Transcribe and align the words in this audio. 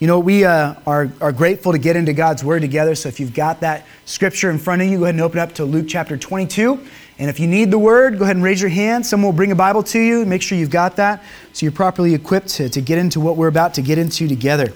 You 0.00 0.06
know, 0.06 0.18
we 0.18 0.46
uh, 0.46 0.76
are, 0.86 1.12
are 1.20 1.30
grateful 1.30 1.72
to 1.72 1.78
get 1.78 1.94
into 1.94 2.14
God's 2.14 2.42
Word 2.42 2.62
together. 2.62 2.94
So 2.94 3.10
if 3.10 3.20
you've 3.20 3.34
got 3.34 3.60
that 3.60 3.84
scripture 4.06 4.50
in 4.50 4.58
front 4.58 4.80
of 4.80 4.88
you, 4.88 4.96
go 4.96 5.04
ahead 5.04 5.14
and 5.14 5.20
open 5.20 5.38
up 5.38 5.52
to 5.56 5.64
Luke 5.66 5.84
chapter 5.86 6.16
22. 6.16 6.80
And 7.18 7.28
if 7.28 7.38
you 7.38 7.46
need 7.46 7.70
the 7.70 7.78
Word, 7.78 8.16
go 8.16 8.24
ahead 8.24 8.34
and 8.34 8.42
raise 8.42 8.62
your 8.62 8.70
hand. 8.70 9.04
Someone 9.04 9.26
will 9.26 9.36
bring 9.36 9.52
a 9.52 9.56
Bible 9.56 9.82
to 9.82 10.00
you. 10.00 10.24
Make 10.24 10.40
sure 10.40 10.56
you've 10.56 10.70
got 10.70 10.96
that 10.96 11.22
so 11.52 11.66
you're 11.66 11.72
properly 11.72 12.14
equipped 12.14 12.48
to, 12.48 12.70
to 12.70 12.80
get 12.80 12.96
into 12.96 13.20
what 13.20 13.36
we're 13.36 13.48
about 13.48 13.74
to 13.74 13.82
get 13.82 13.98
into 13.98 14.26
together. 14.26 14.72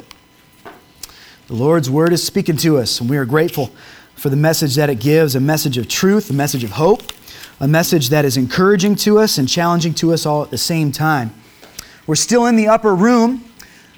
The 1.47 1.55
Lord's 1.55 1.89
Word 1.89 2.13
is 2.13 2.23
speaking 2.23 2.59
to 2.59 2.77
us, 2.77 3.01
and 3.01 3.09
we 3.09 3.17
are 3.17 3.25
grateful 3.25 3.71
for 4.17 4.29
the 4.29 4.37
message 4.37 4.75
that 4.75 4.91
it 4.91 5.01
gives 5.01 5.35
a 5.35 5.41
message 5.41 5.79
of 5.79 5.89
truth, 5.89 6.29
a 6.29 6.35
message 6.35 6.65
of 6.65 6.73
hope, 6.73 7.03
a 7.61 7.67
message 7.67 8.11
that 8.11 8.27
is 8.27 8.37
encouraging 8.37 8.95
to 8.97 9.21
us 9.21 9.39
and 9.39 9.49
challenging 9.49 9.95
to 9.95 10.13
us 10.13 10.27
all 10.27 10.43
at 10.43 10.51
the 10.51 10.59
same 10.59 10.93
time. 10.93 11.33
We're 12.07 12.15
still 12.15 12.45
in 12.45 12.57
the 12.57 12.69
upper 12.69 12.95
room 12.95 13.43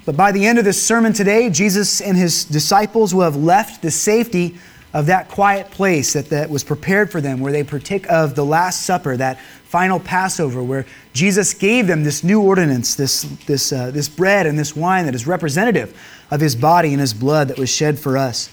but 0.07 0.15
by 0.15 0.31
the 0.31 0.45
end 0.45 0.57
of 0.57 0.63
this 0.63 0.81
sermon 0.81 1.11
today, 1.11 1.49
Jesus 1.49 1.99
and 1.99 2.15
his 2.15 2.45
disciples 2.45 3.13
will 3.13 3.23
have 3.23 3.35
left 3.35 3.81
the 3.81 3.91
safety 3.91 4.57
of 4.93 5.07
that 5.07 5.27
quiet 5.27 5.69
place 5.69 6.13
that, 6.13 6.29
that 6.29 6.49
was 6.49 6.63
prepared 6.63 7.11
for 7.11 7.19
them, 7.19 7.41
where 7.41 7.51
they 7.51 7.61
partake 7.61 8.09
of 8.09 8.33
the 8.33 8.45
Last 8.45 8.83
Supper, 8.83 9.17
that 9.17 9.37
final 9.65 9.99
Passover, 9.99 10.63
where 10.63 10.85
Jesus 11.11 11.53
gave 11.53 11.87
them 11.87 12.05
this 12.05 12.23
new 12.23 12.41
ordinance, 12.41 12.95
this, 12.95 13.23
this, 13.47 13.73
uh, 13.73 13.91
this 13.91 14.07
bread 14.07 14.47
and 14.47 14.57
this 14.57 14.77
wine 14.77 15.03
that 15.07 15.13
is 15.13 15.27
representative 15.27 15.93
of 16.31 16.39
his 16.39 16.55
body 16.55 16.93
and 16.93 17.01
his 17.01 17.13
blood 17.13 17.49
that 17.49 17.57
was 17.57 17.69
shed 17.69 17.99
for 17.99 18.17
us. 18.17 18.49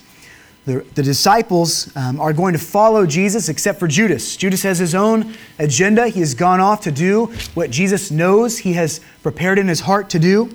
The, 0.66 0.84
the 0.96 1.05
disciples 1.05 1.94
um, 1.96 2.20
are 2.20 2.32
going 2.32 2.55
to 2.55 2.58
follow 2.58 3.06
Jesus 3.06 3.48
except 3.48 3.78
for 3.78 3.86
Judas. 3.86 4.36
Judas 4.36 4.64
has 4.64 4.80
his 4.80 4.96
own 4.96 5.34
agenda. 5.60 6.08
He 6.08 6.18
has 6.18 6.34
gone 6.34 6.58
off 6.58 6.80
to 6.80 6.91
do 6.91 7.27
what 7.55 7.70
Jesus 7.70 8.10
knows 8.10 8.58
he 8.58 8.72
has 8.72 9.00
prepared 9.22 9.60
in 9.60 9.68
his 9.68 9.78
heart 9.78 10.10
to 10.10 10.18
do. 10.18 10.50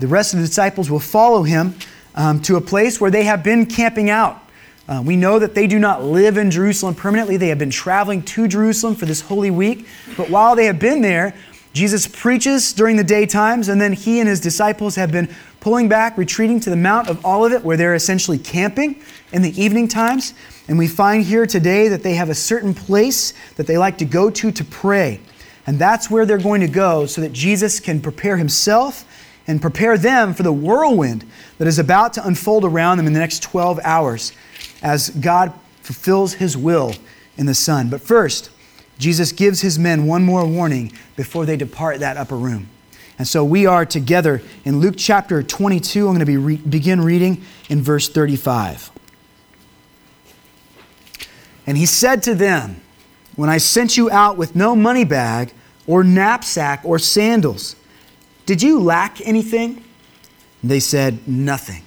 The 0.00 0.08
rest 0.08 0.32
of 0.32 0.40
the 0.40 0.46
disciples 0.46 0.90
will 0.90 0.98
follow 0.98 1.42
him 1.42 1.74
um, 2.14 2.40
to 2.42 2.56
a 2.56 2.60
place 2.60 3.00
where 3.00 3.10
they 3.10 3.24
have 3.24 3.44
been 3.44 3.66
camping 3.66 4.08
out. 4.08 4.42
Uh, 4.88 5.02
we 5.04 5.14
know 5.14 5.38
that 5.38 5.54
they 5.54 5.66
do 5.66 5.78
not 5.78 6.02
live 6.02 6.38
in 6.38 6.50
Jerusalem 6.50 6.94
permanently. 6.94 7.36
They 7.36 7.48
have 7.48 7.58
been 7.58 7.70
traveling 7.70 8.22
to 8.22 8.48
Jerusalem 8.48 8.94
for 8.94 9.04
this 9.04 9.20
Holy 9.20 9.50
Week. 9.50 9.86
But 10.16 10.30
while 10.30 10.56
they 10.56 10.64
have 10.64 10.78
been 10.78 11.02
there, 11.02 11.34
Jesus 11.74 12.08
preaches 12.08 12.72
during 12.72 12.96
the 12.96 13.04
daytimes, 13.04 13.68
and 13.68 13.78
then 13.78 13.92
he 13.92 14.20
and 14.20 14.28
his 14.28 14.40
disciples 14.40 14.96
have 14.96 15.12
been 15.12 15.28
pulling 15.60 15.88
back, 15.88 16.16
retreating 16.16 16.60
to 16.60 16.70
the 16.70 16.76
Mount 16.76 17.08
of 17.08 17.24
Olivet, 17.24 17.62
where 17.62 17.76
they're 17.76 17.94
essentially 17.94 18.38
camping 18.38 19.02
in 19.32 19.42
the 19.42 19.62
evening 19.62 19.86
times. 19.86 20.32
And 20.66 20.78
we 20.78 20.88
find 20.88 21.24
here 21.24 21.44
today 21.44 21.88
that 21.88 22.02
they 22.02 22.14
have 22.14 22.30
a 22.30 22.34
certain 22.34 22.72
place 22.72 23.34
that 23.56 23.66
they 23.66 23.76
like 23.76 23.98
to 23.98 24.06
go 24.06 24.30
to 24.30 24.50
to 24.50 24.64
pray. 24.64 25.20
And 25.66 25.78
that's 25.78 26.10
where 26.10 26.24
they're 26.24 26.38
going 26.38 26.62
to 26.62 26.68
go 26.68 27.04
so 27.04 27.20
that 27.20 27.34
Jesus 27.34 27.80
can 27.80 28.00
prepare 28.00 28.38
himself 28.38 29.04
and 29.50 29.60
prepare 29.60 29.98
them 29.98 30.32
for 30.32 30.44
the 30.44 30.52
whirlwind 30.52 31.24
that 31.58 31.66
is 31.66 31.80
about 31.80 32.12
to 32.12 32.24
unfold 32.24 32.64
around 32.64 32.98
them 32.98 33.08
in 33.08 33.12
the 33.12 33.18
next 33.18 33.42
12 33.42 33.80
hours 33.82 34.32
as 34.80 35.10
God 35.10 35.52
fulfills 35.82 36.34
his 36.34 36.56
will 36.56 36.94
in 37.36 37.46
the 37.46 37.54
Son. 37.54 37.90
But 37.90 38.00
first, 38.00 38.50
Jesus 38.96 39.32
gives 39.32 39.60
his 39.60 39.76
men 39.76 40.06
one 40.06 40.22
more 40.22 40.46
warning 40.46 40.92
before 41.16 41.46
they 41.46 41.56
depart 41.56 41.98
that 41.98 42.16
upper 42.16 42.36
room. 42.36 42.68
And 43.18 43.26
so 43.26 43.44
we 43.44 43.66
are 43.66 43.84
together 43.84 44.40
in 44.64 44.78
Luke 44.78 44.94
chapter 44.96 45.42
22. 45.42 46.06
I'm 46.06 46.14
going 46.14 46.20
to 46.20 46.26
be 46.26 46.36
re- 46.36 46.56
begin 46.56 47.00
reading 47.00 47.42
in 47.68 47.82
verse 47.82 48.08
35. 48.08 48.92
And 51.66 51.76
he 51.76 51.86
said 51.86 52.22
to 52.22 52.36
them, 52.36 52.80
When 53.34 53.50
I 53.50 53.58
sent 53.58 53.96
you 53.96 54.12
out 54.12 54.36
with 54.36 54.54
no 54.54 54.76
money 54.76 55.04
bag 55.04 55.52
or 55.88 56.04
knapsack 56.04 56.82
or 56.84 57.00
sandals, 57.00 57.74
did 58.50 58.62
you 58.62 58.80
lack 58.80 59.20
anything? 59.20 59.84
They 60.64 60.80
said, 60.80 61.28
Nothing. 61.28 61.84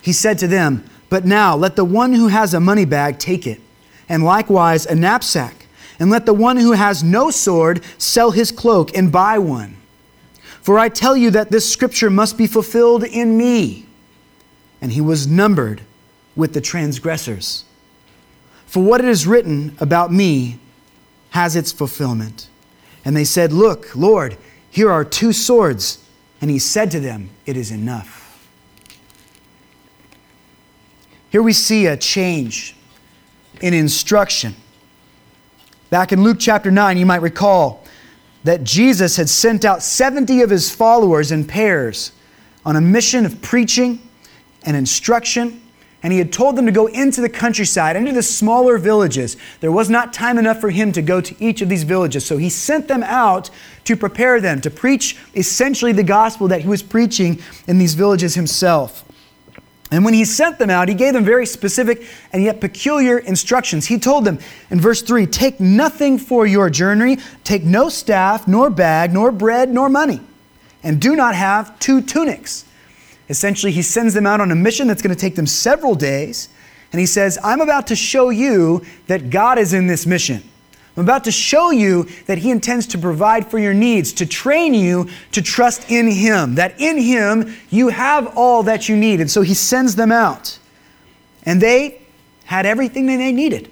He 0.00 0.12
said 0.12 0.38
to 0.38 0.46
them, 0.46 0.84
But 1.08 1.24
now 1.24 1.56
let 1.56 1.74
the 1.74 1.84
one 1.84 2.12
who 2.12 2.28
has 2.28 2.54
a 2.54 2.60
money 2.60 2.84
bag 2.84 3.18
take 3.18 3.44
it, 3.44 3.60
and 4.08 4.22
likewise 4.22 4.86
a 4.86 4.94
knapsack, 4.94 5.66
and 5.98 6.12
let 6.12 6.26
the 6.26 6.32
one 6.32 6.58
who 6.58 6.70
has 6.70 7.02
no 7.02 7.32
sword 7.32 7.82
sell 7.98 8.30
his 8.30 8.52
cloak 8.52 8.96
and 8.96 9.10
buy 9.10 9.36
one. 9.36 9.78
For 10.60 10.78
I 10.78 10.88
tell 10.88 11.16
you 11.16 11.32
that 11.32 11.50
this 11.50 11.68
scripture 11.68 12.08
must 12.08 12.38
be 12.38 12.46
fulfilled 12.46 13.02
in 13.02 13.36
me. 13.36 13.86
And 14.80 14.92
he 14.92 15.00
was 15.00 15.26
numbered 15.26 15.82
with 16.36 16.54
the 16.54 16.60
transgressors. 16.60 17.64
For 18.66 18.80
what 18.80 19.00
it 19.00 19.08
is 19.08 19.26
written 19.26 19.76
about 19.80 20.12
me 20.12 20.60
has 21.30 21.56
its 21.56 21.72
fulfillment. 21.72 22.46
And 23.04 23.16
they 23.16 23.24
said, 23.24 23.52
Look, 23.52 23.96
Lord, 23.96 24.36
here 24.72 24.90
are 24.90 25.04
two 25.04 25.34
swords. 25.34 25.98
And 26.40 26.50
he 26.50 26.58
said 26.58 26.90
to 26.90 26.98
them, 26.98 27.30
It 27.46 27.56
is 27.56 27.70
enough. 27.70 28.20
Here 31.30 31.42
we 31.42 31.52
see 31.52 31.86
a 31.86 31.96
change 31.96 32.74
in 33.60 33.74
instruction. 33.74 34.56
Back 35.90 36.10
in 36.10 36.24
Luke 36.24 36.38
chapter 36.40 36.70
9, 36.70 36.96
you 36.96 37.06
might 37.06 37.20
recall 37.20 37.84
that 38.44 38.64
Jesus 38.64 39.16
had 39.16 39.28
sent 39.28 39.64
out 39.64 39.82
70 39.82 40.40
of 40.40 40.50
his 40.50 40.74
followers 40.74 41.30
in 41.30 41.46
pairs 41.46 42.12
on 42.64 42.74
a 42.74 42.80
mission 42.80 43.26
of 43.26 43.40
preaching 43.42 44.00
and 44.64 44.76
instruction 44.76 45.61
and 46.02 46.12
he 46.12 46.18
had 46.18 46.32
told 46.32 46.56
them 46.56 46.66
to 46.66 46.72
go 46.72 46.86
into 46.86 47.20
the 47.20 47.28
countryside, 47.28 47.94
into 47.94 48.12
the 48.12 48.22
smaller 48.22 48.76
villages. 48.76 49.36
There 49.60 49.70
was 49.70 49.88
not 49.88 50.12
time 50.12 50.36
enough 50.36 50.60
for 50.60 50.70
him 50.70 50.90
to 50.92 51.02
go 51.02 51.20
to 51.20 51.44
each 51.44 51.62
of 51.62 51.68
these 51.68 51.84
villages, 51.84 52.26
so 52.26 52.38
he 52.38 52.48
sent 52.48 52.88
them 52.88 53.02
out 53.04 53.50
to 53.84 53.96
prepare 53.96 54.40
them, 54.40 54.60
to 54.62 54.70
preach 54.70 55.16
essentially 55.34 55.92
the 55.92 56.02
gospel 56.02 56.48
that 56.48 56.62
he 56.62 56.68
was 56.68 56.82
preaching 56.82 57.40
in 57.68 57.78
these 57.78 57.94
villages 57.94 58.34
himself. 58.34 59.04
And 59.92 60.06
when 60.06 60.14
he 60.14 60.24
sent 60.24 60.58
them 60.58 60.70
out, 60.70 60.88
he 60.88 60.94
gave 60.94 61.12
them 61.12 61.24
very 61.24 61.44
specific 61.44 62.06
and 62.32 62.42
yet 62.42 62.62
peculiar 62.62 63.18
instructions. 63.18 63.86
He 63.86 63.98
told 63.98 64.24
them 64.24 64.38
in 64.70 64.80
verse 64.80 65.02
3 65.02 65.26
Take 65.26 65.60
nothing 65.60 66.18
for 66.18 66.46
your 66.46 66.70
journey, 66.70 67.18
take 67.44 67.62
no 67.62 67.90
staff, 67.90 68.48
nor 68.48 68.70
bag, 68.70 69.12
nor 69.12 69.30
bread, 69.30 69.68
nor 69.68 69.90
money, 69.90 70.20
and 70.82 71.00
do 71.00 71.14
not 71.14 71.34
have 71.34 71.78
two 71.78 72.00
tunics. 72.00 72.64
Essentially, 73.28 73.72
he 73.72 73.82
sends 73.82 74.14
them 74.14 74.26
out 74.26 74.40
on 74.40 74.50
a 74.50 74.54
mission 74.54 74.88
that's 74.88 75.02
going 75.02 75.14
to 75.14 75.20
take 75.20 75.36
them 75.36 75.46
several 75.46 75.94
days. 75.94 76.48
And 76.92 77.00
he 77.00 77.06
says, 77.06 77.38
I'm 77.42 77.60
about 77.60 77.86
to 77.88 77.96
show 77.96 78.30
you 78.30 78.84
that 79.06 79.30
God 79.30 79.58
is 79.58 79.72
in 79.72 79.86
this 79.86 80.06
mission. 80.06 80.42
I'm 80.96 81.04
about 81.04 81.24
to 81.24 81.30
show 81.30 81.70
you 81.70 82.04
that 82.26 82.38
He 82.38 82.50
intends 82.50 82.86
to 82.88 82.98
provide 82.98 83.50
for 83.50 83.58
your 83.58 83.72
needs, 83.72 84.12
to 84.14 84.26
train 84.26 84.74
you 84.74 85.08
to 85.32 85.40
trust 85.40 85.90
in 85.90 86.10
Him, 86.10 86.56
that 86.56 86.78
in 86.78 86.98
Him 86.98 87.54
you 87.70 87.88
have 87.88 88.36
all 88.36 88.62
that 88.64 88.88
you 88.88 88.96
need. 88.96 89.20
And 89.20 89.30
so 89.30 89.40
He 89.40 89.54
sends 89.54 89.96
them 89.96 90.12
out. 90.12 90.58
And 91.44 91.62
they 91.62 92.02
had 92.44 92.66
everything 92.66 93.06
that 93.06 93.16
they 93.16 93.32
needed. 93.32 93.70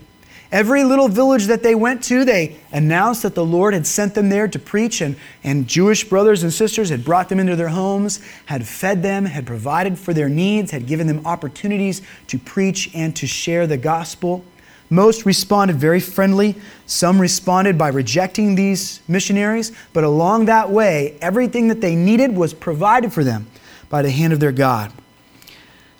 Every 0.52 0.82
little 0.82 1.08
village 1.08 1.46
that 1.46 1.62
they 1.62 1.76
went 1.76 2.02
to, 2.04 2.24
they 2.24 2.56
announced 2.72 3.22
that 3.22 3.36
the 3.36 3.44
Lord 3.44 3.72
had 3.72 3.86
sent 3.86 4.14
them 4.14 4.30
there 4.30 4.48
to 4.48 4.58
preach, 4.58 5.00
and, 5.00 5.14
and 5.44 5.68
Jewish 5.68 6.02
brothers 6.02 6.42
and 6.42 6.52
sisters 6.52 6.90
had 6.90 7.04
brought 7.04 7.28
them 7.28 7.38
into 7.38 7.54
their 7.54 7.68
homes, 7.68 8.20
had 8.46 8.66
fed 8.66 9.00
them, 9.00 9.26
had 9.26 9.46
provided 9.46 9.96
for 9.96 10.12
their 10.12 10.28
needs, 10.28 10.72
had 10.72 10.86
given 10.88 11.06
them 11.06 11.24
opportunities 11.24 12.02
to 12.26 12.36
preach 12.36 12.90
and 12.94 13.14
to 13.14 13.28
share 13.28 13.68
the 13.68 13.76
gospel. 13.76 14.44
Most 14.92 15.24
responded 15.24 15.76
very 15.76 16.00
friendly. 16.00 16.56
Some 16.84 17.20
responded 17.20 17.78
by 17.78 17.88
rejecting 17.88 18.56
these 18.56 19.00
missionaries, 19.06 19.70
but 19.92 20.02
along 20.02 20.46
that 20.46 20.68
way, 20.68 21.16
everything 21.20 21.68
that 21.68 21.80
they 21.80 21.94
needed 21.94 22.34
was 22.34 22.52
provided 22.52 23.12
for 23.12 23.22
them 23.22 23.46
by 23.88 24.02
the 24.02 24.10
hand 24.10 24.32
of 24.32 24.40
their 24.40 24.50
God. 24.50 24.92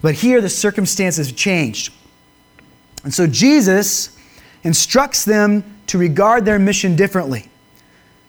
But 0.02 0.16
here, 0.16 0.40
the 0.40 0.48
circumstances 0.48 1.28
have 1.28 1.36
changed. 1.36 1.92
And 3.04 3.14
so 3.14 3.28
Jesus 3.28 4.16
instructs 4.64 5.24
them 5.24 5.64
to 5.86 5.98
regard 5.98 6.44
their 6.44 6.58
mission 6.58 6.96
differently. 6.96 7.48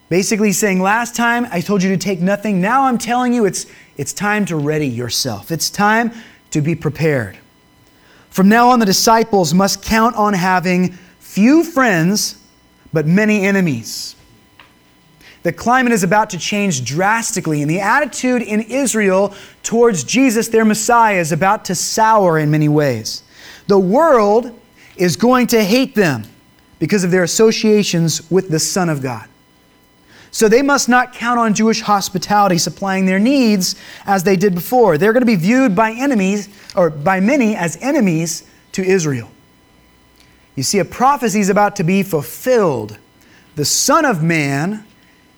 Basically, 0.09 0.51
saying, 0.51 0.81
Last 0.81 1.15
time 1.15 1.47
I 1.51 1.61
told 1.61 1.83
you 1.83 1.89
to 1.89 1.97
take 1.97 2.19
nothing. 2.19 2.59
Now 2.59 2.83
I'm 2.83 2.97
telling 2.97 3.33
you 3.33 3.45
it's, 3.45 3.65
it's 3.97 4.13
time 4.13 4.45
to 4.47 4.55
ready 4.55 4.87
yourself. 4.87 5.51
It's 5.51 5.69
time 5.69 6.11
to 6.51 6.61
be 6.61 6.75
prepared. 6.75 7.37
From 8.29 8.49
now 8.49 8.69
on, 8.69 8.79
the 8.79 8.85
disciples 8.85 9.53
must 9.53 9.83
count 9.83 10.15
on 10.15 10.33
having 10.33 10.93
few 11.19 11.63
friends, 11.63 12.35
but 12.91 13.05
many 13.05 13.45
enemies. 13.45 14.15
The 15.43 15.51
climate 15.51 15.91
is 15.91 16.03
about 16.03 16.29
to 16.31 16.37
change 16.37 16.85
drastically, 16.85 17.61
and 17.61 17.69
the 17.69 17.79
attitude 17.79 18.41
in 18.41 18.61
Israel 18.61 19.33
towards 19.63 20.03
Jesus, 20.03 20.47
their 20.49 20.65
Messiah, 20.65 21.17
is 21.17 21.31
about 21.31 21.65
to 21.65 21.75
sour 21.75 22.37
in 22.37 22.51
many 22.51 22.69
ways. 22.69 23.23
The 23.67 23.79
world 23.79 24.57
is 24.97 25.15
going 25.15 25.47
to 25.47 25.63
hate 25.63 25.95
them 25.95 26.23
because 26.81 27.03
of 27.03 27.11
their 27.11 27.21
associations 27.21 28.29
with 28.31 28.49
the 28.49 28.57
Son 28.59 28.89
of 28.89 29.03
God. 29.03 29.29
So 30.31 30.49
they 30.49 30.63
must 30.63 30.89
not 30.89 31.13
count 31.13 31.39
on 31.39 31.53
Jewish 31.53 31.81
hospitality 31.81 32.57
supplying 32.57 33.05
their 33.05 33.19
needs 33.19 33.75
as 34.07 34.23
they 34.23 34.35
did 34.35 34.55
before. 34.55 34.97
They're 34.97 35.13
going 35.13 35.21
to 35.21 35.27
be 35.27 35.35
viewed 35.35 35.75
by 35.75 35.91
enemies, 35.91 36.49
or 36.75 36.89
by 36.89 37.19
many, 37.19 37.55
as 37.55 37.77
enemies 37.81 38.49
to 38.71 38.83
Israel. 38.83 39.29
You 40.55 40.63
see, 40.63 40.79
a 40.79 40.85
prophecy 40.85 41.39
is 41.39 41.49
about 41.49 41.75
to 41.75 41.83
be 41.83 42.01
fulfilled. 42.01 42.97
The 43.57 43.65
Son 43.65 44.03
of 44.03 44.23
Man 44.23 44.83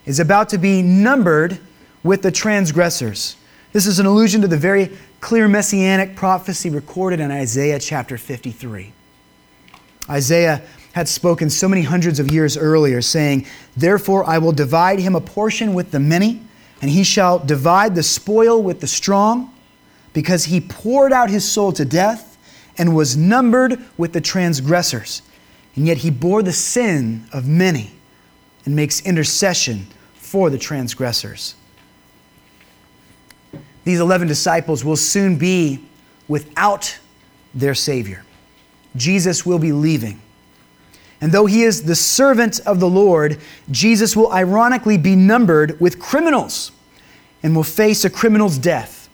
is 0.05 0.21
about 0.21 0.47
to 0.49 0.57
be 0.57 0.81
numbered 0.81 1.59
with 2.03 2.21
the 2.21 2.31
transgressors. 2.31 3.35
This 3.73 3.85
is 3.85 3.99
an 3.99 4.05
allusion 4.05 4.39
to 4.43 4.47
the 4.47 4.55
very 4.55 4.95
clear 5.19 5.49
messianic 5.49 6.15
prophecy 6.15 6.69
recorded 6.69 7.19
in 7.19 7.31
Isaiah 7.31 7.79
chapter 7.79 8.17
53. 8.17 8.93
Isaiah 10.09 10.61
had 10.93 11.09
spoken 11.09 11.49
so 11.49 11.67
many 11.67 11.81
hundreds 11.81 12.19
of 12.19 12.31
years 12.31 12.55
earlier, 12.55 13.01
saying, 13.01 13.45
Therefore 13.75 14.23
I 14.25 14.37
will 14.37 14.51
divide 14.51 14.99
him 14.99 15.15
a 15.15 15.21
portion 15.21 15.73
with 15.73 15.91
the 15.91 15.99
many, 15.99 16.41
and 16.81 16.89
he 16.89 17.03
shall 17.03 17.39
divide 17.39 17.95
the 17.95 18.03
spoil 18.03 18.61
with 18.63 18.79
the 18.79 18.87
strong, 18.87 19.53
because 20.13 20.45
he 20.45 20.61
poured 20.61 21.11
out 21.11 21.29
his 21.29 21.49
soul 21.49 21.71
to 21.73 21.83
death 21.83 22.37
and 22.77 22.95
was 22.95 23.17
numbered 23.17 23.79
with 23.97 24.13
the 24.13 24.21
transgressors. 24.21 25.23
And 25.75 25.87
yet 25.87 25.97
he 25.97 26.11
bore 26.11 26.43
the 26.43 26.53
sin 26.53 27.25
of 27.33 27.47
many 27.47 27.91
and 28.65 28.75
makes 28.75 29.01
intercession 29.01 29.87
for 30.13 30.51
the 30.51 30.59
transgressors. 30.59 31.55
These 33.83 33.99
11 33.99 34.27
disciples 34.27 34.85
will 34.85 34.95
soon 34.95 35.37
be 35.37 35.83
without 36.27 36.97
their 37.53 37.75
Savior. 37.75 38.23
Jesus 38.95 39.45
will 39.45 39.59
be 39.59 39.71
leaving. 39.71 40.21
And 41.23 41.31
though 41.31 41.45
he 41.45 41.63
is 41.63 41.83
the 41.83 41.95
servant 41.95 42.59
of 42.65 42.81
the 42.81 42.89
Lord, 42.89 43.39
Jesus 43.71 44.13
will 44.13 44.29
ironically 44.29 44.97
be 44.97 45.15
numbered 45.15 45.79
with 45.79 45.97
criminals 45.97 46.73
and 47.41 47.55
will 47.55 47.63
face 47.63 48.03
a 48.03 48.09
criminal's 48.09 48.57
death. 48.57 49.07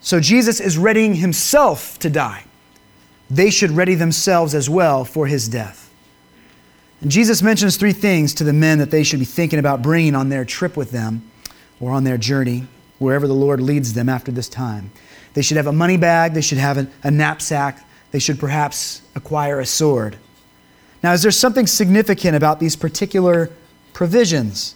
So 0.00 0.18
Jesus 0.18 0.58
is 0.58 0.76
readying 0.76 1.14
himself 1.14 2.00
to 2.00 2.10
die. 2.10 2.42
They 3.30 3.50
should 3.50 3.70
ready 3.70 3.94
themselves 3.94 4.56
as 4.56 4.68
well 4.68 5.04
for 5.04 5.28
his 5.28 5.48
death. 5.48 5.88
And 7.00 7.12
Jesus 7.12 7.42
mentions 7.42 7.76
three 7.76 7.92
things 7.92 8.34
to 8.34 8.42
the 8.42 8.52
men 8.52 8.78
that 8.78 8.90
they 8.90 9.04
should 9.04 9.20
be 9.20 9.24
thinking 9.24 9.60
about 9.60 9.82
bringing 9.82 10.16
on 10.16 10.30
their 10.30 10.44
trip 10.44 10.76
with 10.76 10.90
them 10.90 11.30
or 11.78 11.92
on 11.92 12.02
their 12.02 12.18
journey, 12.18 12.66
wherever 12.98 13.28
the 13.28 13.34
Lord 13.34 13.60
leads 13.60 13.92
them 13.92 14.08
after 14.08 14.32
this 14.32 14.48
time. 14.48 14.90
They 15.34 15.42
should 15.42 15.58
have 15.58 15.68
a 15.68 15.72
money 15.72 15.96
bag, 15.96 16.34
they 16.34 16.40
should 16.40 16.58
have 16.58 16.88
a, 17.04 17.10
knapsack, 17.12 17.86
they 18.10 18.18
should 18.18 18.40
perhaps 18.40 19.00
acquire 19.14 19.60
a 19.60 19.66
sword. 19.66 20.16
Now, 21.04 21.12
is 21.12 21.20
there 21.20 21.30
something 21.30 21.66
significant 21.66 22.34
about 22.34 22.60
these 22.60 22.76
particular 22.76 23.50
provisions? 23.92 24.74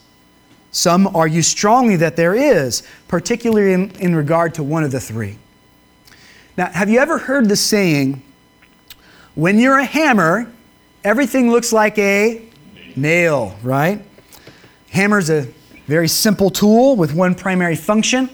Some 0.72 1.06
argue 1.16 1.40
strongly 1.40 1.96
that 1.96 2.16
there 2.16 2.34
is, 2.34 2.82
particularly 3.08 3.72
in, 3.72 3.90
in 3.92 4.14
regard 4.14 4.52
to 4.56 4.62
one 4.62 4.84
of 4.84 4.90
the 4.90 5.00
three. 5.00 5.38
Now, 6.58 6.66
have 6.66 6.90
you 6.90 6.98
ever 6.98 7.16
heard 7.16 7.48
the 7.48 7.56
saying, 7.56 8.22
when 9.36 9.58
you're 9.58 9.78
a 9.78 9.86
hammer, 9.86 10.52
everything 11.02 11.50
looks 11.50 11.72
like 11.72 11.98
a 11.98 12.42
nail, 12.94 13.56
right? 13.62 14.04
Hammer's 14.90 15.30
a 15.30 15.48
very 15.86 16.08
simple 16.08 16.50
tool 16.50 16.94
with 16.94 17.14
one 17.14 17.34
primary 17.34 17.74
function. 17.74 18.28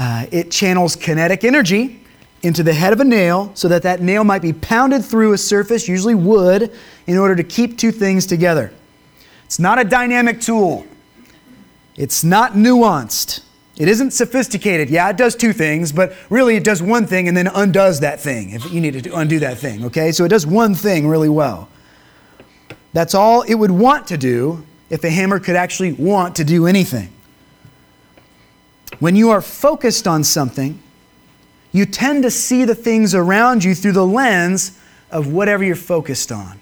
Uh, 0.00 0.26
it 0.32 0.50
channels 0.50 0.96
kinetic 0.96 1.44
energy 1.44 1.99
into 2.42 2.62
the 2.62 2.72
head 2.72 2.92
of 2.92 3.00
a 3.00 3.04
nail 3.04 3.50
so 3.54 3.68
that 3.68 3.82
that 3.82 4.00
nail 4.00 4.24
might 4.24 4.42
be 4.42 4.52
pounded 4.52 5.04
through 5.04 5.32
a 5.32 5.38
surface, 5.38 5.88
usually 5.88 6.14
wood, 6.14 6.72
in 7.06 7.18
order 7.18 7.36
to 7.36 7.44
keep 7.44 7.76
two 7.76 7.92
things 7.92 8.26
together. 8.26 8.72
It's 9.44 9.58
not 9.58 9.78
a 9.78 9.84
dynamic 9.84 10.40
tool. 10.40 10.86
It's 11.96 12.24
not 12.24 12.52
nuanced. 12.52 13.42
It 13.76 13.88
isn't 13.88 14.12
sophisticated. 14.12 14.90
Yeah, 14.90 15.08
it 15.10 15.16
does 15.16 15.34
two 15.34 15.52
things, 15.52 15.90
but 15.90 16.14
really 16.28 16.56
it 16.56 16.64
does 16.64 16.82
one 16.82 17.06
thing 17.06 17.28
and 17.28 17.36
then 17.36 17.46
undoes 17.46 18.00
that 18.00 18.20
thing 18.20 18.50
if 18.50 18.70
you 18.70 18.80
need 18.80 19.02
to 19.04 19.16
undo 19.16 19.38
that 19.40 19.58
thing, 19.58 19.84
okay? 19.86 20.12
So 20.12 20.24
it 20.24 20.28
does 20.28 20.46
one 20.46 20.74
thing 20.74 21.08
really 21.08 21.28
well. 21.28 21.68
That's 22.92 23.14
all 23.14 23.42
it 23.42 23.54
would 23.54 23.70
want 23.70 24.06
to 24.08 24.18
do 24.18 24.64
if 24.90 25.04
a 25.04 25.10
hammer 25.10 25.38
could 25.38 25.56
actually 25.56 25.92
want 25.92 26.36
to 26.36 26.44
do 26.44 26.66
anything. 26.66 27.10
When 28.98 29.16
you 29.16 29.30
are 29.30 29.40
focused 29.40 30.06
on 30.06 30.24
something, 30.24 30.82
you 31.72 31.86
tend 31.86 32.22
to 32.24 32.30
see 32.30 32.64
the 32.64 32.74
things 32.74 33.14
around 33.14 33.64
you 33.64 33.74
through 33.74 33.92
the 33.92 34.06
lens 34.06 34.78
of 35.10 35.32
whatever 35.32 35.64
you're 35.64 35.76
focused 35.76 36.32
on. 36.32 36.58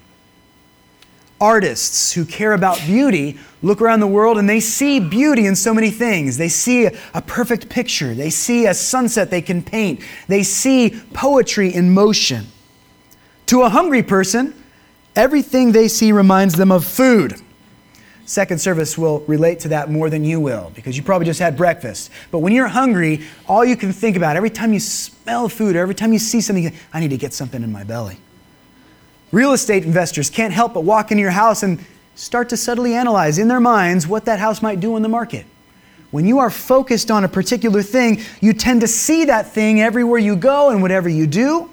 Artists 1.41 2.13
who 2.13 2.25
care 2.25 2.53
about 2.53 2.79
beauty 2.81 3.39
look 3.63 3.81
around 3.81 4.01
the 4.01 4.07
world 4.07 4.39
and 4.39 4.49
they 4.49 4.61
see 4.61 4.99
beauty 4.99 5.47
in 5.47 5.55
so 5.55 5.73
many 5.73 5.91
things. 5.91 6.37
They 6.37 6.49
see 6.49 6.87
a 6.87 7.23
perfect 7.23 7.69
picture, 7.69 8.15
they 8.15 8.31
see 8.31 8.67
a 8.67 8.75
sunset 8.75 9.31
they 9.31 9.43
can 9.43 9.63
paint, 9.63 10.01
they 10.27 10.43
see 10.43 11.01
poetry 11.13 11.73
in 11.73 11.93
motion. 11.93 12.47
To 13.47 13.63
a 13.63 13.69
hungry 13.69 14.03
person, 14.03 14.53
everything 15.15 15.73
they 15.73 15.89
see 15.89 16.13
reminds 16.13 16.55
them 16.55 16.73
of 16.73 16.85
food. 16.85 17.41
Second 18.29 18.61
service 18.61 18.99
will 18.99 19.21
relate 19.21 19.59
to 19.61 19.69
that 19.69 19.91
more 19.91 20.11
than 20.11 20.23
you 20.23 20.39
will 20.39 20.71
because 20.75 20.99
you 20.99 21.03
probably 21.03 21.25
just 21.25 21.41
had 21.41 21.57
breakfast. 21.57 22.11
But 22.31 22.41
when 22.41 22.53
you're 22.53 22.69
hungry, 22.69 23.23
all 23.49 23.65
you 23.65 23.75
can 23.75 23.91
think 23.91 24.19
about 24.19 24.37
every 24.37 24.51
time 24.51 24.75
you 24.75 24.81
smell 24.81 25.49
food 25.49 25.75
or 25.77 25.79
every 25.79 25.95
time 25.95 26.13
you 26.13 26.19
see 26.19 26.43
something, 26.43 26.71
I 26.93 27.01
need 27.01 27.09
to 27.09 27.17
get 27.17 27.33
something 27.33 27.63
in 27.63 27.73
my 27.73 27.85
belly. 27.85 28.19
Real 29.33 29.55
estate 29.55 29.83
investors 29.83 30.29
can't 30.29 30.53
help 30.53 30.75
but 30.75 30.85
walk 30.85 31.11
into 31.11 31.23
your 31.23 31.31
house 31.31 31.63
and 31.63 31.83
start 32.17 32.51
to 32.51 32.59
subtly 32.59 32.95
analyze 32.95 33.39
in 33.39 33.49
their 33.49 33.61
minds 33.61 34.07
what 34.07 34.27
that 34.27 34.41
house 34.41 34.61
might 34.61 34.79
do 34.79 34.95
in 34.99 35.03
the 35.03 35.09
market. 35.09 35.47
When 36.11 36.27
you 36.27 36.39
are 36.39 36.51
focused 36.51 37.11
on 37.11 37.25
a 37.25 37.29
particular 37.29 37.81
thing, 37.81 38.21
you 38.43 38.53
tend 38.53 38.83
to 38.83 38.89
see 38.89 39.25
that 39.25 39.55
thing 39.55 39.81
everywhere 39.81 40.19
you 40.19 40.37
go 40.37 40.69
and 40.69 40.83
whatever 40.83 41.09
you 41.09 41.27
do, 41.27 41.71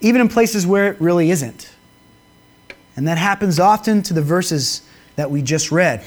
even 0.00 0.20
in 0.20 0.28
places 0.28 0.66
where 0.66 0.90
it 0.90 1.00
really 1.00 1.30
isn't. 1.30 1.72
And 2.96 3.06
that 3.06 3.18
happens 3.18 3.60
often 3.60 4.02
to 4.02 4.12
the 4.12 4.20
verses 4.20 4.82
that 5.16 5.30
we 5.30 5.42
just 5.42 5.70
read. 5.70 6.04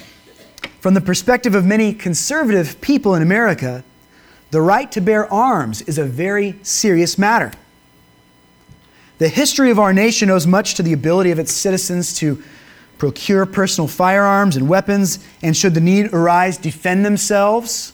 From 0.80 0.94
the 0.94 1.02
perspective 1.02 1.56
of 1.56 1.66
many 1.66 1.94
conservative 1.94 2.80
people 2.82 3.16
in 3.16 3.22
America, 3.22 3.84
the 4.52 4.62
right 4.62 4.92
to 4.94 5.02
bear 5.02 5.32
arms 5.32 5.82
is 5.82 5.98
a 5.98 6.06
very 6.06 6.60
serious 6.64 7.18
matter. 7.18 7.52
The 9.18 9.28
history 9.28 9.72
of 9.72 9.80
our 9.80 9.94
nation 9.94 10.30
owes 10.30 10.46
much 10.46 10.76
to 10.76 10.84
the 10.84 10.94
ability 10.94 11.32
of 11.32 11.40
its 11.40 11.52
citizens 11.52 12.14
to 12.20 12.42
procure 12.98 13.46
personal 13.46 13.88
firearms 13.88 14.56
and 14.56 14.70
weapons, 14.70 15.20
and 15.42 15.56
should 15.56 15.74
the 15.74 15.82
need 15.82 16.14
arise, 16.14 16.58
defend 16.58 17.06
themselves. 17.06 17.94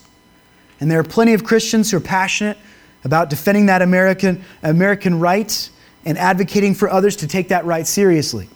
And 0.80 0.90
there 0.90 0.98
are 0.98 1.04
plenty 1.04 1.34
of 1.34 1.44
Christians 1.44 1.90
who 1.90 1.98
are 1.98 2.00
passionate 2.00 2.58
about 3.04 3.30
defending 3.30 3.66
that 3.66 3.82
American, 3.82 4.42
American 4.62 5.20
right 5.20 5.70
and 6.04 6.18
advocating 6.18 6.74
for 6.74 6.90
others 6.90 7.16
to 7.16 7.26
take 7.26 7.48
that 7.48 7.64
right 7.64 7.86
seriously. 7.86 8.48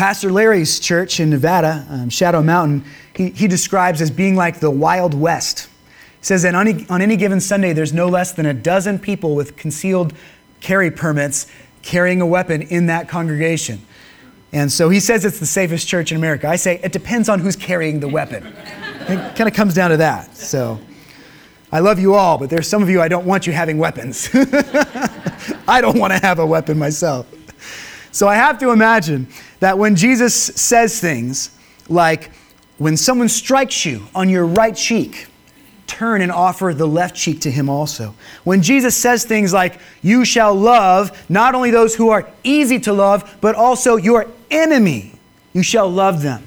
Pastor 0.00 0.32
Larry's 0.32 0.80
church 0.80 1.20
in 1.20 1.28
Nevada, 1.28 1.86
um, 1.90 2.08
Shadow 2.08 2.42
Mountain, 2.42 2.86
he, 3.14 3.28
he 3.28 3.46
describes 3.46 4.00
as 4.00 4.10
being 4.10 4.34
like 4.34 4.58
the 4.58 4.70
Wild 4.70 5.12
West. 5.12 5.68
He 6.20 6.24
says 6.24 6.40
that 6.44 6.54
on 6.54 6.66
any, 6.66 6.86
on 6.88 7.02
any 7.02 7.16
given 7.16 7.38
Sunday, 7.38 7.74
there's 7.74 7.92
no 7.92 8.08
less 8.08 8.32
than 8.32 8.46
a 8.46 8.54
dozen 8.54 8.98
people 8.98 9.34
with 9.34 9.56
concealed 9.56 10.14
carry 10.62 10.90
permits 10.90 11.48
carrying 11.82 12.22
a 12.22 12.26
weapon 12.26 12.62
in 12.62 12.86
that 12.86 13.10
congregation. 13.10 13.82
And 14.54 14.72
so 14.72 14.88
he 14.88 15.00
says 15.00 15.26
it's 15.26 15.38
the 15.38 15.44
safest 15.44 15.86
church 15.86 16.12
in 16.12 16.16
America. 16.16 16.48
I 16.48 16.56
say 16.56 16.80
it 16.82 16.92
depends 16.92 17.28
on 17.28 17.38
who's 17.38 17.54
carrying 17.54 18.00
the 18.00 18.08
weapon. 18.08 18.46
It 18.46 19.36
kind 19.36 19.48
of 19.48 19.52
comes 19.52 19.74
down 19.74 19.90
to 19.90 19.98
that. 19.98 20.34
So 20.34 20.80
I 21.70 21.80
love 21.80 21.98
you 21.98 22.14
all, 22.14 22.38
but 22.38 22.48
there's 22.48 22.66
some 22.66 22.82
of 22.82 22.88
you 22.88 23.02
I 23.02 23.08
don't 23.08 23.26
want 23.26 23.46
you 23.46 23.52
having 23.52 23.76
weapons. 23.76 24.30
I 25.68 25.82
don't 25.82 25.98
want 25.98 26.14
to 26.14 26.18
have 26.20 26.38
a 26.38 26.46
weapon 26.46 26.78
myself. 26.78 27.26
So 28.12 28.26
I 28.26 28.36
have 28.36 28.58
to 28.60 28.70
imagine 28.70 29.28
that 29.60 29.78
when 29.78 29.96
Jesus 29.96 30.34
says 30.34 31.00
things 31.00 31.50
like, 31.88 32.30
when 32.78 32.96
someone 32.96 33.28
strikes 33.28 33.84
you 33.84 34.06
on 34.14 34.28
your 34.28 34.46
right 34.46 34.74
cheek, 34.74 35.26
turn 35.86 36.22
and 36.22 36.30
offer 36.30 36.72
the 36.72 36.86
left 36.86 37.16
cheek 37.16 37.40
to 37.40 37.50
him 37.50 37.68
also. 37.68 38.14
When 38.44 38.62
Jesus 38.62 38.96
says 38.96 39.24
things 39.24 39.52
like, 39.52 39.78
You 40.02 40.24
shall 40.24 40.54
love 40.54 41.28
not 41.28 41.54
only 41.54 41.70
those 41.70 41.94
who 41.94 42.10
are 42.10 42.30
easy 42.44 42.78
to 42.80 42.92
love, 42.92 43.36
but 43.40 43.54
also 43.54 43.96
your 43.96 44.26
enemy, 44.50 45.12
you 45.52 45.62
shall 45.62 45.90
love 45.90 46.22
them. 46.22 46.44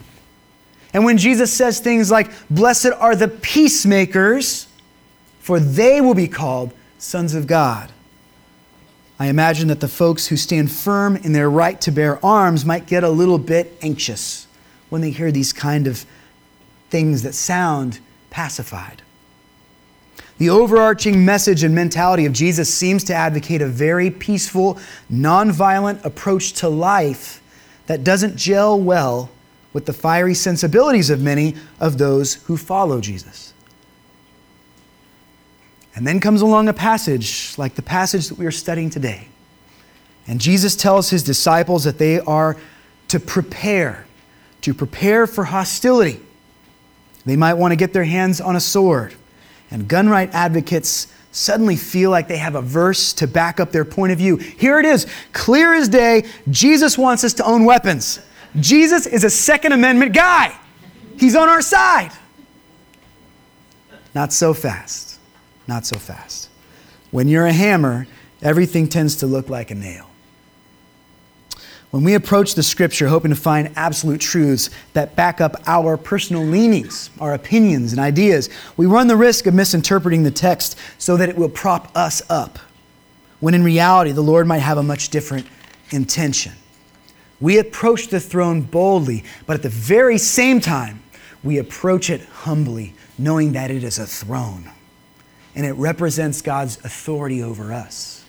And 0.93 1.03
when 1.03 1.17
Jesus 1.17 1.51
says 1.51 1.79
things 1.79 2.10
like, 2.10 2.32
Blessed 2.50 2.93
are 2.98 3.15
the 3.15 3.27
peacemakers, 3.27 4.67
for 5.39 5.60
they 5.60 6.00
will 6.00 6.15
be 6.15 6.27
called 6.27 6.74
sons 6.98 7.36
of 7.36 7.46
God. 7.46 7.91
I 9.20 9.27
imagine 9.27 9.67
that 9.67 9.79
the 9.79 9.88
folks 9.88 10.27
who 10.27 10.38
stand 10.38 10.72
firm 10.72 11.15
in 11.17 11.34
their 11.34 11.50
right 11.50 11.79
to 11.82 11.91
bear 11.91 12.24
arms 12.25 12.65
might 12.65 12.88
get 12.88 13.03
a 13.03 13.10
little 13.10 13.38
bit 13.38 13.77
anxious 13.82 14.48
when 14.89 15.01
they 15.01 15.12
hear 15.12 15.32
these 15.32 15.53
kind 15.53 15.88
of 15.88 16.05
things 16.89 17.24
that 17.24 17.34
sound 17.34 18.00
pacified. 18.29 19.01
The 20.39 20.50
overarching 20.50 21.24
message 21.24 21.63
and 21.63 21.75
mentality 21.75 22.25
of 22.25 22.34
Jesus 22.34 22.74
seems 22.74 23.03
to 23.05 23.13
advocate 23.13 23.62
a 23.62 23.67
very 23.67 24.10
peaceful, 24.10 24.79
nonviolent 25.12 26.03
approach 26.03 26.53
to 26.53 26.70
life 26.70 27.41
that 27.86 28.03
doesn't 28.03 28.36
gel 28.36 28.79
well 28.79 29.29
with 29.74 29.86
the 29.86 29.93
fiery 29.93 30.34
sensibilities 30.34 31.10
of 31.10 31.22
many 31.22 31.55
of 31.79 31.98
those 31.98 32.36
who 32.46 32.58
follow 32.58 33.00
Jesus. 33.00 33.52
And 35.95 36.07
then 36.07 36.19
comes 36.19 36.41
along 36.41 36.69
a 36.69 36.73
passage 36.73 37.55
like 37.57 37.75
the 37.75 37.81
passage 37.81 38.29
that 38.29 38.38
we 38.38 38.45
are 38.45 38.51
studying 38.51 38.89
today. 38.89 39.27
And 40.27 40.39
Jesus 40.39 40.75
tells 40.75 41.09
his 41.09 41.23
disciples 41.23 41.83
that 41.83 41.97
they 41.97 42.19
are 42.19 42.57
to 43.09 43.19
prepare, 43.19 44.05
to 44.62 44.73
prepare 44.73 45.27
for 45.27 45.43
hostility. 45.43 46.19
They 47.25 47.35
might 47.35 47.53
want 47.55 47.71
to 47.71 47.75
get 47.75 47.93
their 47.93 48.05
hands 48.05 48.41
on 48.41 48.55
a 48.55 48.59
sword. 48.59 49.13
And 49.69 49.88
gun 49.88 50.09
right 50.09 50.29
advocates 50.33 51.07
suddenly 51.31 51.75
feel 51.75 52.12
like 52.12 52.27
they 52.27 52.38
have 52.38 52.55
a 52.55 52.62
verse 52.62 53.12
to 53.13 53.27
back 53.27 53.59
up 53.59 53.71
their 53.71 53.85
point 53.85 54.12
of 54.12 54.17
view. 54.17 54.38
Here 54.38 54.79
it 54.79 54.85
is, 54.85 55.07
clear 55.33 55.73
as 55.73 55.89
day 55.89 56.25
Jesus 56.50 56.97
wants 56.97 57.23
us 57.23 57.33
to 57.35 57.45
own 57.45 57.65
weapons. 57.65 58.19
Jesus 58.59 59.07
is 59.07 59.23
a 59.23 59.29
Second 59.29 59.71
Amendment 59.71 60.13
guy, 60.13 60.55
he's 61.19 61.35
on 61.35 61.50
our 61.50 61.62
side. 61.62 62.12
Not 64.13 64.31
so 64.31 64.53
fast. 64.53 65.12
Not 65.67 65.86
so 65.86 65.98
fast. 65.98 66.50
When 67.12 67.27
you're 67.27 67.46
a 67.46 67.53
hammer, 67.53 68.08
everything 68.41 68.88
tends 68.88 69.17
to 69.17 69.27
look 69.27 69.50
like 69.50 69.72
a 69.72 69.75
nail. 69.75 70.10
When 71.91 72.03
we 72.03 72.15
approach 72.15 72.55
the 72.55 72.63
scripture 72.63 73.08
hoping 73.08 73.29
to 73.29 73.38
find 73.38 73.72
absolute 73.75 74.20
truths 74.20 74.72
that 74.93 75.15
back 75.15 75.39
up 75.39 75.62
our 75.67 75.96
personal 75.96 76.43
leanings, 76.43 77.12
our 77.20 77.36
opinions, 77.36 77.93
and 77.93 78.00
ideas, 78.00 78.50
we 78.77 78.88
run 78.88 79.05
the 79.05 79.15
risk 79.15 79.46
of 79.46 79.53
misinterpreting 79.53 80.24
the 80.24 80.32
text 80.32 80.75
so 80.98 81.15
that 81.17 81.29
it 81.29 81.38
will 81.38 81.50
prop 81.50 81.96
us 81.96 82.24
up, 82.32 82.58
when 83.41 83.53
in 83.53 83.63
reality, 83.63 84.12
the 84.12 84.22
Lord 84.22 84.48
might 84.48 84.58
have 84.58 84.79
a 84.79 84.84
much 84.84 85.10
different 85.10 85.46
intention. 85.91 86.53
We 87.39 87.60
approach 87.60 88.08
the 88.08 88.20
throne 88.20 88.62
boldly, 88.62 89.24
but 89.46 89.53
at 89.53 89.62
the 89.62 89.70
very 89.70 90.17
same 90.17 90.60
time, 90.60 91.03
we 91.43 91.60
approach 91.60 92.10
it 92.10 92.22
humbly, 92.22 92.96
knowing 93.20 93.51
that 93.51 93.70
it 93.70 93.84
is 93.84 94.00
a 94.00 94.08
throne 94.08 94.73
and 95.55 95.65
it 95.65 95.74
represents 95.74 96.41
God's 96.41 96.77
authority 96.83 97.43
over 97.43 97.74
us. 97.74 98.25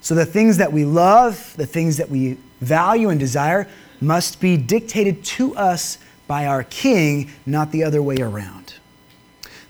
So 0.00 0.14
the 0.14 0.26
things 0.26 0.56
that 0.56 0.72
we 0.72 0.84
love, 0.84 1.54
the 1.56 1.66
things 1.66 1.96
that 1.98 2.10
we 2.10 2.36
value 2.60 3.08
and 3.08 3.20
desire, 3.20 3.68
must 4.00 4.40
be 4.40 4.56
dictated 4.56 5.24
to 5.24 5.54
us 5.54 5.98
by 6.26 6.46
our 6.46 6.64
King, 6.64 7.30
not 7.46 7.70
the 7.70 7.84
other 7.84 8.02
way 8.02 8.16
around. 8.16 8.74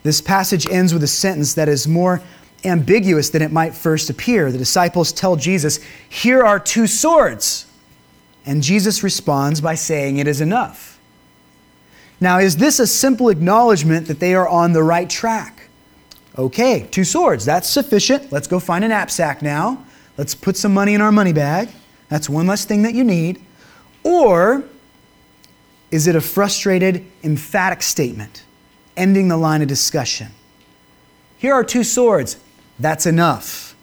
This 0.01 0.21
passage 0.21 0.67
ends 0.67 0.93
with 0.93 1.03
a 1.03 1.07
sentence 1.07 1.53
that 1.53 1.69
is 1.69 1.87
more 1.87 2.21
ambiguous 2.65 3.29
than 3.29 3.41
it 3.41 3.51
might 3.51 3.73
first 3.73 4.09
appear. 4.09 4.51
The 4.51 4.57
disciples 4.57 5.11
tell 5.11 5.35
Jesus, 5.35 5.79
Here 6.09 6.43
are 6.43 6.59
two 6.59 6.87
swords. 6.87 7.67
And 8.45 8.61
Jesus 8.61 9.03
responds 9.03 9.61
by 9.61 9.75
saying, 9.75 10.17
It 10.17 10.27
is 10.27 10.41
enough. 10.41 10.99
Now, 12.19 12.39
is 12.39 12.57
this 12.57 12.79
a 12.79 12.87
simple 12.87 13.29
acknowledgement 13.29 14.07
that 14.07 14.19
they 14.19 14.33
are 14.33 14.47
on 14.47 14.73
the 14.73 14.83
right 14.83 15.09
track? 15.09 15.52
Okay, 16.37 16.87
two 16.89 17.03
swords, 17.03 17.45
that's 17.45 17.69
sufficient. 17.69 18.31
Let's 18.31 18.47
go 18.47 18.59
find 18.59 18.83
a 18.83 18.87
knapsack 18.87 19.41
now. 19.41 19.85
Let's 20.17 20.33
put 20.33 20.57
some 20.57 20.73
money 20.73 20.95
in 20.95 21.01
our 21.01 21.11
money 21.11 21.33
bag. 21.33 21.69
That's 22.09 22.29
one 22.29 22.47
less 22.47 22.65
thing 22.65 22.83
that 22.83 22.95
you 22.95 23.03
need. 23.03 23.41
Or 24.03 24.63
is 25.91 26.07
it 26.07 26.15
a 26.15 26.21
frustrated, 26.21 27.05
emphatic 27.23 27.83
statement, 27.83 28.43
ending 28.97 29.27
the 29.27 29.37
line 29.37 29.61
of 29.61 29.67
discussion? 29.67 30.29
Here 31.37 31.53
are 31.53 31.63
two 31.63 31.83
swords. 31.83 32.37
That's 32.79 33.05
enough. 33.05 33.75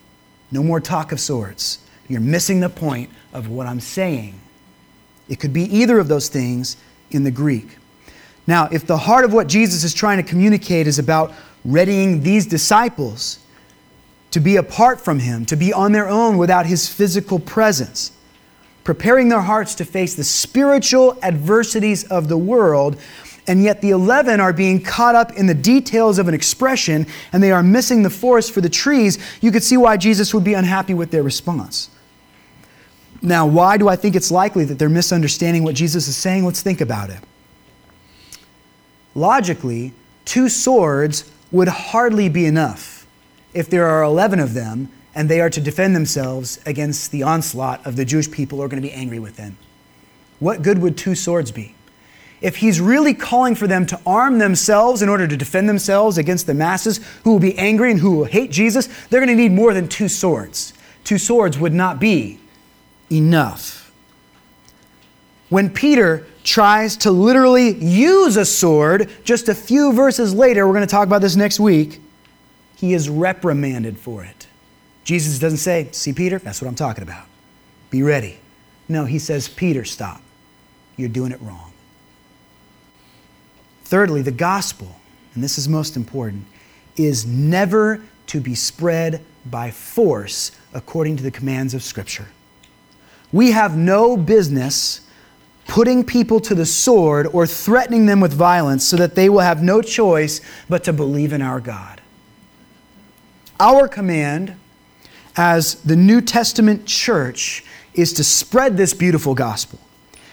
No 0.50 0.62
more 0.62 0.80
talk 0.80 1.12
of 1.12 1.20
swords. 1.20 1.78
You're 2.08 2.20
missing 2.20 2.58
the 2.58 2.68
point 2.68 3.10
of 3.32 3.48
what 3.48 3.68
I'm 3.68 3.78
saying. 3.78 4.40
It 5.28 5.38
could 5.38 5.52
be 5.52 5.62
either 5.64 6.00
of 6.00 6.08
those 6.08 6.28
things 6.28 6.76
in 7.12 7.22
the 7.22 7.30
Greek. 7.30 7.76
Now, 8.46 8.68
if 8.72 8.84
the 8.84 8.96
heart 8.96 9.24
of 9.24 9.32
what 9.32 9.46
Jesus 9.46 9.84
is 9.84 9.94
trying 9.94 10.16
to 10.16 10.28
communicate 10.28 10.88
is 10.88 10.98
about 10.98 11.32
readying 11.64 12.22
these 12.22 12.46
disciples 12.46 13.38
to 14.30 14.40
be 14.40 14.56
apart 14.56 15.00
from 15.00 15.18
him, 15.18 15.44
to 15.46 15.56
be 15.56 15.72
on 15.72 15.92
their 15.92 16.08
own 16.08 16.38
without 16.38 16.66
his 16.66 16.88
physical 16.88 17.38
presence, 17.38 18.12
preparing 18.84 19.28
their 19.28 19.40
hearts 19.40 19.74
to 19.76 19.84
face 19.84 20.14
the 20.14 20.24
spiritual 20.24 21.18
adversities 21.22 22.04
of 22.04 22.28
the 22.28 22.38
world. 22.38 22.96
And 23.46 23.62
yet 23.62 23.80
the 23.80 23.90
11 23.90 24.38
are 24.38 24.52
being 24.52 24.80
caught 24.80 25.14
up 25.14 25.32
in 25.32 25.46
the 25.46 25.54
details 25.54 26.18
of 26.18 26.28
an 26.28 26.34
expression 26.34 27.06
and 27.32 27.42
they 27.42 27.50
are 27.50 27.62
missing 27.62 28.02
the 28.02 28.10
forest 28.10 28.52
for 28.52 28.60
the 28.60 28.68
trees. 28.68 29.18
You 29.40 29.50
could 29.50 29.62
see 29.62 29.76
why 29.76 29.96
Jesus 29.96 30.32
would 30.32 30.44
be 30.44 30.54
unhappy 30.54 30.94
with 30.94 31.10
their 31.10 31.22
response. 31.22 31.90
Now, 33.22 33.46
why 33.46 33.76
do 33.76 33.88
I 33.88 33.96
think 33.96 34.16
it's 34.16 34.30
likely 34.30 34.64
that 34.64 34.78
they're 34.78 34.88
misunderstanding 34.88 35.64
what 35.64 35.74
Jesus 35.74 36.08
is 36.08 36.16
saying? 36.16 36.44
Let's 36.44 36.62
think 36.62 36.80
about 36.80 37.10
it. 37.10 37.20
Logically, 39.14 39.92
two 40.24 40.48
swords 40.48 41.30
would 41.52 41.68
hardly 41.68 42.28
be 42.28 42.46
enough 42.46 43.06
if 43.52 43.68
there 43.68 43.86
are 43.86 44.02
11 44.02 44.38
of 44.38 44.54
them 44.54 44.88
and 45.14 45.28
they 45.28 45.40
are 45.40 45.50
to 45.50 45.60
defend 45.60 45.94
themselves 45.94 46.60
against 46.66 47.10
the 47.10 47.22
onslaught 47.22 47.84
of 47.84 47.96
the 47.96 48.04
Jewish 48.04 48.30
people 48.30 48.58
who 48.58 48.64
are 48.64 48.68
going 48.68 48.82
to 48.82 48.88
be 48.88 48.94
angry 48.94 49.18
with 49.18 49.36
them. 49.36 49.56
What 50.38 50.62
good 50.62 50.78
would 50.78 50.96
two 50.96 51.14
swords 51.14 51.50
be? 51.50 51.74
If 52.40 52.56
he's 52.56 52.80
really 52.80 53.12
calling 53.12 53.54
for 53.54 53.66
them 53.66 53.84
to 53.86 54.00
arm 54.06 54.38
themselves 54.38 55.02
in 55.02 55.08
order 55.08 55.28
to 55.28 55.36
defend 55.36 55.68
themselves 55.68 56.16
against 56.16 56.46
the 56.46 56.54
masses 56.54 57.00
who 57.22 57.32
will 57.32 57.40
be 57.40 57.58
angry 57.58 57.90
and 57.90 58.00
who 58.00 58.16
will 58.16 58.24
hate 58.24 58.50
Jesus, 58.50 58.88
they're 59.08 59.20
going 59.20 59.36
to 59.36 59.42
need 59.42 59.52
more 59.52 59.74
than 59.74 59.88
two 59.88 60.08
swords. 60.08 60.72
Two 61.04 61.18
swords 61.18 61.58
would 61.58 61.74
not 61.74 62.00
be 62.00 62.40
enough. 63.10 63.79
When 65.50 65.68
Peter 65.68 66.26
tries 66.44 66.96
to 66.98 67.10
literally 67.10 67.74
use 67.84 68.36
a 68.36 68.44
sword, 68.44 69.10
just 69.24 69.48
a 69.48 69.54
few 69.54 69.92
verses 69.92 70.32
later, 70.32 70.66
we're 70.66 70.74
going 70.74 70.86
to 70.86 70.90
talk 70.90 71.06
about 71.06 71.20
this 71.20 71.36
next 71.36 71.60
week, 71.60 72.00
he 72.76 72.94
is 72.94 73.10
reprimanded 73.10 73.98
for 73.98 74.24
it. 74.24 74.46
Jesus 75.04 75.38
doesn't 75.38 75.58
say, 75.58 75.88
See, 75.90 76.12
Peter, 76.12 76.38
that's 76.38 76.62
what 76.62 76.68
I'm 76.68 76.76
talking 76.76 77.02
about. 77.02 77.26
Be 77.90 78.02
ready. 78.02 78.38
No, 78.88 79.04
he 79.04 79.18
says, 79.18 79.48
Peter, 79.48 79.84
stop. 79.84 80.22
You're 80.96 81.08
doing 81.08 81.32
it 81.32 81.40
wrong. 81.42 81.72
Thirdly, 83.84 84.22
the 84.22 84.30
gospel, 84.30 85.00
and 85.34 85.42
this 85.42 85.58
is 85.58 85.68
most 85.68 85.96
important, 85.96 86.46
is 86.96 87.26
never 87.26 88.02
to 88.28 88.40
be 88.40 88.54
spread 88.54 89.24
by 89.46 89.72
force 89.72 90.52
according 90.72 91.16
to 91.16 91.24
the 91.24 91.30
commands 91.32 91.74
of 91.74 91.82
Scripture. 91.82 92.28
We 93.32 93.50
have 93.50 93.76
no 93.76 94.16
business 94.16 95.00
putting 95.70 96.02
people 96.02 96.40
to 96.40 96.52
the 96.52 96.66
sword 96.66 97.28
or 97.28 97.46
threatening 97.46 98.06
them 98.06 98.18
with 98.18 98.32
violence 98.32 98.84
so 98.84 98.96
that 98.96 99.14
they 99.14 99.28
will 99.28 99.38
have 99.38 99.62
no 99.62 99.80
choice 99.80 100.40
but 100.68 100.82
to 100.82 100.92
believe 100.92 101.32
in 101.32 101.40
our 101.40 101.60
God. 101.60 102.00
Our 103.60 103.86
command 103.86 104.56
as 105.36 105.76
the 105.82 105.94
New 105.94 106.22
Testament 106.22 106.86
church 106.86 107.64
is 107.94 108.12
to 108.14 108.24
spread 108.24 108.76
this 108.76 108.92
beautiful 108.92 109.32
gospel. 109.36 109.78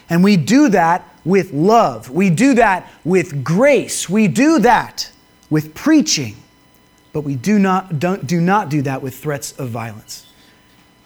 And 0.10 0.24
we 0.24 0.38
do 0.38 0.70
that 0.70 1.08
with 1.24 1.54
love. 1.54 2.10
We 2.10 2.32
do 2.32 2.56
that 2.56 2.92
with 3.06 3.44
grace. 3.44 4.10
We 4.10 4.28
do 4.28 4.58
that 4.60 5.12
with 5.52 5.76
preaching. 5.76 6.36
But 7.14 7.22
we 7.22 7.36
do 7.36 7.60
not, 7.60 8.00
do 8.00 8.42
not 8.42 8.70
do 8.70 8.82
that 8.82 9.04
with 9.04 9.16
threats 9.16 9.52
of 9.54 9.70
violence. 9.70 10.27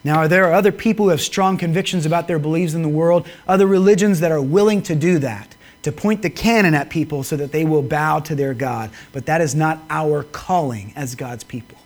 Now, 0.04 0.18
are 0.18 0.28
there 0.28 0.52
other 0.52 0.72
people 0.72 1.06
who 1.06 1.12
have 1.12 1.22
strong 1.22 1.58
convictions 1.58 2.06
about 2.06 2.28
their 2.28 2.40
beliefs 2.40 2.74
in 2.74 2.82
the 2.82 2.90
world, 2.90 3.28
other 3.48 3.68
religions 3.68 4.20
that 4.22 4.32
are 4.32 4.42
willing 4.42 4.82
to 4.84 4.96
do 4.96 5.20
that, 5.20 5.56
to 5.84 5.92
point 5.92 6.22
the 6.22 6.30
cannon 6.30 6.74
at 6.74 6.90
people 6.90 7.24
so 7.24 7.36
that 7.38 7.52
they 7.52 7.66
will 7.66 7.84
bow 7.84 8.20
to 8.20 8.34
their 8.34 8.54
God? 8.54 8.90
But 9.12 9.28
that 9.28 9.42
is 9.42 9.54
not 9.54 9.80
our 9.90 10.24
calling 10.24 10.94
as 10.96 11.14
God's 11.14 11.44
people. 11.44 11.78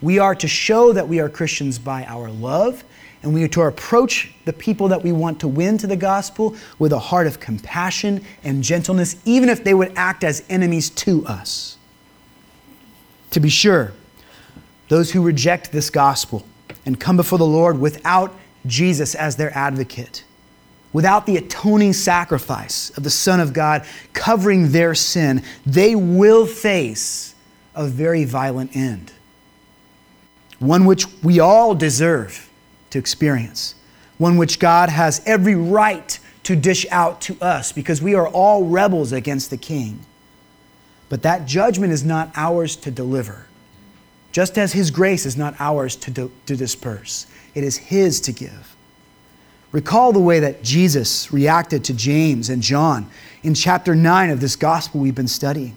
We 0.00 0.18
are 0.18 0.34
to 0.36 0.48
show 0.48 0.92
that 0.92 1.08
we 1.08 1.20
are 1.20 1.28
Christians 1.28 1.78
by 1.78 2.04
our 2.04 2.30
love, 2.30 2.84
and 3.22 3.34
we 3.34 3.42
are 3.42 3.48
to 3.48 3.62
approach 3.62 4.32
the 4.44 4.52
people 4.52 4.88
that 4.88 5.02
we 5.02 5.12
want 5.12 5.40
to 5.40 5.48
win 5.48 5.76
to 5.78 5.86
the 5.86 5.96
gospel 5.96 6.56
with 6.78 6.92
a 6.92 6.98
heart 6.98 7.26
of 7.26 7.40
compassion 7.40 8.24
and 8.44 8.62
gentleness, 8.62 9.16
even 9.24 9.48
if 9.48 9.64
they 9.64 9.74
would 9.74 9.92
act 9.96 10.24
as 10.24 10.44
enemies 10.48 10.88
to 10.90 11.26
us. 11.26 11.76
To 13.32 13.40
be 13.40 13.48
sure, 13.48 13.92
those 14.88 15.10
who 15.10 15.20
reject 15.20 15.72
this 15.72 15.90
gospel, 15.90 16.46
and 16.86 16.98
come 16.98 17.16
before 17.16 17.38
the 17.38 17.46
Lord 17.46 17.80
without 17.80 18.34
Jesus 18.66 19.14
as 19.14 19.36
their 19.36 19.56
advocate, 19.56 20.24
without 20.92 21.26
the 21.26 21.36
atoning 21.36 21.92
sacrifice 21.92 22.90
of 22.96 23.02
the 23.02 23.10
Son 23.10 23.40
of 23.40 23.52
God 23.52 23.86
covering 24.12 24.72
their 24.72 24.94
sin, 24.94 25.42
they 25.66 25.94
will 25.94 26.46
face 26.46 27.34
a 27.74 27.86
very 27.86 28.24
violent 28.24 28.74
end. 28.76 29.12
One 30.58 30.84
which 30.84 31.06
we 31.22 31.40
all 31.40 31.74
deserve 31.74 32.50
to 32.90 32.98
experience, 32.98 33.74
one 34.18 34.36
which 34.36 34.58
God 34.58 34.88
has 34.88 35.22
every 35.24 35.54
right 35.54 36.18
to 36.44 36.56
dish 36.56 36.86
out 36.90 37.20
to 37.20 37.36
us 37.40 37.72
because 37.72 38.02
we 38.02 38.14
are 38.14 38.26
all 38.26 38.64
rebels 38.64 39.12
against 39.12 39.50
the 39.50 39.56
King. 39.56 40.00
But 41.08 41.22
that 41.22 41.46
judgment 41.46 41.92
is 41.92 42.04
not 42.04 42.30
ours 42.34 42.74
to 42.76 42.90
deliver 42.90 43.47
just 44.32 44.58
as 44.58 44.72
His 44.72 44.90
grace 44.90 45.26
is 45.26 45.36
not 45.36 45.54
ours 45.58 45.96
to, 45.96 46.10
do, 46.10 46.30
to 46.46 46.56
disperse, 46.56 47.26
it 47.54 47.64
is 47.64 47.76
His 47.76 48.20
to 48.22 48.32
give. 48.32 48.76
Recall 49.70 50.12
the 50.12 50.20
way 50.20 50.40
that 50.40 50.62
Jesus 50.62 51.30
reacted 51.32 51.84
to 51.84 51.94
James 51.94 52.48
and 52.48 52.62
John 52.62 53.10
in 53.42 53.54
chapter 53.54 53.94
9 53.94 54.30
of 54.30 54.40
this 54.40 54.56
gospel 54.56 55.00
we've 55.00 55.14
been 55.14 55.28
studying. 55.28 55.76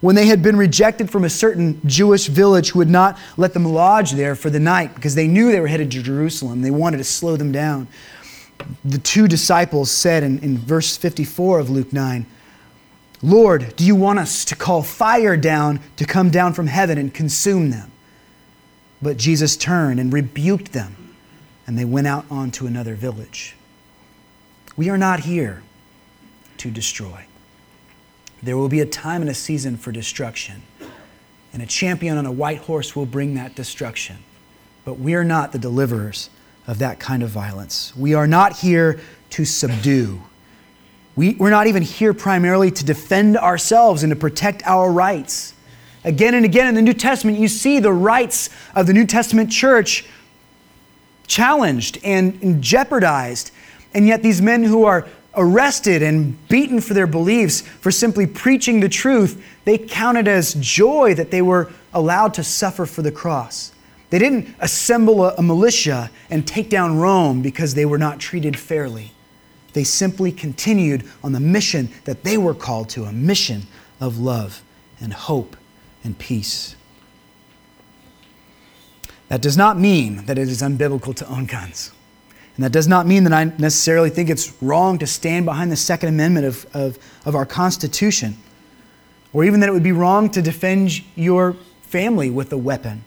When 0.00 0.14
they 0.14 0.26
had 0.26 0.42
been 0.42 0.56
rejected 0.56 1.10
from 1.10 1.24
a 1.24 1.30
certain 1.30 1.80
Jewish 1.86 2.26
village 2.26 2.70
who 2.70 2.78
would 2.80 2.90
not 2.90 3.18
let 3.36 3.54
them 3.54 3.64
lodge 3.64 4.12
there 4.12 4.34
for 4.36 4.50
the 4.50 4.60
night 4.60 4.94
because 4.94 5.14
they 5.14 5.26
knew 5.26 5.50
they 5.50 5.60
were 5.60 5.66
headed 5.66 5.90
to 5.92 6.02
Jerusalem, 6.02 6.62
they 6.62 6.70
wanted 6.70 6.98
to 6.98 7.04
slow 7.04 7.36
them 7.36 7.50
down. 7.50 7.88
The 8.84 8.98
two 8.98 9.26
disciples 9.26 9.90
said 9.90 10.22
in, 10.22 10.38
in 10.40 10.58
verse 10.58 10.96
54 10.96 11.58
of 11.58 11.70
Luke 11.70 11.92
9, 11.92 12.26
Lord, 13.26 13.74
do 13.74 13.84
you 13.84 13.96
want 13.96 14.20
us 14.20 14.44
to 14.44 14.54
call 14.54 14.84
fire 14.84 15.36
down 15.36 15.80
to 15.96 16.04
come 16.04 16.30
down 16.30 16.52
from 16.52 16.68
heaven 16.68 16.96
and 16.96 17.12
consume 17.12 17.70
them? 17.70 17.90
But 19.02 19.16
Jesus 19.16 19.56
turned 19.56 19.98
and 19.98 20.12
rebuked 20.12 20.72
them, 20.72 21.16
and 21.66 21.76
they 21.76 21.84
went 21.84 22.06
out 22.06 22.24
onto 22.30 22.68
another 22.68 22.94
village. 22.94 23.56
We 24.76 24.88
are 24.90 24.96
not 24.96 25.20
here 25.20 25.64
to 26.58 26.70
destroy. 26.70 27.26
There 28.44 28.56
will 28.56 28.68
be 28.68 28.80
a 28.80 28.86
time 28.86 29.22
and 29.22 29.30
a 29.30 29.34
season 29.34 29.76
for 29.76 29.90
destruction, 29.90 30.62
and 31.52 31.60
a 31.60 31.66
champion 31.66 32.18
on 32.18 32.26
a 32.26 32.32
white 32.32 32.58
horse 32.58 32.94
will 32.94 33.06
bring 33.06 33.34
that 33.34 33.56
destruction. 33.56 34.18
But 34.84 35.00
we 35.00 35.16
are 35.16 35.24
not 35.24 35.50
the 35.50 35.58
deliverers 35.58 36.30
of 36.68 36.78
that 36.78 37.00
kind 37.00 37.24
of 37.24 37.30
violence. 37.30 37.92
We 37.96 38.14
are 38.14 38.28
not 38.28 38.58
here 38.58 39.00
to 39.30 39.44
subdue. 39.44 40.22
We, 41.16 41.34
we're 41.34 41.50
not 41.50 41.66
even 41.66 41.82
here 41.82 42.12
primarily 42.12 42.70
to 42.70 42.84
defend 42.84 43.38
ourselves 43.38 44.02
and 44.02 44.10
to 44.10 44.16
protect 44.16 44.62
our 44.66 44.92
rights. 44.92 45.54
Again 46.04 46.34
and 46.34 46.44
again 46.44 46.68
in 46.68 46.74
the 46.74 46.82
New 46.82 46.92
Testament, 46.92 47.38
you 47.38 47.48
see 47.48 47.80
the 47.80 47.92
rights 47.92 48.50
of 48.74 48.86
the 48.86 48.92
New 48.92 49.06
Testament 49.06 49.50
church 49.50 50.04
challenged 51.26 51.98
and, 52.04 52.62
jeopardized. 52.62 53.50
And 53.94 54.06
yet, 54.06 54.22
these 54.22 54.42
men 54.42 54.62
who 54.62 54.84
are 54.84 55.08
arrested 55.34 56.02
and 56.02 56.36
beaten 56.48 56.80
for 56.80 56.94
their 56.94 57.06
beliefs, 57.06 57.62
for 57.62 57.90
simply 57.90 58.26
preaching 58.26 58.80
the 58.80 58.88
truth, 58.88 59.42
they 59.64 59.78
counted 59.78 60.28
as 60.28 60.54
joy 60.54 61.14
that 61.14 61.30
they 61.30 61.42
were 61.42 61.72
allowed 61.92 62.34
to 62.34 62.44
suffer 62.44 62.86
for 62.86 63.02
the 63.02 63.10
cross. 63.10 63.72
They 64.10 64.18
didn't 64.18 64.54
assemble 64.60 65.24
a 65.24 65.42
militia 65.42 66.10
and 66.30 66.46
take 66.46 66.70
down 66.70 66.98
Rome 66.98 67.42
because 67.42 67.74
they 67.74 67.84
were 67.84 67.98
not 67.98 68.20
treated 68.20 68.58
fairly. 68.58 69.12
They 69.76 69.84
simply 69.84 70.32
continued 70.32 71.04
on 71.22 71.32
the 71.32 71.38
mission 71.38 71.90
that 72.04 72.24
they 72.24 72.38
were 72.38 72.54
called 72.54 72.88
to 72.88 73.04
a 73.04 73.12
mission 73.12 73.66
of 74.00 74.18
love 74.18 74.62
and 75.02 75.12
hope 75.12 75.54
and 76.02 76.18
peace. 76.18 76.76
That 79.28 79.42
does 79.42 79.58
not 79.58 79.78
mean 79.78 80.24
that 80.24 80.38
it 80.38 80.48
is 80.48 80.62
unbiblical 80.62 81.14
to 81.16 81.28
own 81.28 81.44
guns. 81.44 81.92
And 82.56 82.64
that 82.64 82.72
does 82.72 82.88
not 82.88 83.06
mean 83.06 83.24
that 83.24 83.34
I 83.34 83.44
necessarily 83.44 84.08
think 84.08 84.30
it's 84.30 84.50
wrong 84.62 84.96
to 84.96 85.06
stand 85.06 85.44
behind 85.44 85.70
the 85.70 85.76
Second 85.76 86.08
Amendment 86.08 86.46
of, 86.46 86.66
of, 86.74 86.98
of 87.26 87.34
our 87.34 87.44
Constitution, 87.44 88.38
or 89.34 89.44
even 89.44 89.60
that 89.60 89.68
it 89.68 89.72
would 89.72 89.82
be 89.82 89.92
wrong 89.92 90.30
to 90.30 90.40
defend 90.40 91.02
your 91.16 91.54
family 91.82 92.30
with 92.30 92.50
a 92.50 92.56
weapon. 92.56 93.04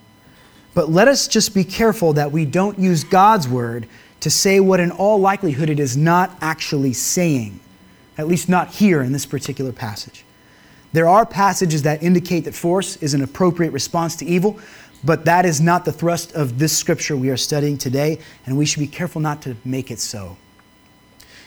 But 0.76 0.92
let 0.92 1.08
us 1.08 1.28
just 1.28 1.56
be 1.56 1.64
careful 1.64 2.14
that 2.14 2.32
we 2.32 2.46
don't 2.46 2.78
use 2.78 3.04
God's 3.04 3.48
word 3.48 3.88
to 4.22 4.30
say 4.30 4.60
what 4.60 4.80
in 4.80 4.92
all 4.92 5.20
likelihood 5.20 5.70
it 5.70 5.80
is 5.80 5.96
not 5.96 6.36
actually 6.42 6.94
saying, 6.94 7.60
at 8.18 8.28
least 8.28 8.50
not 8.50 8.70
here 8.70 9.02
in 9.02 9.12
this 9.12 9.26
particular 9.26 9.72
passage. 9.72 10.26
There 10.92 11.08
are 11.08 11.26
passages 11.26 11.84
that 11.84 12.02
indicate 12.02 12.46
that 12.46 12.56
force 12.56 12.98
is 12.98 13.14
an 13.14 13.22
appropriate 13.22 13.72
response 13.72 14.16
to 14.18 14.26
evil, 14.26 14.60
but 15.04 15.26
that 15.26 15.46
is 15.46 15.62
not 15.62 15.86
the 15.86 15.92
thrust 15.92 16.34
of 16.34 16.60
this 16.60 16.76
scripture 16.78 17.16
we 17.16 17.30
are 17.30 17.38
studying 17.38 17.78
today, 17.78 18.20
and 18.46 18.58
we 18.58 18.66
should 18.66 18.80
be 18.80 18.88
careful 18.88 19.22
not 19.22 19.42
to 19.44 19.56
make 19.64 19.92
it 19.92 20.00
so. 20.00 20.36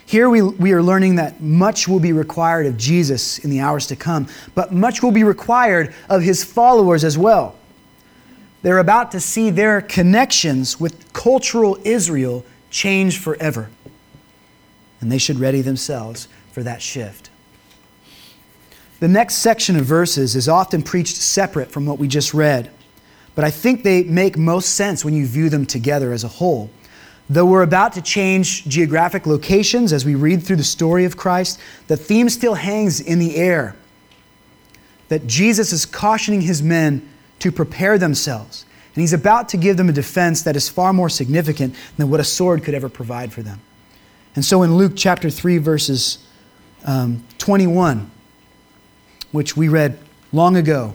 Here 0.07 0.29
we, 0.29 0.43
we 0.43 0.73
are 0.73 0.83
learning 0.83 1.17
that 1.17 1.41
much 1.41 1.89
will 1.89 2.01
be 2.01 2.13
required 2.13 2.67
of 2.67 2.77
Jesus 2.77 3.39
in 3.39 3.51
the 3.51 3.61
hours 3.61 3.87
to 3.89 3.97
come, 3.97 4.29
but 4.55 4.73
much 4.73 5.03
will 5.03 5.13
be 5.13 5.25
required 5.25 5.95
of 6.09 6.23
his 6.23 6.45
followers 6.45 7.05
as 7.05 7.19
well. 7.19 7.57
They're 8.63 8.79
about 8.79 9.11
to 9.13 9.21
see 9.21 9.51
their 9.51 9.81
connections 9.81 10.79
with 10.79 11.13
cultural 11.13 11.79
Israel 11.85 12.45
change 12.73 13.19
forever. 13.19 13.71
And 15.01 15.13
they 15.13 15.19
should 15.19 15.39
ready 15.39 15.61
themselves 15.61 16.27
for 16.51 16.65
that 16.65 16.83
shift. 16.83 17.31
The 18.99 19.09
next 19.09 19.37
section 19.37 19.77
of 19.77 19.85
verses 19.85 20.35
is 20.35 20.49
often 20.49 20.83
preached 20.83 21.17
separate 21.17 21.71
from 21.71 21.87
what 21.87 21.99
we 21.99 22.09
just 22.09 22.35
read, 22.35 22.71
but 23.35 23.45
I 23.45 23.51
think 23.51 23.83
they 23.83 24.05
make 24.05 24.37
most 24.37 24.75
sense 24.75 25.05
when 25.05 25.15
you 25.15 25.27
view 25.27 25.49
them 25.49 25.67
together 25.67 26.13
as 26.13 26.25
a 26.25 26.29
whole. 26.29 26.71
Though 27.29 27.47
we're 27.47 27.63
about 27.63 27.95
to 27.95 28.03
change 28.03 28.65
geographic 28.65 29.27
locations 29.27 29.93
as 29.93 30.05
we 30.05 30.15
read 30.15 30.43
through 30.43 30.57
the 30.57 30.65
story 30.65 31.05
of 31.05 31.17
Christ, 31.17 31.59
the 31.89 31.97
theme 31.97 32.29
still 32.29 32.55
hangs 32.55 33.01
in 33.01 33.19
the 33.19 33.37
air 33.37 33.75
that 35.09 35.27
Jesus 35.27 35.73
is 35.73 35.85
cautioning 35.85 36.43
his 36.43 36.63
men 36.63 37.09
to 37.41 37.51
prepare 37.51 37.99
themselves 37.99 38.65
and 38.95 39.01
he's 39.01 39.13
about 39.13 39.49
to 39.51 39.57
give 39.57 39.77
them 39.77 39.89
a 39.89 39.93
defense 39.93 40.43
that 40.43 40.55
is 40.55 40.69
far 40.69 40.93
more 40.93 41.09
significant 41.09 41.75
than 41.97 42.11
what 42.11 42.21
a 42.21 42.25
sword 42.25 42.63
could 42.63 42.75
ever 42.75 42.89
provide 42.89 43.33
for 43.33 43.43
them. 43.43 43.61
And 44.35 44.45
so 44.45 44.63
in 44.63 44.77
Luke 44.77 44.93
chapter 44.97 45.31
3, 45.31 45.59
verses 45.59 46.19
um, 46.85 47.25
21, 47.39 48.11
which 49.31 49.57
we 49.57 49.69
read 49.69 49.99
long 50.33 50.57
ago, 50.57 50.95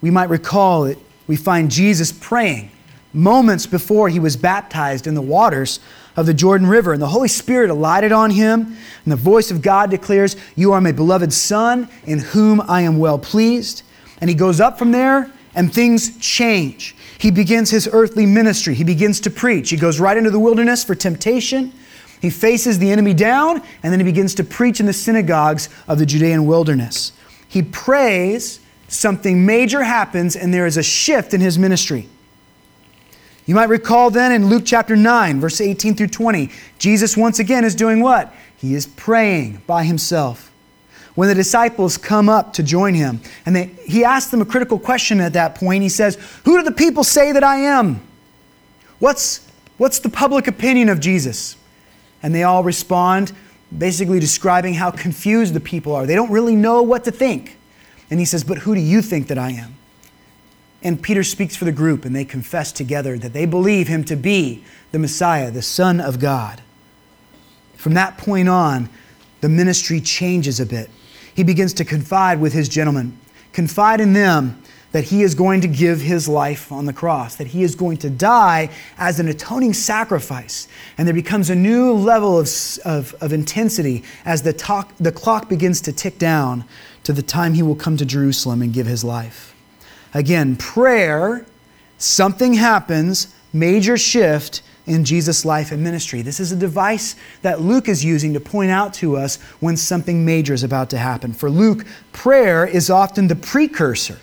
we 0.00 0.10
might 0.10 0.28
recall 0.28 0.84
that 0.84 0.98
we 1.26 1.36
find 1.36 1.70
Jesus 1.70 2.12
praying 2.12 2.70
moments 3.12 3.66
before 3.66 4.08
he 4.08 4.20
was 4.20 4.36
baptized 4.36 5.06
in 5.06 5.14
the 5.14 5.22
waters 5.22 5.80
of 6.16 6.26
the 6.26 6.34
Jordan 6.34 6.66
River. 6.66 6.92
And 6.92 7.00
the 7.00 7.08
Holy 7.08 7.28
Spirit 7.28 7.70
alighted 7.70 8.12
on 8.12 8.30
him, 8.30 8.76
and 9.04 9.12
the 9.12 9.16
voice 9.16 9.50
of 9.50 9.62
God 9.62 9.90
declares, 9.90 10.36
You 10.54 10.72
are 10.72 10.80
my 10.80 10.92
beloved 10.92 11.32
Son, 11.32 11.88
in 12.04 12.18
whom 12.18 12.60
I 12.60 12.82
am 12.82 12.98
well 12.98 13.18
pleased. 13.18 13.82
And 14.20 14.28
he 14.28 14.36
goes 14.36 14.60
up 14.60 14.78
from 14.78 14.92
there, 14.92 15.30
and 15.54 15.72
things 15.72 16.18
change. 16.18 16.95
He 17.18 17.30
begins 17.30 17.70
his 17.70 17.88
earthly 17.92 18.26
ministry. 18.26 18.74
He 18.74 18.84
begins 18.84 19.20
to 19.20 19.30
preach. 19.30 19.70
He 19.70 19.76
goes 19.76 19.98
right 20.00 20.16
into 20.16 20.30
the 20.30 20.38
wilderness 20.38 20.84
for 20.84 20.94
temptation. 20.94 21.72
He 22.20 22.30
faces 22.30 22.78
the 22.78 22.90
enemy 22.90 23.14
down, 23.14 23.62
and 23.82 23.92
then 23.92 24.00
he 24.00 24.04
begins 24.04 24.34
to 24.36 24.44
preach 24.44 24.80
in 24.80 24.86
the 24.86 24.92
synagogues 24.92 25.68
of 25.88 25.98
the 25.98 26.06
Judean 26.06 26.46
wilderness. 26.46 27.12
He 27.48 27.62
prays, 27.62 28.60
something 28.88 29.46
major 29.46 29.82
happens, 29.82 30.36
and 30.36 30.52
there 30.52 30.66
is 30.66 30.76
a 30.76 30.82
shift 30.82 31.34
in 31.34 31.40
his 31.40 31.58
ministry. 31.58 32.08
You 33.46 33.54
might 33.54 33.68
recall 33.68 34.10
then 34.10 34.32
in 34.32 34.48
Luke 34.48 34.64
chapter 34.66 34.96
9, 34.96 35.40
verse 35.40 35.60
18 35.60 35.94
through 35.94 36.08
20, 36.08 36.50
Jesus 36.78 37.16
once 37.16 37.38
again 37.38 37.64
is 37.64 37.74
doing 37.74 38.00
what? 38.00 38.34
He 38.56 38.74
is 38.74 38.86
praying 38.86 39.62
by 39.66 39.84
himself 39.84 40.50
when 41.16 41.28
the 41.28 41.34
disciples 41.34 41.98
come 41.98 42.28
up 42.28 42.52
to 42.52 42.62
join 42.62 42.94
him. 42.94 43.20
And 43.44 43.56
they, 43.56 43.64
he 43.84 44.04
asks 44.04 44.30
them 44.30 44.40
a 44.40 44.46
critical 44.46 44.78
question 44.78 45.20
at 45.20 45.32
that 45.32 45.56
point. 45.56 45.82
He 45.82 45.88
says, 45.88 46.16
Who 46.44 46.58
do 46.58 46.62
the 46.62 46.72
people 46.72 47.02
say 47.02 47.32
that 47.32 47.42
I 47.42 47.56
am? 47.56 48.00
What's, 49.00 49.50
what's 49.78 49.98
the 49.98 50.08
public 50.08 50.46
opinion 50.46 50.88
of 50.88 51.00
Jesus? 51.00 51.56
And 52.22 52.34
they 52.34 52.44
all 52.44 52.62
respond, 52.62 53.32
basically 53.76 54.20
describing 54.20 54.74
how 54.74 54.90
confused 54.90 55.54
the 55.54 55.60
people 55.60 55.94
are. 55.94 56.06
They 56.06 56.14
don't 56.14 56.30
really 56.30 56.54
know 56.54 56.82
what 56.82 57.04
to 57.04 57.10
think. 57.10 57.58
And 58.10 58.20
he 58.20 58.26
says, 58.26 58.44
But 58.44 58.58
who 58.58 58.74
do 58.74 58.80
you 58.80 59.02
think 59.02 59.28
that 59.28 59.38
I 59.38 59.50
am? 59.50 59.74
And 60.82 61.02
Peter 61.02 61.24
speaks 61.24 61.56
for 61.56 61.64
the 61.64 61.72
group, 61.72 62.04
and 62.04 62.14
they 62.14 62.26
confess 62.26 62.70
together 62.72 63.18
that 63.18 63.32
they 63.32 63.46
believe 63.46 63.88
him 63.88 64.04
to 64.04 64.16
be 64.16 64.62
the 64.92 64.98
Messiah, 64.98 65.50
the 65.50 65.62
Son 65.62 65.98
of 65.98 66.20
God. 66.20 66.62
From 67.74 67.94
that 67.94 68.18
point 68.18 68.50
on, 68.50 68.90
the 69.40 69.48
ministry 69.48 70.00
changes 70.00 70.60
a 70.60 70.66
bit 70.66 70.90
he 71.36 71.44
begins 71.44 71.74
to 71.74 71.84
confide 71.84 72.40
with 72.40 72.54
his 72.54 72.66
gentlemen, 72.68 73.16
confide 73.52 74.00
in 74.00 74.14
them 74.14 74.60
that 74.92 75.04
he 75.04 75.22
is 75.22 75.34
going 75.34 75.60
to 75.60 75.68
give 75.68 76.00
his 76.00 76.26
life 76.26 76.72
on 76.72 76.86
the 76.86 76.92
cross, 76.92 77.36
that 77.36 77.48
he 77.48 77.62
is 77.62 77.74
going 77.74 77.98
to 77.98 78.08
die 78.08 78.70
as 78.96 79.20
an 79.20 79.28
atoning 79.28 79.74
sacrifice. 79.74 80.66
And 80.96 81.06
there 81.06 81.14
becomes 81.14 81.50
a 81.50 81.54
new 81.54 81.92
level 81.92 82.38
of, 82.38 82.48
of, 82.86 83.14
of 83.20 83.34
intensity 83.34 84.02
as 84.24 84.40
the, 84.40 84.54
talk, 84.54 84.94
the 84.98 85.12
clock 85.12 85.50
begins 85.50 85.82
to 85.82 85.92
tick 85.92 86.18
down 86.18 86.64
to 87.04 87.12
the 87.12 87.22
time 87.22 87.52
he 87.52 87.62
will 87.62 87.76
come 87.76 87.98
to 87.98 88.06
Jerusalem 88.06 88.62
and 88.62 88.72
give 88.72 88.86
his 88.86 89.04
life. 89.04 89.54
Again, 90.14 90.56
prayer, 90.56 91.44
something 91.98 92.54
happens, 92.54 93.34
major 93.52 93.98
shift, 93.98 94.62
in 94.86 95.04
Jesus' 95.04 95.44
life 95.44 95.72
and 95.72 95.82
ministry. 95.82 96.22
This 96.22 96.38
is 96.38 96.52
a 96.52 96.56
device 96.56 97.16
that 97.42 97.60
Luke 97.60 97.88
is 97.88 98.04
using 98.04 98.32
to 98.34 98.40
point 98.40 98.70
out 98.70 98.94
to 98.94 99.16
us 99.16 99.36
when 99.60 99.76
something 99.76 100.24
major 100.24 100.54
is 100.54 100.62
about 100.62 100.90
to 100.90 100.98
happen. 100.98 101.32
For 101.32 101.50
Luke, 101.50 101.84
prayer 102.12 102.64
is 102.66 102.88
often 102.88 103.26
the 103.26 103.36
precursor 103.36 104.18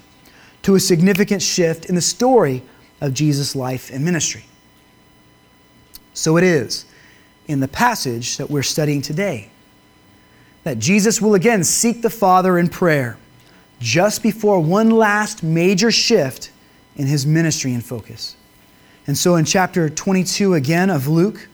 to 0.62 0.76
a 0.76 0.80
significant 0.80 1.42
shift 1.42 1.86
in 1.86 1.96
the 1.96 2.02
story 2.02 2.64
of 3.02 3.14
Jesus' 3.14 3.56
life 3.56 3.92
and 3.92 4.06
ministry. 4.06 4.46
So 6.14 6.38
it 6.38 6.44
is 6.44 6.86
in 7.48 7.60
the 7.60 7.68
passage 7.68 8.38
that 8.38 8.50
we're 8.50 8.64
studying 8.64 9.02
today 9.02 9.50
that 10.64 10.80
Jesus 10.80 11.22
will 11.22 11.36
again 11.36 11.64
seek 11.64 12.02
the 12.02 12.10
Father 12.10 12.58
in 12.58 12.70
prayer 12.70 13.18
just 13.80 14.24
before 14.24 14.62
one 14.62 14.90
last 14.90 15.44
major 15.44 15.92
shift 15.92 16.52
in 16.96 17.08
his 17.08 17.26
ministry 17.26 17.74
and 17.74 17.84
focus. 17.84 18.38
And 19.06 19.18
so 19.18 19.36
in 19.36 19.46
chapter 19.46 19.90
22 19.90 20.54
again 20.54 20.90
of 20.90 21.08
Luke, 21.08 21.48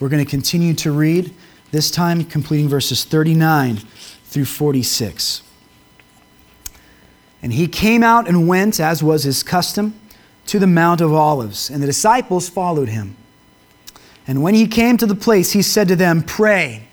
we're 0.00 0.08
going 0.08 0.24
to 0.24 0.30
continue 0.30 0.74
to 0.74 0.90
read, 0.90 1.32
this 1.70 1.90
time 1.90 2.24
completing 2.24 2.68
verses 2.68 3.04
39 3.04 3.76
through 4.24 4.44
46. 4.44 5.42
And 7.42 7.52
he 7.52 7.66
came 7.66 8.02
out 8.02 8.28
and 8.28 8.46
went, 8.46 8.78
as 8.78 9.02
was 9.02 9.24
his 9.24 9.42
custom, 9.42 9.98
to 10.46 10.58
the 10.58 10.66
Mount 10.66 11.00
of 11.00 11.12
Olives, 11.12 11.70
and 11.70 11.82
the 11.82 11.86
disciples 11.86 12.48
followed 12.48 12.88
him. 12.88 13.16
And 14.26 14.42
when 14.42 14.54
he 14.54 14.66
came 14.66 14.96
to 14.98 15.06
the 15.06 15.14
place, 15.14 15.52
he 15.52 15.62
said 15.62 15.88
to 15.88 15.96
them, 15.96 16.22
Pray 16.22 16.88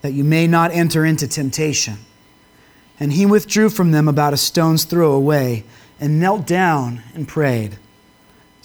that 0.00 0.12
you 0.12 0.24
may 0.24 0.46
not 0.46 0.72
enter 0.72 1.04
into 1.04 1.28
temptation. 1.28 1.98
And 3.00 3.12
he 3.12 3.26
withdrew 3.26 3.70
from 3.70 3.92
them 3.92 4.08
about 4.08 4.32
a 4.32 4.36
stone's 4.36 4.84
throw 4.84 5.12
away 5.12 5.64
and 6.00 6.18
knelt 6.18 6.46
down 6.46 7.02
and 7.14 7.28
prayed, 7.28 7.78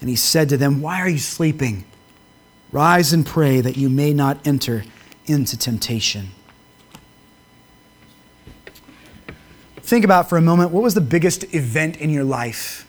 And 0.00 0.10
he 0.10 0.16
said 0.16 0.48
to 0.50 0.56
them, 0.56 0.80
Why 0.80 1.00
are 1.00 1.08
you 1.08 1.18
sleeping? 1.18 1.84
Rise 2.72 3.12
and 3.12 3.24
pray 3.24 3.60
that 3.60 3.76
you 3.76 3.88
may 3.88 4.12
not 4.12 4.46
enter 4.46 4.84
into 5.26 5.56
temptation. 5.56 6.28
Think 9.80 10.04
about 10.04 10.28
for 10.28 10.36
a 10.36 10.42
moment 10.42 10.72
what 10.72 10.82
was 10.82 10.94
the 10.94 11.00
biggest 11.00 11.54
event 11.54 11.98
in 11.98 12.10
your 12.10 12.24
life 12.24 12.86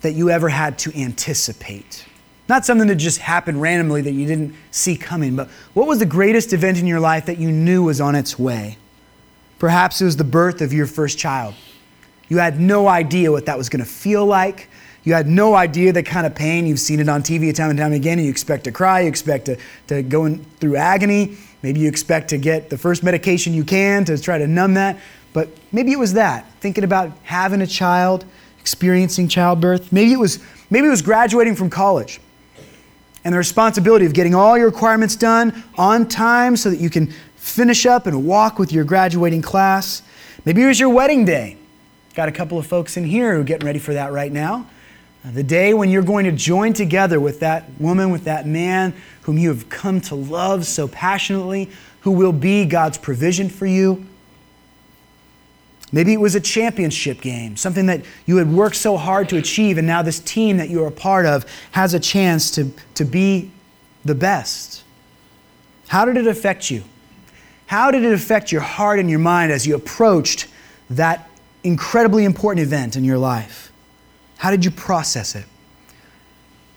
that 0.00 0.12
you 0.12 0.30
ever 0.30 0.48
had 0.48 0.78
to 0.80 1.00
anticipate? 1.00 2.06
Not 2.48 2.64
something 2.64 2.88
that 2.88 2.96
just 2.96 3.18
happened 3.18 3.60
randomly 3.60 4.00
that 4.00 4.12
you 4.12 4.26
didn't 4.26 4.54
see 4.70 4.96
coming, 4.96 5.36
but 5.36 5.48
what 5.74 5.86
was 5.86 5.98
the 5.98 6.06
greatest 6.06 6.54
event 6.54 6.78
in 6.78 6.86
your 6.86 7.00
life 7.00 7.26
that 7.26 7.36
you 7.36 7.52
knew 7.52 7.84
was 7.84 8.00
on 8.00 8.14
its 8.14 8.38
way? 8.38 8.78
Perhaps 9.58 10.00
it 10.00 10.06
was 10.06 10.16
the 10.16 10.24
birth 10.24 10.62
of 10.62 10.72
your 10.72 10.86
first 10.86 11.18
child. 11.18 11.54
You 12.28 12.38
had 12.38 12.58
no 12.58 12.88
idea 12.88 13.30
what 13.30 13.46
that 13.46 13.58
was 13.58 13.68
going 13.68 13.84
to 13.84 13.90
feel 13.90 14.24
like. 14.24 14.70
You 15.08 15.14
had 15.14 15.26
no 15.26 15.54
idea 15.54 15.90
the 15.90 16.02
kind 16.02 16.26
of 16.26 16.34
pain. 16.34 16.66
You've 16.66 16.78
seen 16.78 17.00
it 17.00 17.08
on 17.08 17.22
TV 17.22 17.54
time 17.54 17.70
and 17.70 17.78
time 17.78 17.94
again, 17.94 18.18
and 18.18 18.26
you 18.26 18.30
expect 18.30 18.64
to 18.64 18.72
cry, 18.72 19.00
you 19.00 19.08
expect 19.08 19.46
to, 19.46 19.56
to 19.86 20.02
go 20.02 20.26
in, 20.26 20.44
through 20.60 20.76
agony. 20.76 21.38
Maybe 21.62 21.80
you 21.80 21.88
expect 21.88 22.28
to 22.28 22.36
get 22.36 22.68
the 22.68 22.76
first 22.76 23.02
medication 23.02 23.54
you 23.54 23.64
can 23.64 24.04
to 24.04 24.18
try 24.18 24.36
to 24.36 24.46
numb 24.46 24.74
that. 24.74 24.98
But 25.32 25.48
maybe 25.72 25.92
it 25.92 25.98
was 25.98 26.12
that, 26.12 26.52
thinking 26.60 26.84
about 26.84 27.12
having 27.22 27.62
a 27.62 27.66
child, 27.66 28.26
experiencing 28.60 29.28
childbirth. 29.28 29.90
Maybe 29.94 30.12
it 30.12 30.18
was, 30.18 30.40
maybe 30.68 30.88
it 30.88 30.90
was 30.90 31.00
graduating 31.00 31.54
from 31.54 31.70
college 31.70 32.20
and 33.24 33.32
the 33.32 33.38
responsibility 33.38 34.04
of 34.04 34.12
getting 34.12 34.34
all 34.34 34.58
your 34.58 34.66
requirements 34.66 35.16
done 35.16 35.64
on 35.78 36.06
time 36.06 36.54
so 36.54 36.68
that 36.68 36.80
you 36.80 36.90
can 36.90 37.06
finish 37.36 37.86
up 37.86 38.06
and 38.06 38.26
walk 38.26 38.58
with 38.58 38.72
your 38.72 38.84
graduating 38.84 39.40
class. 39.40 40.02
Maybe 40.44 40.62
it 40.62 40.66
was 40.66 40.78
your 40.78 40.90
wedding 40.90 41.24
day. 41.24 41.56
Got 42.12 42.28
a 42.28 42.32
couple 42.32 42.58
of 42.58 42.66
folks 42.66 42.98
in 42.98 43.04
here 43.04 43.32
who 43.32 43.40
are 43.40 43.44
getting 43.44 43.64
ready 43.64 43.78
for 43.78 43.94
that 43.94 44.12
right 44.12 44.30
now. 44.30 44.66
Uh, 45.24 45.30
the 45.32 45.42
day 45.42 45.74
when 45.74 45.90
you're 45.90 46.02
going 46.02 46.24
to 46.24 46.32
join 46.32 46.72
together 46.72 47.18
with 47.18 47.40
that 47.40 47.68
woman, 47.78 48.10
with 48.10 48.24
that 48.24 48.46
man 48.46 48.94
whom 49.22 49.36
you 49.36 49.48
have 49.48 49.68
come 49.68 50.00
to 50.00 50.14
love 50.14 50.64
so 50.64 50.86
passionately, 50.88 51.70
who 52.00 52.12
will 52.12 52.32
be 52.32 52.64
God's 52.64 52.98
provision 52.98 53.48
for 53.48 53.66
you. 53.66 54.06
Maybe 55.90 56.12
it 56.12 56.20
was 56.20 56.34
a 56.34 56.40
championship 56.40 57.20
game, 57.20 57.56
something 57.56 57.86
that 57.86 58.04
you 58.26 58.36
had 58.36 58.52
worked 58.52 58.76
so 58.76 58.96
hard 58.96 59.28
to 59.30 59.38
achieve, 59.38 59.78
and 59.78 59.86
now 59.86 60.02
this 60.02 60.20
team 60.20 60.58
that 60.58 60.68
you 60.68 60.84
are 60.84 60.88
a 60.88 60.92
part 60.92 61.24
of 61.24 61.46
has 61.72 61.94
a 61.94 62.00
chance 62.00 62.50
to, 62.52 62.70
to 62.94 63.04
be 63.04 63.50
the 64.04 64.14
best. 64.14 64.84
How 65.88 66.04
did 66.04 66.16
it 66.16 66.26
affect 66.26 66.70
you? 66.70 66.84
How 67.66 67.90
did 67.90 68.04
it 68.04 68.12
affect 68.12 68.52
your 68.52 68.60
heart 68.60 68.98
and 68.98 69.10
your 69.10 69.18
mind 69.18 69.50
as 69.50 69.66
you 69.66 69.74
approached 69.74 70.46
that 70.90 71.28
incredibly 71.64 72.24
important 72.24 72.66
event 72.66 72.96
in 72.96 73.04
your 73.04 73.18
life? 73.18 73.67
How 74.38 74.50
did 74.50 74.64
you 74.64 74.70
process 74.70 75.34
it? 75.36 75.44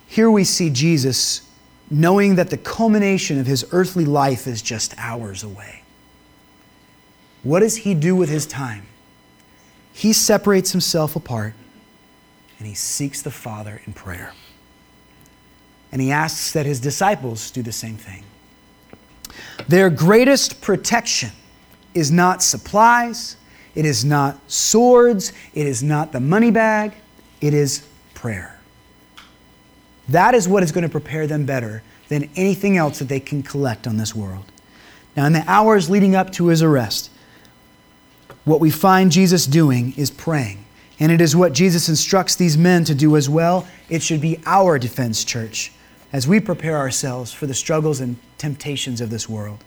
Here 0.08 0.30
we 0.30 0.44
see 0.44 0.70
Jesus 0.70 1.48
knowing 1.90 2.36
that 2.36 2.50
the 2.50 2.58
culmination 2.58 3.40
of 3.40 3.48
his 3.48 3.66
earthly 3.72 4.06
life 4.06 4.48
is 4.48 4.62
just 4.62 4.94
hours 4.98 5.44
away. 5.44 5.84
What 7.44 7.62
does 7.62 7.78
he 7.78 7.94
do 7.94 8.16
with 8.16 8.30
his 8.30 8.46
time? 8.46 8.86
he 9.94 10.14
separates 10.14 10.72
himself 10.72 11.16
apart 11.16 11.54
and 12.58 12.68
he 12.68 12.74
seeks 12.74 13.22
the 13.22 13.32
Father 13.32 13.82
in 13.86 13.94
prayer. 13.94 14.34
And 15.92 16.02
he 16.02 16.12
asks 16.12 16.54
that 16.54 16.66
his 16.66 16.80
disciples 16.80 17.52
do 17.52 17.62
the 17.62 17.72
same 17.72 17.98
thing. 17.98 18.24
Their 19.68 19.90
greatest 19.90 20.62
protection 20.62 21.32
is 21.94 22.12
not 22.12 22.42
supplies, 22.42 23.36
it 23.76 23.86
is 23.86 24.06
not 24.06 24.40
swords, 24.50 25.34
it 25.54 25.68
is 25.68 25.84
not 25.84 26.12
the 26.12 26.20
money 26.20 26.52
bag, 26.52 26.94
it 27.42 27.54
is 27.54 27.86
prayer. 28.14 28.60
That 30.08 30.34
is 30.36 30.48
what 30.48 30.64
is 30.64 30.72
going 30.72 30.84
to 30.84 30.90
prepare 30.90 31.28
them 31.28 31.46
better 31.46 31.84
than 32.08 32.30
anything 32.36 32.78
else 32.78 33.00
that 33.00 33.08
they 33.08 33.20
can 33.20 33.44
collect 33.44 33.88
on 33.88 33.98
this 33.98 34.16
world. 34.16 34.46
Now, 35.16 35.26
in 35.26 35.34
the 35.34 35.44
hours 35.48 35.90
leading 35.90 36.16
up 36.16 36.32
to 36.34 36.48
his 36.48 36.62
arrest, 36.62 37.10
what 38.46 38.60
we 38.60 38.70
find 38.70 39.12
Jesus 39.12 39.46
doing 39.46 39.94
is 39.98 40.10
praying. 40.10 40.66
And 41.00 41.12
it 41.12 41.22
is 41.22 41.36
what 41.36 41.54
Jesus 41.54 41.90
instructs 41.90 42.36
these 42.36 42.58
men 42.58 42.84
to 42.86 42.94
do 42.94 43.16
as 43.16 43.30
well. 43.30 43.68
It 43.90 44.04
should 44.04 44.22
be 44.22 44.40
our 44.46 44.78
defense, 44.78 45.24
church, 45.24 45.72
as 46.14 46.28
we 46.28 46.40
prepare 46.40 46.78
ourselves 46.78 47.34
for 47.34 47.48
the 47.48 47.54
struggles 47.54 48.00
and 48.00 48.18
temptations 48.38 49.02
of 49.02 49.10
this 49.10 49.28
world. 49.28 49.64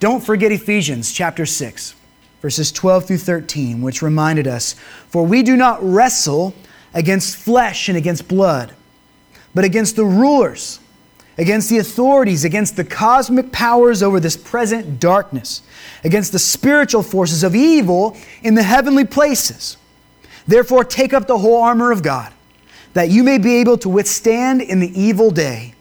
Don't 0.00 0.22
forget 0.22 0.52
Ephesians 0.52 1.12
chapter 1.12 1.46
6, 1.46 1.94
verses 2.40 2.70
12 2.70 3.06
through 3.06 3.18
13, 3.18 3.82
which 3.82 4.02
reminded 4.02 4.46
us 4.46 4.74
For 5.08 5.24
we 5.24 5.42
do 5.42 5.56
not 5.56 5.82
wrestle 5.82 6.54
against 6.94 7.36
flesh 7.36 7.88
and 7.88 7.98
against 7.98 8.26
blood, 8.28 8.72
but 9.54 9.64
against 9.64 9.96
the 9.96 10.04
rulers 10.04 10.80
against 11.36 11.68
the 11.68 11.78
authorities, 11.78 12.44
against 12.44 12.76
the 12.76 12.84
cosmic 12.84 13.50
powers 13.52 14.02
over 14.02 14.20
this 14.20 14.36
present 14.36 15.00
darkness, 15.00 15.62
against 16.04 16.32
the 16.32 16.38
spiritual 16.38 17.02
forces 17.02 17.42
of 17.42 17.54
evil 17.54 18.16
in 18.42 18.54
the 18.54 18.62
heavenly 18.62 19.04
places. 19.04 19.76
Therefore, 20.46 20.84
take 20.84 21.12
up 21.12 21.26
the 21.26 21.38
whole 21.38 21.62
armor 21.62 21.90
of 21.90 22.02
God, 22.02 22.32
that 22.92 23.10
you 23.10 23.22
may 23.22 23.38
be 23.38 23.56
able 23.56 23.78
to 23.78 23.88
withstand 23.88 24.62
in 24.62 24.80
the 24.80 25.00
evil 25.00 25.30
day, 25.30 25.74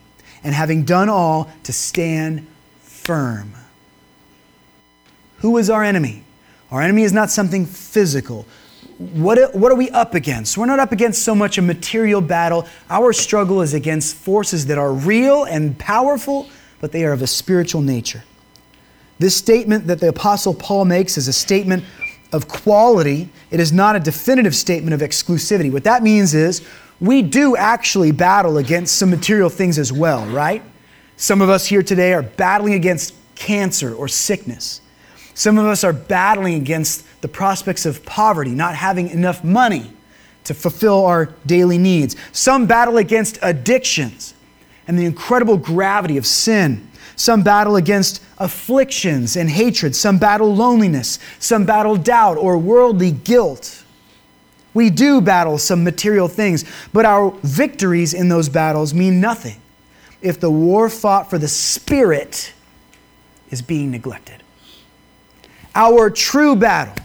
and 0.43 0.54
having 0.54 0.84
done 0.84 1.10
all, 1.10 1.52
to 1.63 1.73
stand 1.73 2.47
firm. 2.82 3.54
Who 5.38 5.58
is 5.58 5.69
our 5.69 5.84
enemy? 5.84 6.23
Our 6.71 6.82
enemy 6.82 7.04
is 7.04 7.13
not 7.13 7.30
something 7.30 7.65
physical 7.65 8.45
what, 8.97 9.56
what 9.56 9.71
are 9.71 9.75
we 9.75 9.89
up 9.89 10.13
against? 10.13 10.58
We're 10.58 10.65
not 10.65 10.79
up 10.79 10.91
against 10.91 11.23
so 11.23 11.34
much 11.34 11.58
a 11.58 11.62
material 11.62 12.21
battle. 12.21 12.67
Our 12.89 13.13
struggle 13.13 13.62
is 13.62 13.73
against 13.73 14.15
forces 14.15 14.67
that 14.67 14.77
are 14.77 14.93
real 14.93 15.45
and 15.45 15.77
powerful, 15.77 16.49
but 16.79 16.91
they 16.91 17.03
are 17.06 17.13
of 17.13 17.21
a 17.21 17.27
spiritual 17.27 17.82
nature. 17.82 18.23
This 19.19 19.36
statement 19.36 19.88
that 19.88 19.99
the 19.99 20.10
Apostle 20.10 20.53
Paul 20.53 20.86
makes 20.86 21.17
is 21.17 21.27
a 21.27 21.34
statement 21.34 21.84
of 22.32 22.47
quality. 22.47 23.29
It 23.51 23.60
is 23.60 23.71
not 23.71 23.95
a 23.95 23.99
definitive 23.99 24.56
statement 24.56 24.93
of 24.93 25.01
exclusivity. 25.08 25.71
What 25.71 25.84
that 25.86 26.03
means 26.03 26.34
is 26.34 26.65
we 26.99 27.21
do 27.21 27.56
actually 27.56 28.12
battle 28.12 28.58
against 28.58 28.97
some 28.97 29.10
material 29.10 29.49
things 29.49 29.77
as 29.77 29.93
well, 29.93 30.25
right? 30.27 30.63
Some 31.15 31.41
of 31.41 31.49
us 31.49 31.65
here 31.67 31.84
today 31.84 32.13
are 32.13 32.23
battling 32.23 32.73
against 32.73 33.13
cancer 33.36 33.93
or 33.93 34.08
sickness. 34.08 34.82
Some 35.34 35.58
of 35.58 35.65
us 35.65 35.84
are 35.84 35.93
battling 35.93 36.56
against 36.56 37.06
the 37.23 37.27
prospects 37.29 37.86
of 37.86 38.05
poverty, 38.05 38.51
not 38.51 38.75
having 38.75 39.09
enough 39.09 39.45
money 39.45 39.93
to 40.43 40.53
fulfill 40.53 41.05
our 41.05 41.33
daily 41.45 41.77
needs. 41.77 42.17
Some 42.33 42.67
battle 42.67 42.97
against 42.97 43.39
addictions 43.41 44.33
and 44.89 44.99
the 44.99 45.05
incredible 45.05 45.55
gravity 45.55 46.17
of 46.17 46.25
sin. 46.25 46.86
Some 47.15 47.41
battle 47.41 47.77
against 47.77 48.21
afflictions 48.39 49.38
and 49.38 49.49
hatred. 49.49 49.95
Some 49.95 50.17
battle 50.17 50.53
loneliness. 50.53 51.17
Some 51.39 51.65
battle 51.65 51.95
doubt 51.95 52.38
or 52.38 52.57
worldly 52.57 53.12
guilt. 53.12 53.86
We 54.73 54.89
do 54.89 55.21
battle 55.21 55.57
some 55.57 55.81
material 55.81 56.27
things, 56.27 56.65
but 56.91 57.05
our 57.05 57.31
victories 57.43 58.13
in 58.13 58.27
those 58.27 58.49
battles 58.49 58.93
mean 58.93 59.21
nothing 59.21 59.62
if 60.21 60.41
the 60.41 60.51
war 60.51 60.89
fought 60.89 61.29
for 61.29 61.38
the 61.38 61.47
spirit 61.47 62.51
is 63.49 63.62
being 63.62 63.91
neglected. 63.91 64.43
Our 65.75 66.09
true 66.09 66.55
battle, 66.55 67.02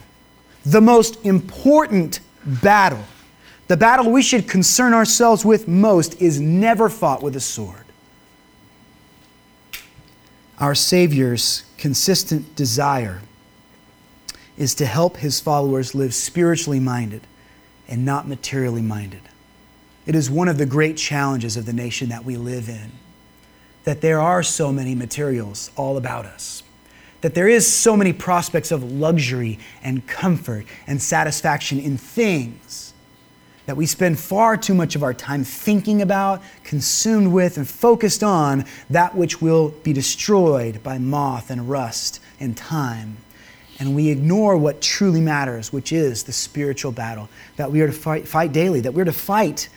the 0.71 0.81
most 0.81 1.25
important 1.25 2.19
battle, 2.45 3.03
the 3.67 3.77
battle 3.77 4.11
we 4.11 4.21
should 4.21 4.47
concern 4.47 4.93
ourselves 4.93 5.43
with 5.43 5.67
most, 5.67 6.21
is 6.21 6.39
never 6.39 6.89
fought 6.89 7.23
with 7.23 7.35
a 7.35 7.39
sword. 7.39 7.85
Our 10.59 10.75
Savior's 10.75 11.63
consistent 11.77 12.55
desire 12.55 13.21
is 14.57 14.75
to 14.75 14.85
help 14.85 15.17
his 15.17 15.39
followers 15.39 15.95
live 15.95 16.13
spiritually 16.13 16.79
minded 16.79 17.21
and 17.87 18.03
not 18.03 18.27
materially 18.27 18.81
minded. 18.81 19.21
It 20.05 20.15
is 20.15 20.29
one 20.29 20.49
of 20.49 20.57
the 20.57 20.65
great 20.65 20.97
challenges 20.97 21.55
of 21.55 21.65
the 21.65 21.73
nation 21.73 22.09
that 22.09 22.25
we 22.25 22.35
live 22.35 22.67
in 22.67 22.91
that 23.85 24.01
there 24.01 24.19
are 24.19 24.43
so 24.43 24.71
many 24.71 24.93
materials 24.93 25.71
all 25.75 25.97
about 25.97 26.25
us 26.25 26.61
that 27.21 27.35
there 27.35 27.47
is 27.47 27.71
so 27.71 27.97
many 27.97 28.13
prospects 28.13 28.71
of 28.71 28.91
luxury 28.91 29.59
and 29.83 30.07
comfort 30.07 30.65
and 30.87 31.01
satisfaction 31.01 31.79
in 31.79 31.97
things 31.97 32.93
that 33.65 33.77
we 33.77 33.85
spend 33.85 34.19
far 34.19 34.57
too 34.57 34.73
much 34.73 34.95
of 34.95 35.03
our 35.03 35.13
time 35.13 35.43
thinking 35.43 36.01
about, 36.01 36.41
consumed 36.63 37.31
with, 37.31 37.55
and 37.55 37.69
focused 37.69 38.23
on 38.23 38.65
that 38.89 39.13
which 39.13 39.41
will 39.41 39.69
be 39.83 39.93
destroyed 39.93 40.81
by 40.81 40.97
moth 40.97 41.51
and 41.51 41.69
rust 41.69 42.19
and 42.39 42.57
time. 42.57 43.17
And 43.77 43.95
we 43.95 44.09
ignore 44.09 44.57
what 44.57 44.81
truly 44.81 45.21
matters, 45.21 45.71
which 45.71 45.93
is 45.93 46.23
the 46.23 46.33
spiritual 46.33 46.91
battle 46.91 47.29
that 47.57 47.71
we 47.71 47.81
are 47.81 47.87
to 47.87 47.93
fight, 47.93 48.27
fight 48.27 48.51
daily, 48.51 48.79
that 48.81 48.93
we're 48.93 49.05
to 49.05 49.13
fight 49.13 49.69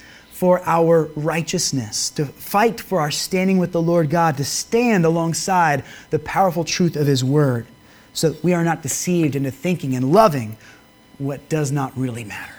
for 0.43 0.61
our 0.67 1.05
righteousness, 1.15 2.11
to 2.11 2.27
fight 2.27 2.81
for 2.81 3.01
our 3.01 3.13
standing 3.13 3.59
with 3.59 3.71
the 3.71 3.81
Lord 3.81 4.11
God, 4.11 4.37
to 4.39 4.45
stand 4.45 5.05
alongside 5.05 5.85
the 6.11 6.19
powerful 6.19 6.65
truth 6.65 6.97
of 6.97 7.07
His 7.07 7.23
Word, 7.23 7.65
so 8.13 8.31
that 8.31 8.43
we 8.43 8.53
are 8.53 8.65
not 8.65 8.83
deceived 8.83 9.37
into 9.37 9.53
thinking 9.53 9.95
and 9.95 10.13
loving 10.13 10.57
what 11.19 11.49
does 11.49 11.71
not 11.71 11.97
really 11.97 12.25
matter. 12.25 12.55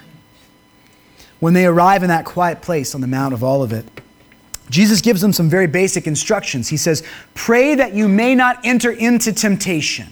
When 1.42 1.54
they 1.54 1.66
arrive 1.66 2.04
in 2.04 2.08
that 2.08 2.24
quiet 2.24 2.62
place 2.62 2.96
on 2.96 3.02
the 3.02 3.08
Mount 3.08 3.34
of 3.34 3.44
Olivet, 3.44 3.86
Jesus 4.70 5.02
gives 5.02 5.20
them 5.20 5.34
some 5.34 5.50
very 5.50 5.68
basic 5.68 6.08
instructions. 6.08 6.70
He 6.70 6.78
says, 6.78 7.04
Pray 7.34 7.76
that 7.76 7.94
you 7.94 8.08
may 8.08 8.34
not 8.34 8.62
enter 8.64 8.92
into 8.92 9.34
temptation. 9.34 10.08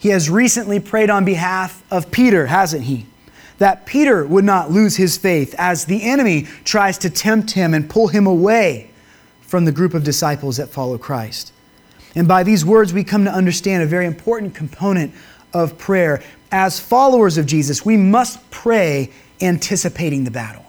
He 0.00 0.08
has 0.08 0.28
recently 0.28 0.80
prayed 0.80 1.08
on 1.08 1.24
behalf 1.24 1.84
of 1.88 2.10
Peter, 2.10 2.46
hasn't 2.46 2.82
he? 2.82 3.06
That 3.58 3.86
Peter 3.86 4.26
would 4.26 4.44
not 4.44 4.70
lose 4.70 4.96
his 4.96 5.16
faith 5.16 5.54
as 5.58 5.84
the 5.84 6.02
enemy 6.02 6.42
tries 6.64 6.98
to 6.98 7.10
tempt 7.10 7.52
him 7.52 7.74
and 7.74 7.88
pull 7.88 8.08
him 8.08 8.26
away 8.26 8.90
from 9.40 9.64
the 9.64 9.72
group 9.72 9.94
of 9.94 10.04
disciples 10.04 10.56
that 10.56 10.68
follow 10.68 10.98
Christ. 10.98 11.52
And 12.14 12.26
by 12.26 12.42
these 12.42 12.64
words, 12.64 12.92
we 12.92 13.04
come 13.04 13.24
to 13.24 13.32
understand 13.32 13.82
a 13.82 13.86
very 13.86 14.06
important 14.06 14.54
component 14.54 15.14
of 15.52 15.78
prayer. 15.78 16.22
As 16.50 16.80
followers 16.80 17.38
of 17.38 17.46
Jesus, 17.46 17.84
we 17.84 17.96
must 17.96 18.50
pray 18.50 19.10
anticipating 19.40 20.24
the 20.24 20.30
battle. 20.30 20.64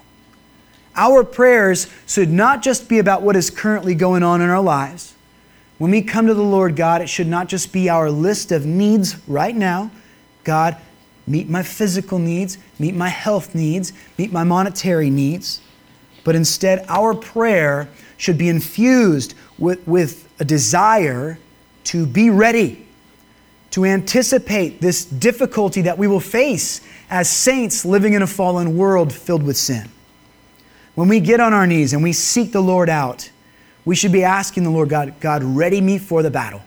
Our 0.96 1.24
prayers 1.24 1.88
should 2.08 2.30
not 2.30 2.64
just 2.64 2.90
be 2.90 3.00
about 3.00 3.22
what 3.22 3.36
is 3.36 3.50
currently 3.50 3.96
going 3.96 4.24
on 4.24 4.42
in 4.42 4.50
our 4.50 4.62
lives. 4.62 5.14
When 5.78 5.92
we 5.92 6.02
come 6.02 6.28
to 6.28 6.34
the 6.34 6.42
Lord 6.42 6.76
God, 6.76 7.02
it 7.02 7.08
should 7.08 7.28
not 7.28 7.48
just 7.48 7.72
be 7.72 7.88
our 7.88 8.10
list 8.10 8.52
of 8.52 8.66
needs 8.66 9.16
right 9.28 9.56
now. 9.56 9.92
God, 10.44 10.76
meet 11.28 11.50
my 11.50 11.62
physical 11.62 12.18
needs, 12.18 12.58
meet 12.80 12.96
my 12.96 13.10
health 13.10 13.54
needs, 13.54 13.94
meet 14.18 14.32
my 14.32 14.44
monetary 14.44 15.10
needs. 15.10 15.62
But 16.24 16.36
instead, 16.36 16.86
our 16.88 17.14
prayer 17.14 17.90
should 18.18 18.38
be 18.38 18.50
infused 18.50 19.36
with, 19.58 19.86
with 19.88 20.28
a 20.40 20.46
desire 20.46 21.38
to 21.86 22.06
be 22.06 22.30
ready, 22.30 22.88
to 23.72 23.86
anticipate 23.86 24.82
this 24.82 25.06
difficulty 25.06 25.82
that 25.84 25.98
we 25.98 26.08
will 26.08 26.20
face 26.20 26.82
as 27.10 27.30
saints 27.30 27.86
living 27.86 28.14
in 28.14 28.22
a 28.22 28.28
fallen 28.28 28.78
world 28.78 29.14
filled 29.14 29.44
with 29.44 29.58
sin. 29.58 29.90
When 30.96 31.08
we 31.08 31.20
get 31.20 31.40
on 31.40 31.54
our 31.54 31.68
knees 31.68 31.94
and 31.94 32.02
we 32.02 32.12
seek 32.12 32.52
the 32.52 32.62
Lord 32.62 32.90
out, 32.90 33.30
we 33.86 33.96
should 33.96 34.12
be 34.12 34.24
asking 34.24 34.64
the 34.64 34.70
Lord 34.70 34.90
God, 34.90 35.14
God, 35.20 35.44
ready 35.44 35.80
me 35.80 35.98
for 35.98 36.24
the 36.24 36.32
battle. 36.32 36.62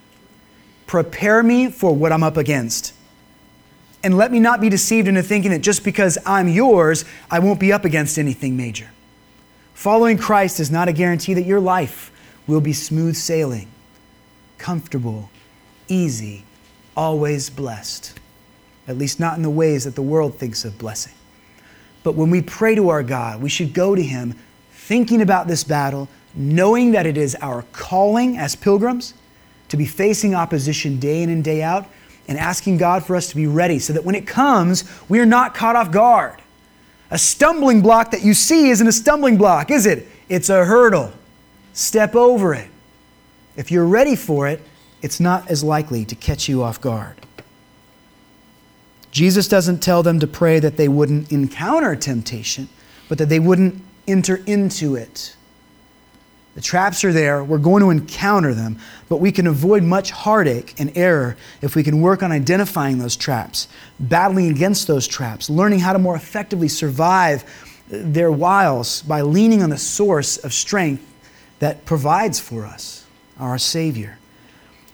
Prepare 0.86 1.42
me 1.42 1.70
for 1.70 1.94
what 1.94 2.12
I'm 2.12 2.22
up 2.22 2.36
against. 2.36 2.94
And 4.02 4.16
let 4.16 4.32
me 4.32 4.40
not 4.40 4.60
be 4.60 4.68
deceived 4.68 5.08
into 5.08 5.22
thinking 5.22 5.50
that 5.50 5.60
just 5.60 5.84
because 5.84 6.16
I'm 6.24 6.48
yours, 6.48 7.04
I 7.30 7.38
won't 7.38 7.60
be 7.60 7.72
up 7.72 7.84
against 7.84 8.18
anything 8.18 8.56
major. 8.56 8.90
Following 9.74 10.18
Christ 10.18 10.60
is 10.60 10.70
not 10.70 10.88
a 10.88 10.92
guarantee 10.92 11.34
that 11.34 11.44
your 11.44 11.60
life 11.60 12.10
will 12.46 12.60
be 12.60 12.72
smooth 12.72 13.14
sailing, 13.16 13.68
comfortable, 14.58 15.30
easy, 15.88 16.44
always 16.96 17.50
blessed. 17.50 18.18
At 18.88 18.98
least 18.98 19.20
not 19.20 19.36
in 19.36 19.42
the 19.42 19.50
ways 19.50 19.84
that 19.84 19.94
the 19.94 20.02
world 20.02 20.34
thinks 20.36 20.64
of 20.64 20.78
blessing. 20.78 21.12
But 22.02 22.14
when 22.14 22.30
we 22.30 22.42
pray 22.42 22.74
to 22.74 22.88
our 22.88 23.02
God, 23.02 23.42
we 23.42 23.48
should 23.48 23.74
go 23.74 23.94
to 23.94 24.02
Him 24.02 24.34
thinking 24.72 25.20
about 25.22 25.46
this 25.46 25.62
battle, 25.62 26.08
knowing 26.34 26.92
that 26.92 27.06
it 27.06 27.16
is 27.16 27.34
our 27.36 27.62
calling 27.72 28.38
as 28.38 28.56
pilgrims 28.56 29.14
to 29.68 29.76
be 29.76 29.86
facing 29.86 30.34
opposition 30.34 30.98
day 30.98 31.22
in 31.22 31.30
and 31.30 31.44
day 31.44 31.62
out 31.62 31.86
and 32.28 32.38
asking 32.38 32.78
God 32.78 33.04
for 33.04 33.16
us 33.16 33.28
to 33.30 33.36
be 33.36 33.46
ready 33.46 33.78
so 33.78 33.92
that 33.92 34.04
when 34.04 34.14
it 34.14 34.26
comes, 34.26 34.84
we 35.08 35.18
are 35.18 35.26
not 35.26 35.54
caught 35.54 35.76
off 35.76 35.90
guard. 35.90 36.40
A 37.10 37.18
stumbling 37.18 37.80
block 37.82 38.12
that 38.12 38.22
you 38.22 38.34
see 38.34 38.70
isn't 38.70 38.86
a 38.86 38.92
stumbling 38.92 39.36
block, 39.36 39.70
is 39.70 39.86
it? 39.86 40.06
It's 40.28 40.48
a 40.48 40.64
hurdle. 40.64 41.12
Step 41.72 42.14
over 42.14 42.54
it. 42.54 42.70
If 43.56 43.70
you're 43.70 43.86
ready 43.86 44.14
for 44.14 44.46
it, 44.46 44.60
it's 45.02 45.18
not 45.18 45.50
as 45.50 45.64
likely 45.64 46.04
to 46.04 46.14
catch 46.14 46.48
you 46.48 46.62
off 46.62 46.80
guard. 46.80 47.16
Jesus 49.10 49.48
doesn't 49.48 49.82
tell 49.82 50.02
them 50.02 50.20
to 50.20 50.26
pray 50.26 50.60
that 50.60 50.76
they 50.76 50.88
wouldn't 50.88 51.32
encounter 51.32 51.96
temptation, 51.96 52.68
but 53.08 53.18
that 53.18 53.28
they 53.28 53.40
wouldn't 53.40 53.82
enter 54.06 54.36
into 54.46 54.94
it. 54.94 55.34
The 56.60 56.66
traps 56.66 57.04
are 57.04 57.12
there. 57.14 57.42
We're 57.42 57.56
going 57.56 57.82
to 57.82 57.88
encounter 57.88 58.52
them, 58.52 58.78
but 59.08 59.16
we 59.16 59.32
can 59.32 59.46
avoid 59.46 59.82
much 59.82 60.10
heartache 60.10 60.78
and 60.78 60.94
error 60.94 61.38
if 61.62 61.74
we 61.74 61.82
can 61.82 62.02
work 62.02 62.22
on 62.22 62.32
identifying 62.32 62.98
those 62.98 63.16
traps, 63.16 63.66
battling 63.98 64.50
against 64.50 64.86
those 64.86 65.08
traps, 65.08 65.48
learning 65.48 65.78
how 65.78 65.94
to 65.94 65.98
more 65.98 66.16
effectively 66.16 66.68
survive 66.68 67.46
their 67.88 68.30
wiles 68.30 69.00
by 69.00 69.22
leaning 69.22 69.62
on 69.62 69.70
the 69.70 69.78
source 69.78 70.36
of 70.36 70.52
strength 70.52 71.02
that 71.60 71.86
provides 71.86 72.38
for 72.38 72.66
us, 72.66 73.06
our 73.38 73.56
Savior. 73.56 74.18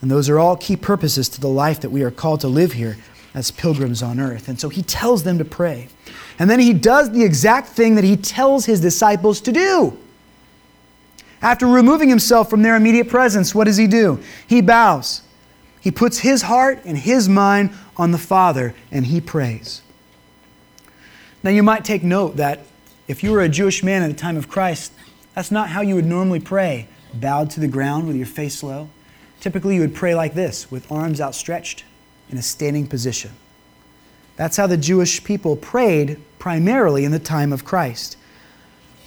And 0.01 0.09
those 0.09 0.29
are 0.29 0.39
all 0.39 0.57
key 0.57 0.77
purposes 0.77 1.29
to 1.31 1.41
the 1.41 1.49
life 1.49 1.81
that 1.81 1.91
we 1.91 2.05
are 2.05 2.13
called 2.13 2.43
to 2.43 2.49
live 2.49 2.75
here 2.75 2.97
as 3.35 3.51
pilgrims 3.51 4.05
on 4.05 4.21
earth. 4.21 4.47
And 4.47 4.61
so 4.61 4.69
he 4.69 4.83
tells 4.83 5.25
them 5.25 5.39
to 5.39 5.45
pray. 5.45 5.89
And 6.39 6.49
then 6.49 6.61
he 6.61 6.73
does 6.73 7.11
the 7.11 7.25
exact 7.25 7.71
thing 7.71 7.97
that 7.97 8.05
he 8.05 8.17
tells 8.17 8.67
his 8.67 8.81
disciples 8.81 9.41
to 9.41 9.51
do. 9.51 9.99
After 11.47 11.69
removing 11.69 12.09
himself 12.09 12.51
from 12.51 12.63
their 12.63 12.75
immediate 12.75 13.09
presence, 13.09 13.55
what 13.55 13.67
does 13.67 13.77
he 13.77 13.87
do? 13.87 14.19
He 14.49 14.61
bows. 14.61 15.23
He 15.81 15.93
puts 15.93 16.19
his 16.19 16.43
heart 16.43 16.81
and 16.85 16.99
his 16.99 17.29
mind 17.29 17.71
on 17.97 18.11
the 18.11 18.19
Father 18.19 18.75
and 18.91 19.07
he 19.07 19.21
prays. 19.21 19.81
Now, 21.45 21.51
you 21.51 21.63
might 21.63 21.85
take 21.85 22.03
note 22.03 22.35
that 22.39 22.67
if 23.07 23.23
you 23.23 23.31
were 23.31 23.43
a 23.43 23.49
Jewish 23.49 23.85
man 23.85 24.03
at 24.03 24.09
the 24.09 24.17
time 24.17 24.37
of 24.37 24.49
Christ, 24.49 24.93
that's 25.37 25.53
not 25.53 25.69
how 25.69 25.83
you 25.83 25.95
would 25.95 26.05
normally 26.05 26.41
pray, 26.41 26.89
bowed 27.15 27.49
to 27.51 27.61
the 27.61 27.69
ground 27.69 28.09
with 28.09 28.17
your 28.17 28.27
face 28.27 28.65
low. 28.65 28.91
Typically, 29.39 29.77
you 29.77 29.83
would 29.83 29.95
pray 29.95 30.17
like 30.17 30.35
this, 30.35 30.69
with 30.69 30.91
arms 30.91 31.21
outstretched 31.21 31.85
in 32.29 32.39
a 32.39 32.43
standing 32.43 32.89
position. 32.89 33.31
That's 34.35 34.57
how 34.57 34.67
the 34.67 34.77
Jewish 34.77 35.23
people 35.23 35.55
prayed 35.55 36.21
primarily 36.41 37.05
in 37.05 37.13
the 37.13 37.21
time 37.21 37.53
of 37.53 37.65
Christ. 37.65 38.17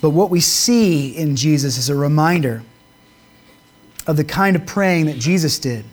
But 0.02 0.12
what 0.12 0.30
we 0.30 0.40
see 0.40 1.16
in 1.16 1.36
Jesus 1.36 1.78
is 1.78 1.90
a 1.90 1.96
reminder 1.96 2.64
of 4.08 4.18
the 4.18 4.24
kind 4.24 4.56
of 4.56 4.66
praying 4.66 5.08
that 5.08 5.20
Jesus 5.20 5.60
did. 5.60 5.86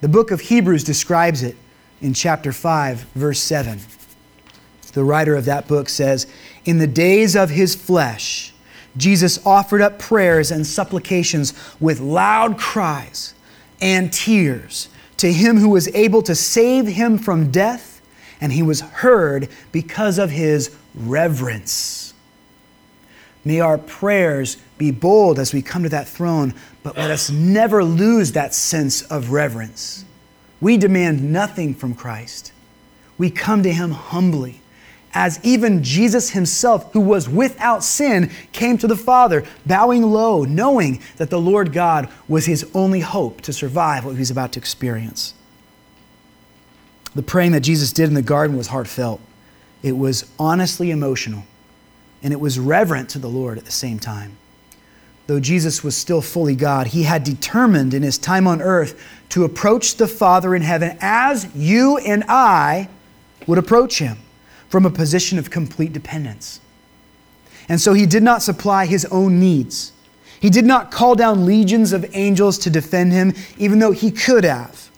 The 0.00 0.08
book 0.08 0.30
of 0.30 0.40
Hebrews 0.40 0.84
describes 0.84 1.42
it 1.42 1.56
in 2.00 2.12
chapter 2.12 2.52
5, 2.52 3.00
verse 3.14 3.40
7. 3.40 3.80
The 4.92 5.04
writer 5.04 5.34
of 5.34 5.44
that 5.46 5.66
book 5.66 5.88
says, 5.88 6.26
In 6.64 6.78
the 6.78 6.86
days 6.86 7.34
of 7.34 7.50
his 7.50 7.74
flesh, 7.74 8.52
Jesus 8.96 9.44
offered 9.46 9.80
up 9.80 9.98
prayers 9.98 10.50
and 10.50 10.66
supplications 10.66 11.52
with 11.80 12.00
loud 12.00 12.58
cries 12.58 13.34
and 13.80 14.12
tears 14.12 14.88
to 15.16 15.32
him 15.32 15.58
who 15.58 15.70
was 15.70 15.88
able 15.94 16.22
to 16.22 16.34
save 16.34 16.86
him 16.86 17.18
from 17.18 17.50
death, 17.50 18.02
and 18.40 18.52
he 18.52 18.62
was 18.62 18.80
heard 18.80 19.48
because 19.72 20.18
of 20.18 20.30
his 20.30 20.76
reverence. 20.94 22.03
May 23.44 23.60
our 23.60 23.76
prayers 23.78 24.56
be 24.78 24.90
bold 24.90 25.38
as 25.38 25.52
we 25.52 25.60
come 25.60 25.82
to 25.82 25.88
that 25.90 26.08
throne, 26.08 26.54
but 26.82 26.96
let 26.96 27.10
us 27.10 27.30
never 27.30 27.84
lose 27.84 28.32
that 28.32 28.54
sense 28.54 29.02
of 29.02 29.30
reverence. 29.30 30.04
We 30.60 30.76
demand 30.78 31.30
nothing 31.30 31.74
from 31.74 31.94
Christ. 31.94 32.52
We 33.18 33.30
come 33.30 33.62
to 33.62 33.72
Him 33.72 33.90
humbly, 33.90 34.60
as 35.12 35.38
even 35.44 35.82
Jesus 35.82 36.30
Himself, 36.30 36.92
who 36.92 37.00
was 37.00 37.28
without 37.28 37.84
sin, 37.84 38.30
came 38.52 38.78
to 38.78 38.86
the 38.86 38.96
Father, 38.96 39.44
bowing 39.66 40.02
low, 40.02 40.44
knowing 40.44 41.02
that 41.16 41.30
the 41.30 41.40
Lord 41.40 41.72
God 41.72 42.08
was 42.26 42.46
His 42.46 42.68
only 42.74 43.00
hope 43.00 43.42
to 43.42 43.52
survive 43.52 44.04
what 44.04 44.12
He 44.12 44.20
was 44.20 44.30
about 44.30 44.52
to 44.52 44.58
experience. 44.58 45.34
The 47.14 47.22
praying 47.22 47.52
that 47.52 47.60
Jesus 47.60 47.92
did 47.92 48.08
in 48.08 48.14
the 48.14 48.22
garden 48.22 48.56
was 48.56 48.68
heartfelt, 48.68 49.20
it 49.82 49.96
was 49.96 50.28
honestly 50.38 50.90
emotional 50.90 51.44
and 52.24 52.32
it 52.32 52.40
was 52.40 52.58
reverent 52.58 53.10
to 53.10 53.18
the 53.20 53.28
Lord 53.28 53.58
at 53.58 53.66
the 53.66 53.70
same 53.70 54.00
time. 54.00 54.36
Though 55.26 55.40
Jesus 55.40 55.84
was 55.84 55.96
still 55.96 56.22
fully 56.22 56.56
God, 56.56 56.88
he 56.88 57.02
had 57.02 57.22
determined 57.22 57.94
in 57.94 58.02
his 58.02 58.18
time 58.18 58.46
on 58.46 58.60
earth 58.60 59.00
to 59.28 59.44
approach 59.44 59.96
the 59.96 60.08
Father 60.08 60.54
in 60.54 60.62
heaven 60.62 60.96
as 61.00 61.54
you 61.54 61.98
and 61.98 62.24
I 62.26 62.88
would 63.46 63.58
approach 63.58 63.98
him 63.98 64.18
from 64.70 64.86
a 64.86 64.90
position 64.90 65.38
of 65.38 65.50
complete 65.50 65.92
dependence. 65.92 66.60
And 67.68 67.80
so 67.80 67.92
he 67.92 68.06
did 68.06 68.22
not 68.22 68.42
supply 68.42 68.86
his 68.86 69.04
own 69.06 69.38
needs. 69.38 69.92
He 70.40 70.50
did 70.50 70.64
not 70.64 70.90
call 70.90 71.14
down 71.14 71.46
legions 71.46 71.92
of 71.92 72.06
angels 72.14 72.58
to 72.60 72.70
defend 72.70 73.12
him, 73.12 73.34
even 73.58 73.78
though 73.78 73.92
he 73.92 74.10
could 74.10 74.44
have. 74.44 74.90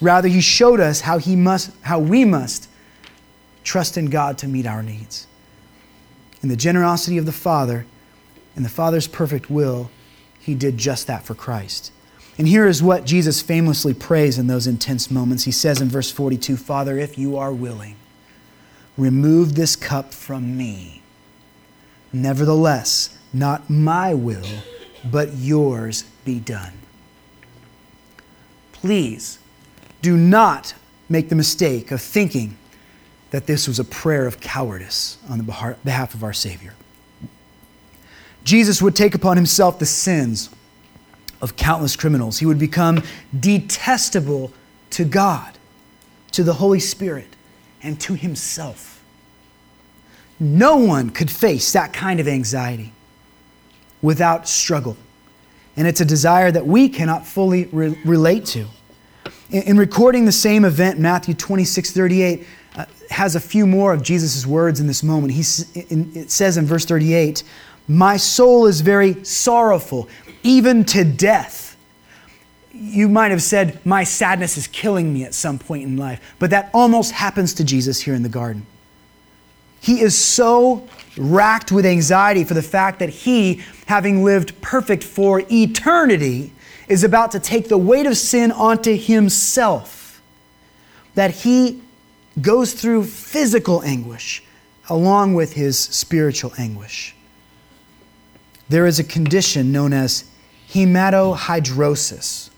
Rather, 0.00 0.28
he 0.28 0.40
showed 0.40 0.80
us 0.80 1.00
how, 1.00 1.18
he 1.18 1.34
must, 1.34 1.70
how 1.82 1.98
we 1.98 2.24
must 2.24 2.68
trust 3.64 3.96
in 3.96 4.06
God 4.06 4.38
to 4.38 4.48
meet 4.48 4.66
our 4.66 4.82
needs. 4.82 5.27
In 6.42 6.48
the 6.48 6.56
generosity 6.56 7.18
of 7.18 7.26
the 7.26 7.32
Father 7.32 7.86
and 8.54 8.64
the 8.64 8.70
Father's 8.70 9.08
perfect 9.08 9.50
will, 9.50 9.90
he 10.40 10.54
did 10.54 10.78
just 10.78 11.06
that 11.06 11.24
for 11.24 11.34
Christ. 11.34 11.92
And 12.38 12.46
here 12.46 12.66
is 12.66 12.82
what 12.82 13.04
Jesus 13.04 13.42
famously 13.42 13.92
prays 13.92 14.38
in 14.38 14.46
those 14.46 14.66
intense 14.66 15.10
moments. 15.10 15.44
He 15.44 15.50
says 15.50 15.80
in 15.80 15.88
verse 15.88 16.10
42 16.10 16.56
Father, 16.56 16.96
if 16.96 17.18
you 17.18 17.36
are 17.36 17.52
willing, 17.52 17.96
remove 18.96 19.54
this 19.54 19.74
cup 19.74 20.14
from 20.14 20.56
me. 20.56 21.02
Nevertheless, 22.12 23.18
not 23.32 23.68
my 23.68 24.14
will, 24.14 24.46
but 25.04 25.34
yours 25.34 26.04
be 26.24 26.38
done. 26.38 26.72
Please 28.72 29.38
do 30.00 30.16
not 30.16 30.74
make 31.08 31.28
the 31.28 31.34
mistake 31.34 31.90
of 31.90 32.00
thinking 32.00 32.56
that 33.30 33.46
this 33.46 33.68
was 33.68 33.78
a 33.78 33.84
prayer 33.84 34.26
of 34.26 34.40
cowardice 34.40 35.18
on 35.28 35.38
the 35.38 35.76
behalf 35.84 36.14
of 36.14 36.24
our 36.24 36.32
Savior. 36.32 36.74
Jesus 38.44 38.80
would 38.80 38.96
take 38.96 39.14
upon 39.14 39.36
himself 39.36 39.78
the 39.78 39.86
sins 39.86 40.50
of 41.42 41.56
countless 41.56 41.96
criminals. 41.96 42.38
He 42.38 42.46
would 42.46 42.58
become 42.58 43.02
detestable 43.38 44.52
to 44.90 45.04
God, 45.04 45.58
to 46.32 46.42
the 46.42 46.54
Holy 46.54 46.80
Spirit, 46.80 47.36
and 47.82 48.00
to 48.00 48.14
himself. 48.14 49.02
No 50.40 50.76
one 50.76 51.10
could 51.10 51.30
face 51.30 51.72
that 51.72 51.92
kind 51.92 52.20
of 52.20 52.28
anxiety 52.28 52.92
without 54.00 54.48
struggle. 54.48 54.96
And 55.76 55.86
it's 55.86 56.00
a 56.00 56.04
desire 56.04 56.50
that 56.50 56.66
we 56.66 56.88
cannot 56.88 57.26
fully 57.26 57.66
re- 57.66 57.98
relate 58.04 58.46
to. 58.46 58.66
In, 59.50 59.62
in, 59.62 59.76
recording 59.76 60.24
the 60.24 60.32
same 60.32 60.64
event, 60.64 60.98
Matthew 60.98 61.34
26 61.34 61.92
38 61.92 62.46
uh, 62.76 62.84
has 63.10 63.34
a 63.34 63.40
few 63.40 63.66
more 63.66 63.92
of 63.92 64.02
Jesus' 64.02 64.46
words 64.46 64.80
in 64.80 64.86
this 64.86 65.02
moment. 65.02 65.32
He, 65.32 65.42
in, 65.88 66.12
it 66.14 66.30
says 66.30 66.56
in 66.56 66.66
verse 66.66 66.84
38, 66.84 67.42
My 67.86 68.16
soul 68.16 68.66
is 68.66 68.80
very 68.80 69.24
sorrowful, 69.24 70.08
even 70.42 70.84
to 70.86 71.04
death. 71.04 71.76
You 72.72 73.08
might 73.08 73.30
have 73.30 73.42
said, 73.42 73.84
My 73.84 74.04
sadness 74.04 74.56
is 74.56 74.66
killing 74.66 75.12
me 75.12 75.24
at 75.24 75.34
some 75.34 75.58
point 75.58 75.84
in 75.84 75.96
life, 75.96 76.20
but 76.38 76.50
that 76.50 76.70
almost 76.72 77.12
happens 77.12 77.54
to 77.54 77.64
Jesus 77.64 78.00
here 78.00 78.14
in 78.14 78.22
the 78.22 78.28
garden. 78.28 78.66
He 79.80 80.00
is 80.00 80.16
so 80.16 80.86
racked 81.16 81.72
with 81.72 81.86
anxiety 81.86 82.44
for 82.44 82.54
the 82.54 82.62
fact 82.62 82.98
that 82.98 83.08
he, 83.08 83.62
having 83.86 84.24
lived 84.24 84.60
perfect 84.60 85.04
for 85.04 85.42
eternity, 85.50 86.52
is 86.88 87.04
about 87.04 87.32
to 87.32 87.40
take 87.40 87.68
the 87.68 87.78
weight 87.78 88.06
of 88.06 88.16
sin 88.16 88.50
onto 88.50 88.96
himself. 88.96 90.22
That 91.14 91.30
he 91.30 91.80
goes 92.40 92.74
through 92.74 93.04
physical 93.04 93.82
anguish 93.82 94.42
along 94.88 95.34
with 95.34 95.52
his 95.52 95.78
spiritual 95.78 96.52
anguish. 96.58 97.14
There 98.68 98.86
is 98.86 98.98
a 98.98 99.04
condition 99.04 99.72
known 99.72 99.92
as 99.92 100.24
hematohidrosis 100.70 102.50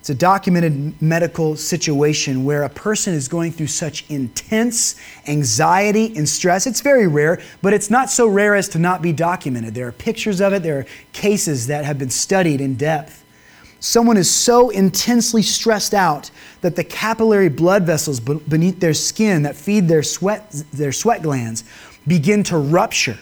it's 0.00 0.08
a 0.08 0.14
documented 0.14 1.00
medical 1.02 1.56
situation 1.56 2.46
where 2.46 2.62
a 2.62 2.70
person 2.70 3.12
is 3.12 3.28
going 3.28 3.52
through 3.52 3.66
such 3.66 4.08
intense 4.08 4.98
anxiety 5.28 6.16
and 6.16 6.26
stress. 6.26 6.66
It's 6.66 6.80
very 6.80 7.06
rare, 7.06 7.38
but 7.60 7.74
it's 7.74 7.90
not 7.90 8.10
so 8.10 8.26
rare 8.26 8.54
as 8.54 8.66
to 8.70 8.78
not 8.78 9.02
be 9.02 9.12
documented. 9.12 9.74
There 9.74 9.86
are 9.86 9.92
pictures 9.92 10.40
of 10.40 10.54
it, 10.54 10.62
there 10.62 10.78
are 10.78 10.86
cases 11.12 11.66
that 11.66 11.84
have 11.84 11.98
been 11.98 12.08
studied 12.08 12.62
in 12.62 12.76
depth. 12.76 13.22
Someone 13.80 14.18
is 14.18 14.30
so 14.30 14.68
intensely 14.68 15.42
stressed 15.42 15.94
out 15.94 16.30
that 16.60 16.76
the 16.76 16.84
capillary 16.84 17.48
blood 17.48 17.84
vessels 17.84 18.20
beneath 18.20 18.78
their 18.78 18.94
skin 18.94 19.42
that 19.42 19.56
feed 19.56 19.88
their 19.88 20.02
sweat, 20.02 20.50
their 20.72 20.92
sweat 20.92 21.22
glands 21.22 21.64
begin 22.06 22.42
to 22.44 22.58
rupture 22.58 23.18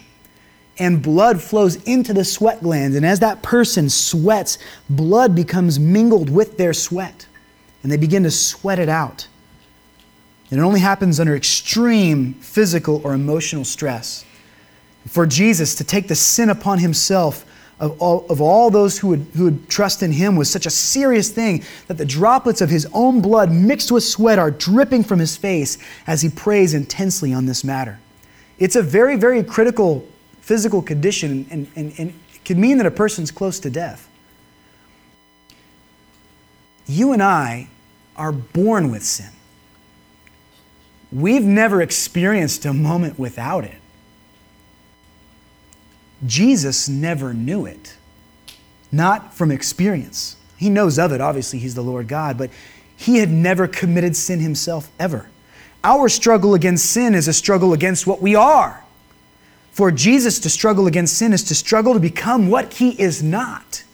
and 0.78 1.02
blood 1.02 1.40
flows 1.40 1.76
into 1.84 2.12
the 2.12 2.24
sweat 2.24 2.62
glands. 2.62 2.96
And 2.96 3.04
as 3.04 3.20
that 3.20 3.42
person 3.42 3.88
sweats, 3.90 4.58
blood 4.88 5.34
becomes 5.34 5.78
mingled 5.78 6.30
with 6.30 6.56
their 6.56 6.72
sweat, 6.72 7.26
and 7.82 7.90
they 7.90 7.96
begin 7.96 8.22
to 8.22 8.30
sweat 8.30 8.78
it 8.78 8.88
out. 8.88 9.26
And 10.50 10.60
it 10.60 10.62
only 10.62 10.80
happens 10.80 11.20
under 11.20 11.36
extreme 11.36 12.34
physical 12.34 13.00
or 13.04 13.12
emotional 13.12 13.64
stress. 13.64 14.24
For 15.06 15.26
Jesus 15.26 15.74
to 15.76 15.84
take 15.84 16.08
the 16.08 16.14
sin 16.14 16.48
upon 16.48 16.78
himself 16.78 17.44
of 17.80 18.00
all, 18.00 18.26
of 18.28 18.40
all 18.40 18.70
those 18.70 18.98
who 18.98 19.08
would, 19.08 19.26
who 19.34 19.44
would 19.44 19.68
trust 19.68 20.02
in 20.02 20.10
him 20.10 20.34
was 20.34 20.50
such 20.50 20.66
a 20.66 20.70
serious 20.70 21.30
thing 21.30 21.62
that 21.86 21.96
the 21.96 22.04
droplets 22.04 22.60
of 22.60 22.70
his 22.70 22.88
own 22.92 23.20
blood 23.20 23.52
mixed 23.52 23.92
with 23.92 24.02
sweat 24.02 24.38
are 24.38 24.50
dripping 24.50 25.04
from 25.04 25.18
his 25.18 25.36
face 25.36 25.78
as 26.06 26.22
he 26.22 26.28
prays 26.28 26.74
intensely 26.74 27.32
on 27.32 27.46
this 27.46 27.62
matter. 27.62 28.00
It's 28.58 28.74
a 28.74 28.82
very, 28.82 29.16
very 29.16 29.42
critical 29.44 30.06
physical 30.40 30.80
condition 30.80 31.46
and, 31.50 31.70
and, 31.76 31.92
and 31.98 32.08
it 32.34 32.44
can 32.44 32.60
mean 32.60 32.78
that 32.78 32.86
a 32.86 32.90
person's 32.90 33.30
close 33.30 33.60
to 33.60 33.70
death. 33.70 34.08
You 36.86 37.12
and 37.12 37.22
I 37.22 37.68
are 38.16 38.32
born 38.32 38.90
with 38.90 39.04
sin. 39.04 39.30
We've 41.12 41.44
never 41.44 41.82
experienced 41.82 42.64
a 42.64 42.72
moment 42.72 43.18
without 43.18 43.64
it. 43.64 43.76
Jesus 46.26 46.88
never 46.88 47.32
knew 47.32 47.66
it, 47.66 47.96
not 48.90 49.34
from 49.34 49.50
experience. 49.50 50.36
He 50.56 50.70
knows 50.70 50.98
of 50.98 51.12
it, 51.12 51.20
obviously, 51.20 51.58
He's 51.58 51.74
the 51.74 51.82
Lord 51.82 52.08
God, 52.08 52.36
but 52.36 52.50
He 52.96 53.18
had 53.18 53.30
never 53.30 53.68
committed 53.68 54.16
sin 54.16 54.40
Himself 54.40 54.90
ever. 54.98 55.28
Our 55.84 56.08
struggle 56.08 56.54
against 56.54 56.86
sin 56.90 57.14
is 57.14 57.28
a 57.28 57.32
struggle 57.32 57.72
against 57.72 58.06
what 58.06 58.20
we 58.20 58.34
are. 58.34 58.84
For 59.70 59.92
Jesus 59.92 60.40
to 60.40 60.50
struggle 60.50 60.88
against 60.88 61.16
sin 61.16 61.32
is 61.32 61.44
to 61.44 61.54
struggle 61.54 61.94
to 61.94 62.00
become 62.00 62.48
what 62.48 62.74
he 62.74 63.00
is 63.00 63.22
not. 63.22 63.84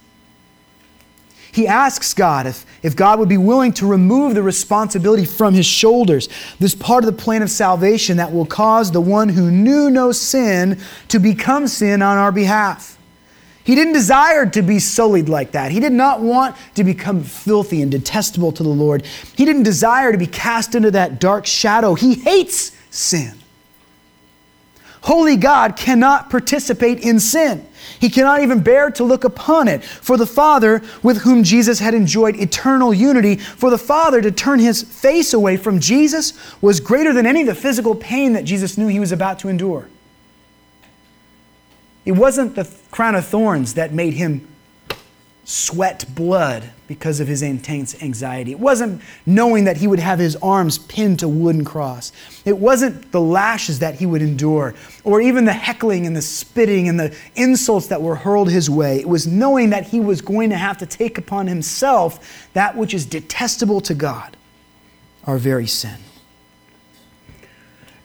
He 1.54 1.68
asks 1.68 2.14
God 2.14 2.48
if, 2.48 2.66
if 2.82 2.96
God 2.96 3.20
would 3.20 3.28
be 3.28 3.36
willing 3.36 3.72
to 3.74 3.86
remove 3.86 4.34
the 4.34 4.42
responsibility 4.42 5.24
from 5.24 5.54
his 5.54 5.66
shoulders, 5.66 6.28
this 6.58 6.74
part 6.74 7.04
of 7.04 7.06
the 7.06 7.22
plan 7.22 7.42
of 7.42 7.50
salvation 7.50 8.16
that 8.16 8.32
will 8.32 8.44
cause 8.44 8.90
the 8.90 9.00
one 9.00 9.28
who 9.28 9.52
knew 9.52 9.88
no 9.88 10.10
sin 10.10 10.80
to 11.06 11.20
become 11.20 11.68
sin 11.68 12.02
on 12.02 12.18
our 12.18 12.32
behalf. 12.32 12.98
He 13.62 13.76
didn't 13.76 13.92
desire 13.92 14.46
to 14.46 14.62
be 14.62 14.80
sullied 14.80 15.28
like 15.28 15.52
that. 15.52 15.70
He 15.70 15.78
did 15.78 15.92
not 15.92 16.20
want 16.20 16.56
to 16.74 16.82
become 16.82 17.22
filthy 17.22 17.82
and 17.82 17.90
detestable 17.90 18.50
to 18.50 18.64
the 18.64 18.68
Lord. 18.68 19.06
He 19.36 19.44
didn't 19.44 19.62
desire 19.62 20.10
to 20.10 20.18
be 20.18 20.26
cast 20.26 20.74
into 20.74 20.90
that 20.90 21.20
dark 21.20 21.46
shadow. 21.46 21.94
He 21.94 22.14
hates 22.14 22.72
sin. 22.90 23.32
Holy 25.04 25.36
God 25.36 25.76
cannot 25.76 26.30
participate 26.30 27.00
in 27.00 27.20
sin. 27.20 27.66
He 28.00 28.08
cannot 28.08 28.40
even 28.40 28.62
bear 28.62 28.90
to 28.92 29.04
look 29.04 29.24
upon 29.24 29.68
it. 29.68 29.84
For 29.84 30.16
the 30.16 30.26
Father, 30.26 30.80
with 31.02 31.18
whom 31.18 31.44
Jesus 31.44 31.78
had 31.78 31.92
enjoyed 31.92 32.36
eternal 32.36 32.94
unity, 32.94 33.36
for 33.36 33.68
the 33.68 33.76
Father 33.76 34.22
to 34.22 34.32
turn 34.32 34.60
his 34.60 34.82
face 34.82 35.34
away 35.34 35.58
from 35.58 35.78
Jesus 35.78 36.32
was 36.62 36.80
greater 36.80 37.12
than 37.12 37.26
any 37.26 37.42
of 37.42 37.46
the 37.46 37.54
physical 37.54 37.94
pain 37.94 38.32
that 38.32 38.46
Jesus 38.46 38.78
knew 38.78 38.88
he 38.88 38.98
was 38.98 39.12
about 39.12 39.38
to 39.40 39.48
endure. 39.48 39.90
It 42.06 42.12
wasn't 42.12 42.54
the 42.54 42.66
crown 42.90 43.14
of 43.14 43.26
thorns 43.26 43.74
that 43.74 43.92
made 43.92 44.14
him 44.14 44.48
sweat 45.44 46.06
blood 46.14 46.70
because 46.86 47.20
of 47.20 47.28
his 47.28 47.42
intense 47.42 48.02
anxiety. 48.02 48.50
It 48.50 48.58
wasn't 48.58 49.02
knowing 49.26 49.64
that 49.64 49.76
he 49.76 49.86
would 49.86 49.98
have 49.98 50.18
his 50.18 50.36
arms 50.36 50.78
pinned 50.78 51.20
to 51.20 51.28
wooden 51.28 51.64
cross. 51.64 52.12
It 52.44 52.58
wasn't 52.58 53.12
the 53.12 53.20
lashes 53.20 53.78
that 53.80 53.94
he 53.96 54.06
would 54.06 54.22
endure, 54.22 54.74
or 55.04 55.20
even 55.20 55.44
the 55.44 55.52
heckling 55.52 56.06
and 56.06 56.16
the 56.16 56.22
spitting 56.22 56.88
and 56.88 56.98
the 56.98 57.14
insults 57.36 57.88
that 57.88 58.00
were 58.00 58.16
hurled 58.16 58.50
his 58.50 58.70
way. 58.70 59.00
It 59.00 59.08
was 59.08 59.26
knowing 59.26 59.70
that 59.70 59.86
he 59.86 60.00
was 60.00 60.20
going 60.20 60.50
to 60.50 60.56
have 60.56 60.78
to 60.78 60.86
take 60.86 61.18
upon 61.18 61.46
himself 61.46 62.48
that 62.54 62.76
which 62.76 62.94
is 62.94 63.04
detestable 63.04 63.80
to 63.82 63.94
God, 63.94 64.36
our 65.24 65.38
very 65.38 65.66
sin. 65.66 65.98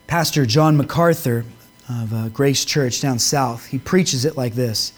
Pastor 0.08 0.46
John 0.46 0.76
MacArthur 0.76 1.46
of 1.88 2.14
uh, 2.14 2.30
Grace 2.30 2.66
Church 2.66 3.00
down 3.02 3.20
south, 3.20 3.66
he 3.68 3.78
preaches 3.78 4.26
it 4.26 4.36
like 4.36 4.56
this. 4.56 4.94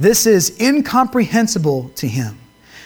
This 0.00 0.26
is 0.26 0.58
incomprehensible 0.58 1.90
to 1.96 2.08
him. 2.08 2.38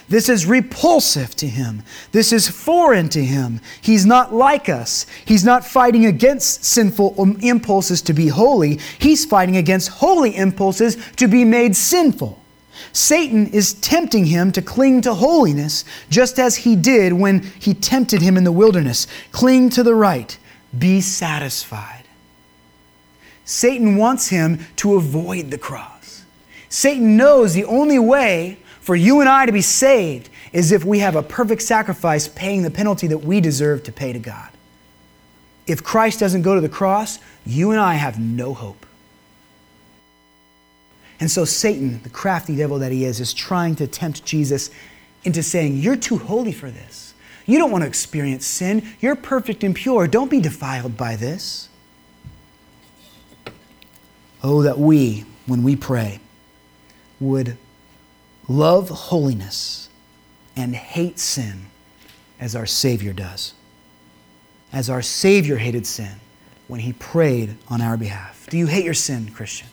This 0.08 0.28
is 0.28 0.44
repulsive 0.44 1.34
to 1.36 1.46
him. 1.46 1.82
This 2.12 2.32
is 2.32 2.48
foreign 2.48 3.08
to 3.10 3.24
him. 3.24 3.60
He's 3.80 4.04
not 4.04 4.34
like 4.34 4.68
us. 4.68 5.06
He's 5.24 5.44
not 5.44 5.64
fighting 5.64 6.04
against 6.04 6.64
sinful 6.64 7.14
impulses 7.40 8.02
to 8.02 8.12
be 8.12 8.28
holy. 8.28 8.80
He's 8.98 9.24
fighting 9.24 9.56
against 9.56 9.88
holy 9.88 10.36
impulses 10.36 10.98
to 11.16 11.26
be 11.26 11.44
made 11.44 11.74
sinful. 11.74 12.38
Satan 12.92 13.46
is 13.46 13.74
tempting 13.74 14.26
him 14.26 14.52
to 14.52 14.60
cling 14.60 15.00
to 15.02 15.14
holiness, 15.14 15.84
just 16.10 16.38
as 16.38 16.56
he 16.56 16.76
did 16.76 17.12
when 17.12 17.42
he 17.58 17.72
tempted 17.72 18.20
him 18.20 18.36
in 18.36 18.44
the 18.44 18.52
wilderness. 18.52 19.06
Cling 19.30 19.70
to 19.70 19.82
the 19.82 19.94
right, 19.94 20.36
be 20.76 21.00
satisfied. 21.00 22.04
Satan 23.44 23.96
wants 23.96 24.28
him 24.28 24.66
to 24.76 24.96
avoid 24.96 25.50
the 25.50 25.58
cross. 25.58 25.93
Satan 26.74 27.16
knows 27.16 27.54
the 27.54 27.66
only 27.66 28.00
way 28.00 28.58
for 28.80 28.96
you 28.96 29.20
and 29.20 29.28
I 29.28 29.46
to 29.46 29.52
be 29.52 29.60
saved 29.60 30.28
is 30.52 30.72
if 30.72 30.84
we 30.84 30.98
have 30.98 31.14
a 31.14 31.22
perfect 31.22 31.62
sacrifice 31.62 32.26
paying 32.26 32.62
the 32.62 32.70
penalty 32.70 33.06
that 33.06 33.18
we 33.18 33.40
deserve 33.40 33.84
to 33.84 33.92
pay 33.92 34.12
to 34.12 34.18
God. 34.18 34.50
If 35.68 35.84
Christ 35.84 36.18
doesn't 36.18 36.42
go 36.42 36.56
to 36.56 36.60
the 36.60 36.68
cross, 36.68 37.20
you 37.46 37.70
and 37.70 37.78
I 37.78 37.94
have 37.94 38.18
no 38.18 38.54
hope. 38.54 38.86
And 41.20 41.30
so 41.30 41.44
Satan, 41.44 42.02
the 42.02 42.08
crafty 42.08 42.56
devil 42.56 42.80
that 42.80 42.90
he 42.90 43.04
is, 43.04 43.20
is 43.20 43.32
trying 43.32 43.76
to 43.76 43.86
tempt 43.86 44.24
Jesus 44.24 44.68
into 45.22 45.44
saying, 45.44 45.76
You're 45.76 45.94
too 45.94 46.18
holy 46.18 46.50
for 46.50 46.72
this. 46.72 47.14
You 47.46 47.58
don't 47.58 47.70
want 47.70 47.82
to 47.82 47.88
experience 47.88 48.46
sin. 48.46 48.82
You're 48.98 49.14
perfect 49.14 49.62
and 49.62 49.76
pure. 49.76 50.08
Don't 50.08 50.28
be 50.28 50.40
defiled 50.40 50.96
by 50.96 51.14
this. 51.14 51.68
Oh, 54.42 54.62
that 54.62 54.76
we, 54.76 55.24
when 55.46 55.62
we 55.62 55.76
pray, 55.76 56.18
would 57.28 57.56
love 58.48 58.88
holiness 58.88 59.88
and 60.56 60.74
hate 60.74 61.18
sin 61.18 61.66
as 62.40 62.54
our 62.54 62.66
Savior 62.66 63.12
does. 63.12 63.54
As 64.72 64.90
our 64.90 65.02
Savior 65.02 65.56
hated 65.56 65.86
sin 65.86 66.20
when 66.68 66.80
he 66.80 66.92
prayed 66.92 67.56
on 67.68 67.80
our 67.80 67.96
behalf. 67.96 68.46
Do 68.50 68.58
you 68.58 68.66
hate 68.66 68.84
your 68.84 68.94
sin, 68.94 69.30
Christian? 69.30 69.68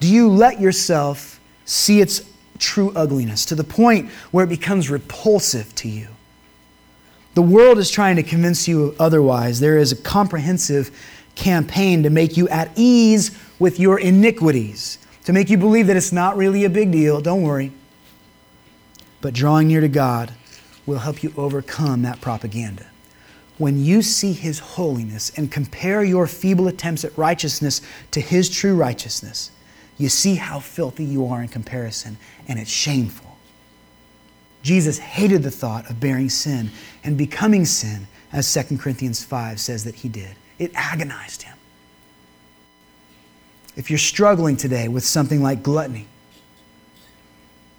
Do 0.00 0.08
you 0.08 0.28
let 0.28 0.60
yourself 0.60 1.40
see 1.64 2.00
its 2.00 2.22
true 2.58 2.92
ugliness 2.94 3.44
to 3.46 3.54
the 3.54 3.64
point 3.64 4.10
where 4.30 4.44
it 4.44 4.48
becomes 4.48 4.90
repulsive 4.90 5.74
to 5.76 5.88
you? 5.88 6.08
The 7.34 7.42
world 7.42 7.78
is 7.78 7.90
trying 7.90 8.16
to 8.16 8.22
convince 8.22 8.66
you 8.66 8.94
otherwise. 8.98 9.60
There 9.60 9.78
is 9.78 9.92
a 9.92 9.96
comprehensive 9.96 10.90
campaign 11.34 12.02
to 12.02 12.10
make 12.10 12.36
you 12.36 12.48
at 12.48 12.70
ease 12.74 13.36
with 13.58 13.78
your 13.78 13.98
iniquities, 13.98 14.98
to 15.28 15.34
make 15.34 15.50
you 15.50 15.58
believe 15.58 15.88
that 15.88 15.96
it's 15.98 16.10
not 16.10 16.38
really 16.38 16.64
a 16.64 16.70
big 16.70 16.90
deal. 16.90 17.20
Don't 17.20 17.42
worry. 17.42 17.70
But 19.20 19.34
drawing 19.34 19.68
near 19.68 19.82
to 19.82 19.88
God 19.88 20.32
will 20.86 21.00
help 21.00 21.22
you 21.22 21.34
overcome 21.36 22.00
that 22.00 22.22
propaganda. 22.22 22.86
When 23.58 23.78
you 23.84 24.00
see 24.00 24.32
His 24.32 24.58
holiness 24.58 25.30
and 25.36 25.52
compare 25.52 26.02
your 26.02 26.26
feeble 26.26 26.66
attempts 26.66 27.04
at 27.04 27.18
righteousness 27.18 27.82
to 28.12 28.22
His 28.22 28.48
true 28.48 28.74
righteousness, 28.74 29.50
you 29.98 30.08
see 30.08 30.36
how 30.36 30.60
filthy 30.60 31.04
you 31.04 31.26
are 31.26 31.42
in 31.42 31.48
comparison, 31.48 32.16
and 32.48 32.58
it's 32.58 32.70
shameful. 32.70 33.36
Jesus 34.62 34.96
hated 34.96 35.42
the 35.42 35.50
thought 35.50 35.90
of 35.90 36.00
bearing 36.00 36.30
sin 36.30 36.70
and 37.04 37.18
becoming 37.18 37.66
sin, 37.66 38.08
as 38.32 38.50
2 38.50 38.78
Corinthians 38.78 39.22
5 39.22 39.60
says 39.60 39.84
that 39.84 39.96
he 39.96 40.08
did. 40.08 40.36
It 40.58 40.70
agonized 40.74 41.42
him. 41.42 41.57
If 43.78 43.90
you're 43.90 43.98
struggling 43.98 44.56
today 44.56 44.88
with 44.88 45.04
something 45.04 45.40
like 45.40 45.62
gluttony, 45.62 46.08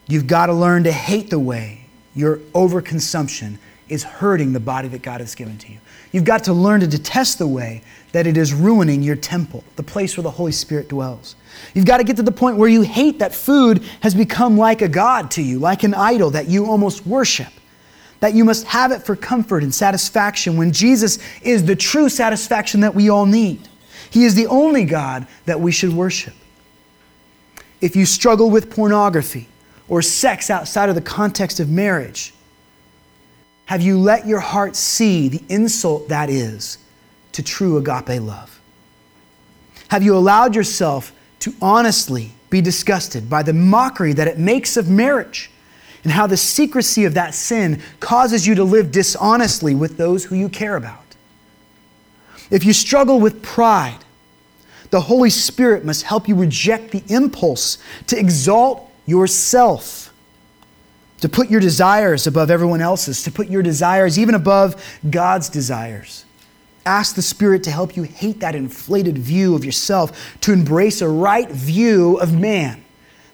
you've 0.07 0.27
got 0.27 0.45
to 0.45 0.53
learn 0.53 0.85
to 0.85 0.93
hate 0.93 1.29
the 1.29 1.37
way 1.37 1.87
your 2.15 2.37
overconsumption 2.55 3.57
is 3.89 4.03
hurting 4.03 4.53
the 4.53 4.61
body 4.61 4.87
that 4.87 5.01
God 5.01 5.19
has 5.19 5.35
given 5.35 5.57
to 5.57 5.71
you. 5.73 5.77
You've 6.13 6.23
got 6.23 6.45
to 6.45 6.53
learn 6.53 6.79
to 6.79 6.87
detest 6.87 7.37
the 7.37 7.47
way 7.47 7.81
that 8.13 8.25
it 8.25 8.37
is 8.37 8.53
ruining 8.53 9.03
your 9.03 9.17
temple, 9.17 9.61
the 9.75 9.83
place 9.83 10.15
where 10.15 10.23
the 10.23 10.31
Holy 10.31 10.53
Spirit 10.53 10.87
dwells. 10.87 11.35
You've 11.73 11.85
got 11.85 11.97
to 11.97 12.05
get 12.05 12.15
to 12.15 12.23
the 12.23 12.31
point 12.31 12.55
where 12.55 12.69
you 12.69 12.83
hate 12.83 13.19
that 13.19 13.35
food 13.35 13.83
has 13.99 14.15
become 14.15 14.57
like 14.57 14.81
a 14.81 14.87
God 14.87 15.29
to 15.31 15.41
you, 15.41 15.59
like 15.59 15.83
an 15.83 15.93
idol 15.93 16.29
that 16.29 16.47
you 16.47 16.65
almost 16.65 17.05
worship. 17.05 17.51
That 18.21 18.33
you 18.33 18.45
must 18.45 18.65
have 18.67 18.93
it 18.93 19.03
for 19.03 19.17
comfort 19.17 19.63
and 19.63 19.75
satisfaction 19.75 20.55
when 20.55 20.71
Jesus 20.71 21.19
is 21.41 21.65
the 21.65 21.75
true 21.75 22.07
satisfaction 22.07 22.79
that 22.81 22.95
we 22.95 23.09
all 23.09 23.25
need. 23.25 23.68
He 24.10 24.26
is 24.26 24.36
the 24.36 24.47
only 24.47 24.86
God 24.86 25.28
that 25.45 25.60
we 25.60 25.72
should 25.72 25.93
worship. 25.93 26.34
If 27.82 27.95
you 27.95 28.05
struggle 28.05 28.49
with 28.49 28.70
pornography 28.70 29.47
or 29.88 30.01
sex 30.01 30.49
outside 30.49 30.89
of 30.89 30.95
the 30.95 31.01
context 31.01 31.60
of 31.60 31.70
marriage, 31.70 32.34
have 33.66 33.82
you 33.82 33.99
let 33.99 34.26
your 34.26 34.39
heart 34.39 34.76
see 34.76 35.30
the 35.30 35.43
insult 35.47 36.10
that 36.10 36.30
is 36.30 36.80
to 37.34 37.43
true 37.43 37.78
agape 37.78 38.22
love? 38.22 38.60
Have 39.89 40.03
you 40.03 40.16
allowed 40.16 40.55
yourself 40.55 41.14
to 41.39 41.53
honestly 41.62 42.32
be 42.49 42.62
disgusted 42.62 43.30
by 43.30 43.43
the 43.43 43.53
mockery 43.53 44.14
that 44.14 44.28
it 44.28 44.39
makes 44.39 44.76
of 44.76 44.89
marriage 44.89 45.51
and 46.03 46.12
how 46.12 46.26
the 46.28 46.38
secrecy 46.38 47.05
of 47.05 47.14
that 47.14 47.34
sin 47.34 47.82
causes 47.99 48.47
you 48.47 48.55
to 48.55 48.64
live 48.64 48.91
dishonestly 48.91 49.76
with 49.76 49.97
those 49.97 50.26
who 50.26 50.36
you 50.36 50.49
care 50.49 50.76
about? 50.76 51.09
If 52.49 52.63
you 52.65 52.73
struggle 52.73 53.19
with 53.19 53.41
pride, 53.41 53.99
the 54.89 55.01
Holy 55.01 55.29
Spirit 55.29 55.85
must 55.85 56.03
help 56.03 56.27
you 56.27 56.35
reject 56.35 56.91
the 56.91 57.03
impulse 57.07 57.77
to 58.07 58.17
exalt 58.17 58.91
yourself, 59.05 60.11
to 61.21 61.29
put 61.29 61.49
your 61.49 61.59
desires 61.59 62.25
above 62.25 62.49
everyone 62.49 62.81
else's, 62.81 63.23
to 63.23 63.31
put 63.31 63.49
your 63.49 63.61
desires 63.61 64.17
even 64.17 64.35
above 64.35 64.83
God's 65.09 65.49
desires. 65.49 66.25
Ask 66.85 67.15
the 67.15 67.21
Spirit 67.21 67.63
to 67.65 67.71
help 67.71 67.95
you 67.95 68.03
hate 68.03 68.39
that 68.39 68.55
inflated 68.55 69.17
view 69.17 69.53
of 69.53 69.63
yourself, 69.63 70.39
to 70.41 70.51
embrace 70.51 71.01
a 71.01 71.09
right 71.09 71.49
view 71.49 72.17
of 72.17 72.33
man, 72.33 72.83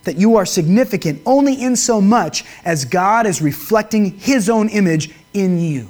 that 0.03 0.17
you 0.17 0.35
are 0.35 0.45
significant 0.45 1.21
only 1.25 1.53
in 1.53 1.77
so 1.77 2.01
much 2.01 2.43
as 2.65 2.83
God 2.83 3.25
is 3.25 3.41
reflecting 3.41 4.17
His 4.17 4.49
own 4.49 4.67
image 4.67 5.11
in 5.33 5.57
you. 5.57 5.87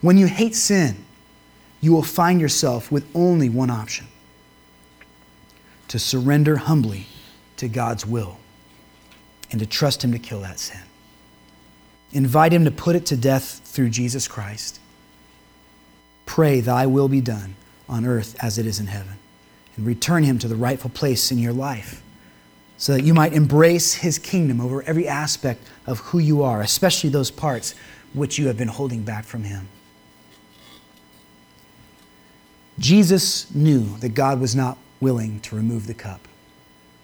When 0.00 0.16
you 0.16 0.26
hate 0.26 0.54
sin, 0.54 1.03
you 1.84 1.92
will 1.92 2.02
find 2.02 2.40
yourself 2.40 2.90
with 2.90 3.06
only 3.14 3.50
one 3.50 3.68
option 3.68 4.06
to 5.88 5.98
surrender 5.98 6.56
humbly 6.56 7.06
to 7.58 7.68
God's 7.68 8.06
will 8.06 8.38
and 9.50 9.60
to 9.60 9.66
trust 9.66 10.02
Him 10.02 10.10
to 10.12 10.18
kill 10.18 10.40
that 10.40 10.58
sin. 10.58 10.80
Invite 12.10 12.54
Him 12.54 12.64
to 12.64 12.70
put 12.70 12.96
it 12.96 13.04
to 13.06 13.18
death 13.18 13.60
through 13.64 13.90
Jesus 13.90 14.26
Christ 14.26 14.80
Pray, 16.24 16.60
Thy 16.60 16.86
will 16.86 17.08
be 17.08 17.20
done 17.20 17.54
on 17.86 18.06
earth 18.06 18.34
as 18.42 18.56
it 18.56 18.64
is 18.64 18.80
in 18.80 18.86
heaven. 18.86 19.18
And 19.76 19.86
return 19.86 20.24
Him 20.24 20.38
to 20.38 20.48
the 20.48 20.56
rightful 20.56 20.88
place 20.88 21.30
in 21.30 21.38
your 21.38 21.52
life 21.52 22.02
so 22.78 22.94
that 22.94 23.04
you 23.04 23.12
might 23.12 23.34
embrace 23.34 23.92
His 23.94 24.18
kingdom 24.18 24.58
over 24.58 24.82
every 24.84 25.06
aspect 25.06 25.68
of 25.86 25.98
who 25.98 26.18
you 26.18 26.42
are, 26.42 26.62
especially 26.62 27.10
those 27.10 27.30
parts 27.30 27.74
which 28.14 28.38
you 28.38 28.46
have 28.46 28.56
been 28.56 28.68
holding 28.68 29.02
back 29.02 29.26
from 29.26 29.44
Him. 29.44 29.68
Jesus 32.78 33.52
knew 33.54 33.96
that 33.98 34.10
God 34.10 34.40
was 34.40 34.54
not 34.54 34.78
willing 35.00 35.40
to 35.40 35.56
remove 35.56 35.86
the 35.86 35.94
cup. 35.94 36.26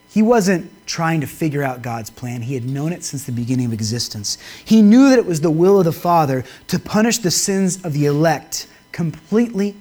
He 0.09 0.23
wasn't 0.23 0.71
trying 0.87 1.21
to 1.21 1.27
figure 1.27 1.63
out 1.63 1.83
God's 1.83 2.11
plan. 2.11 2.43
He 2.43 2.55
had 2.55 2.65
known 2.65 2.93
it 2.93 3.05
since 3.05 3.25
the 3.25 3.33
beginning 3.33 3.67
of 3.67 3.73
existence. 3.73 4.39
He 4.65 4.83
knew 4.83 5.09
that 5.09 5.19
it 5.21 5.27
was 5.27 5.41
the 5.41 5.53
will 5.53 5.79
of 5.79 5.85
the 5.85 5.93
Father 5.93 6.45
to 6.67 6.79
punish 6.81 7.19
the 7.19 7.31
sins 7.31 7.85
of 7.85 7.93
the 7.93 8.07
elect 8.07 8.67
completely 8.91 9.77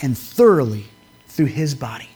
and 0.00 0.16
thoroughly 0.16 0.86
through 1.26 1.46
his 1.46 1.74
body. 1.74 2.08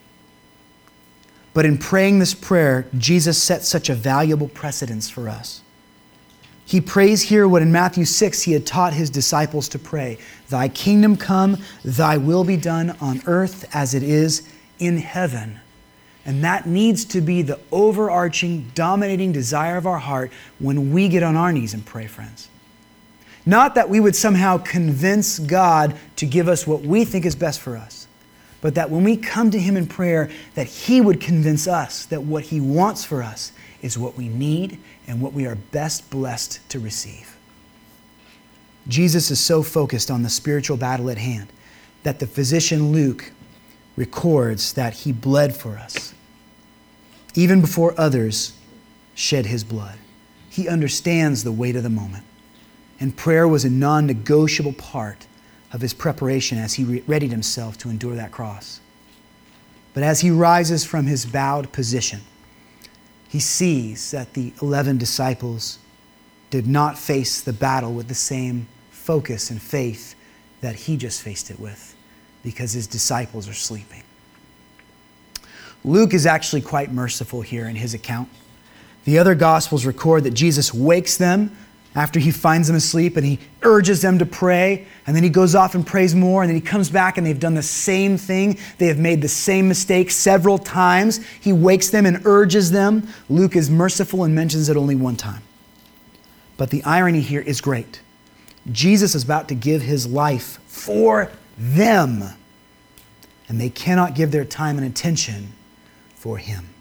But 1.53 1.67
in 1.67 1.77
praying 1.77 2.19
this 2.19 2.33
prayer, 2.33 2.87
Jesus 2.97 3.41
set 3.43 3.65
such 3.65 3.91
a 3.91 3.95
valuable 3.95 4.49
precedence 4.49 5.11
for 5.11 5.29
us. 5.29 5.61
He 6.73 6.81
prays 6.81 7.21
here 7.21 7.47
what 7.47 7.61
in 7.61 7.71
Matthew 7.71 8.07
6 8.07 8.41
he 8.41 8.53
had 8.53 8.65
taught 8.65 8.95
his 8.95 9.11
disciples 9.11 9.69
to 9.69 9.79
pray 9.79 10.17
Thy 10.49 10.69
kingdom 10.69 11.19
come, 11.19 11.59
thy 11.85 12.17
will 12.17 12.45
be 12.45 12.57
done 12.57 12.97
on 12.99 13.21
earth 13.27 13.69
as 13.75 13.93
it 13.93 14.03
is 14.03 14.49
in 14.79 14.97
heaven. 14.97 15.61
And 16.25 16.43
that 16.45 16.65
needs 16.65 17.05
to 17.05 17.21
be 17.21 17.43
the 17.43 17.61
overarching, 17.71 18.73
dominating 18.75 19.33
desire 19.33 19.77
of 19.77 19.87
our 19.87 19.99
heart 19.99 20.33
when 20.61 20.93
we 20.95 21.09
get 21.09 21.23
on 21.23 21.37
our 21.37 21.53
knees 21.53 21.75
and 21.75 21.85
pray, 21.85 22.07
friends. 22.07 22.49
Not 23.45 23.75
that 23.75 23.91
we 23.91 24.01
would 24.01 24.17
somehow 24.17 24.57
convince 24.57 25.39
God 25.41 25.95
to 26.17 26.25
give 26.25 26.49
us 26.49 26.67
what 26.67 26.81
we 26.81 27.05
think 27.05 27.27
is 27.27 27.37
best 27.37 27.61
for 27.61 27.77
us, 27.77 28.07
but 28.63 28.77
that 28.77 28.89
when 28.89 29.05
we 29.05 29.19
come 29.19 29.51
to 29.51 29.61
Him 29.61 29.77
in 29.77 29.87
prayer, 29.87 30.31
that 30.55 30.69
He 30.69 31.03
would 31.03 31.21
convince 31.21 31.69
us 31.69 32.07
that 32.07 32.23
what 32.23 32.45
He 32.45 32.63
wants 32.63 33.05
for 33.05 33.23
us 33.23 33.53
is 33.83 33.99
what 33.99 34.17
we 34.17 34.29
need 34.29 34.79
and 35.07 35.21
what 35.21 35.33
we 35.33 35.47
are 35.47 35.57
best 35.57 36.09
blessed 36.11 36.61
to 36.71 36.79
receive. 36.79 37.37
Jesus 38.89 39.31
is 39.31 39.39
so 39.39 39.63
focused 39.63 40.11
on 40.11 40.23
the 40.23 40.31
spiritual 40.31 40.77
battle 40.77 41.11
at 41.11 41.19
hand 41.19 41.49
that 42.03 42.19
the 42.19 42.27
physician 42.27 42.93
Luke 42.93 43.33
records 43.97 44.73
that 44.73 44.95
He 44.95 45.13
bled 45.13 45.55
for 45.55 45.77
us, 45.77 46.15
even 47.35 47.61
before 47.61 47.95
others 47.99 48.55
shed 49.15 49.47
His 49.47 49.63
blood. 49.63 49.99
He 50.49 50.69
understands 50.69 51.45
the 51.45 51.53
weight 51.53 51.77
of 51.77 51.83
the 51.83 51.91
moment. 51.91 52.25
And 53.01 53.17
prayer 53.17 53.49
was 53.49 53.65
a 53.65 53.71
non 53.71 54.07
negotiable 54.07 54.75
part 54.75 55.27
of 55.73 55.81
his 55.81 55.95
preparation 55.95 56.59
as 56.59 56.75
he 56.75 56.85
readied 56.85 57.31
himself 57.31 57.79
to 57.79 57.89
endure 57.89 58.15
that 58.15 58.31
cross. 58.31 58.81
But 59.95 60.03
as 60.03 60.21
he 60.21 60.31
rises 60.31 60.85
from 60.85 61.07
his 61.07 61.27
bowed 61.27 61.73
position, 61.73 62.21
he 63.33 63.41
sees 63.41 64.11
that 64.11 64.35
the 64.35 64.53
11 64.61 64.99
disciples 64.99 65.79
did 66.51 66.67
not 66.67 66.99
face 66.99 67.41
the 67.41 67.53
battle 67.55 67.95
with 67.95 68.07
the 68.09 68.15
same 68.15 68.69
focus 68.91 69.49
and 69.49 69.61
faith 69.61 70.15
that 70.61 70.75
he 70.75 70.99
just 70.99 71.23
faced 71.23 71.51
it 71.51 71.59
with 71.59 71.97
because 72.43 72.73
his 72.73 72.87
disciples 72.87 73.49
are 73.49 73.55
sleeping. 73.55 74.03
Luke 75.83 76.13
is 76.13 76.27
actually 76.27 76.61
quite 76.61 76.93
merciful 76.93 77.41
here 77.41 77.67
in 77.67 77.75
his 77.75 77.95
account 77.95 78.29
The 79.07 79.19
other 79.19 79.35
Gospels 79.35 79.87
record 79.87 80.25
that 80.25 80.35
Jesus 80.35 80.75
wakes 80.75 81.17
them 81.17 81.57
after 81.95 82.19
he 82.19 82.31
finds 82.31 82.69
them 82.69 82.77
asleep 82.77 83.17
and 83.17 83.27
he 83.27 83.39
urges 83.63 84.01
them 84.03 84.19
to 84.19 84.27
pray. 84.27 84.87
And 85.07 85.15
then 85.15 85.23
he 85.23 85.29
goes 85.29 85.55
off 85.55 85.75
and 85.75 85.87
prays 85.87 86.15
more. 86.15 86.43
And 86.43 86.49
then 86.49 86.57
he 86.57 86.61
comes 86.61 86.89
back 86.89 87.19
and 87.19 87.27
they've 87.27 87.39
done 87.39 87.55
the 87.55 87.63
same 87.63 88.17
thing. 88.17 88.59
They 88.79 88.87
have 88.87 88.99
made 88.99 89.21
the 89.21 89.29
same 89.29 89.69
mistake 89.69 90.11
several 90.11 90.59
times. 90.59 91.25
He 91.41 91.53
wakes 91.53 91.91
them 91.91 92.07
and 92.07 92.25
urges 92.25 92.71
them. 92.71 93.09
Luke 93.29 93.57
is 93.57 93.69
merciful 93.69 94.25
and 94.25 94.35
mentions 94.35 94.69
it 94.69 94.77
only 94.77 94.95
one 94.95 95.17
time. 95.17 95.43
But 96.57 96.71
the 96.71 96.83
irony 96.85 97.21
here 97.21 97.41
is 97.41 97.61
great. 97.61 98.01
Jesus 98.71 99.15
is 99.15 99.25
about 99.25 99.49
to 99.49 99.55
give 99.55 99.83
his 99.83 100.07
life 100.07 100.61
for 100.67 101.31
them, 101.59 102.23
and 103.49 103.61
they 103.61 103.71
cannot 103.71 104.15
give 104.15 104.31
their 104.31 104.45
time 104.45 104.79
and 104.79 104.87
attention 104.87 105.53
for 106.15 106.39
him. 106.39 106.72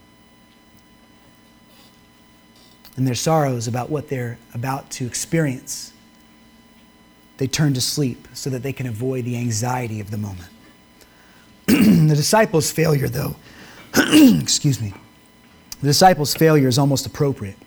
And 3.02 3.08
their 3.08 3.16
sorrows 3.16 3.68
about 3.68 3.90
what 3.90 4.10
they're 4.10 4.38
about 4.54 4.92
to 4.92 5.08
experience, 5.08 5.92
they 7.38 7.48
turn 7.48 7.74
to 7.74 7.82
sleep 7.82 8.28
so 8.36 8.52
that 8.52 8.62
they 8.62 8.74
can 8.74 8.86
avoid 8.86 9.26
the 9.26 9.38
anxiety 9.38 10.00
of 10.00 10.12
the 10.12 10.20
moment. 10.20 10.50
the 11.66 12.14
disciples' 12.16 12.70
failure, 12.72 13.10
though, 13.10 13.36
excuse 14.40 14.80
me, 14.80 14.94
the 15.80 15.88
disciples' 15.88 16.36
failure 16.36 16.68
is 16.68 16.78
almost 16.78 17.08
appropriate. 17.08 17.58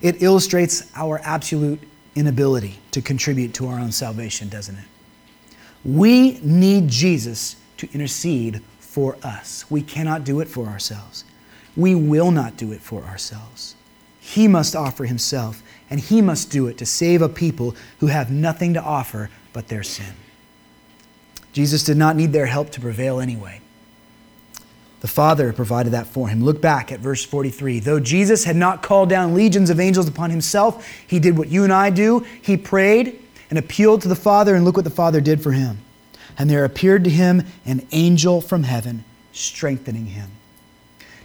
It 0.00 0.22
illustrates 0.22 0.88
our 0.94 1.20
absolute 1.24 1.80
inability 2.14 2.78
to 2.92 3.02
contribute 3.02 3.52
to 3.54 3.66
our 3.66 3.80
own 3.80 3.90
salvation, 3.90 4.48
doesn't 4.48 4.76
it? 4.76 4.84
We 5.84 6.38
need 6.44 6.86
Jesus 6.86 7.56
to 7.78 7.88
intercede 7.92 8.62
for 8.78 9.16
us. 9.24 9.68
We 9.68 9.82
cannot 9.82 10.22
do 10.22 10.38
it 10.38 10.46
for 10.46 10.66
ourselves. 10.68 11.24
We 11.76 11.96
will 11.96 12.30
not 12.30 12.56
do 12.56 12.70
it 12.70 12.80
for 12.80 13.02
ourselves. 13.02 13.74
He 14.32 14.48
must 14.48 14.74
offer 14.74 15.04
himself, 15.04 15.62
and 15.90 16.00
he 16.00 16.22
must 16.22 16.50
do 16.50 16.66
it 16.66 16.78
to 16.78 16.86
save 16.86 17.20
a 17.20 17.28
people 17.28 17.76
who 17.98 18.06
have 18.06 18.30
nothing 18.30 18.72
to 18.72 18.82
offer 18.82 19.28
but 19.52 19.68
their 19.68 19.82
sin. 19.82 20.14
Jesus 21.52 21.84
did 21.84 21.98
not 21.98 22.16
need 22.16 22.32
their 22.32 22.46
help 22.46 22.70
to 22.70 22.80
prevail 22.80 23.20
anyway. 23.20 23.60
The 25.00 25.08
Father 25.08 25.52
provided 25.52 25.90
that 25.90 26.06
for 26.06 26.28
him. 26.28 26.42
Look 26.42 26.62
back 26.62 26.90
at 26.90 27.00
verse 27.00 27.22
43. 27.22 27.80
Though 27.80 28.00
Jesus 28.00 28.44
had 28.44 28.56
not 28.56 28.82
called 28.82 29.10
down 29.10 29.34
legions 29.34 29.68
of 29.68 29.78
angels 29.78 30.08
upon 30.08 30.30
himself, 30.30 30.88
he 31.06 31.18
did 31.18 31.36
what 31.36 31.48
you 31.48 31.64
and 31.64 31.72
I 31.72 31.90
do. 31.90 32.24
He 32.40 32.56
prayed 32.56 33.22
and 33.50 33.58
appealed 33.58 34.00
to 34.00 34.08
the 34.08 34.16
Father, 34.16 34.54
and 34.54 34.64
look 34.64 34.76
what 34.76 34.86
the 34.86 34.90
Father 34.90 35.20
did 35.20 35.42
for 35.42 35.52
him. 35.52 35.80
And 36.38 36.48
there 36.48 36.64
appeared 36.64 37.04
to 37.04 37.10
him 37.10 37.44
an 37.66 37.86
angel 37.92 38.40
from 38.40 38.62
heaven, 38.62 39.04
strengthening 39.34 40.06
him. 40.06 40.30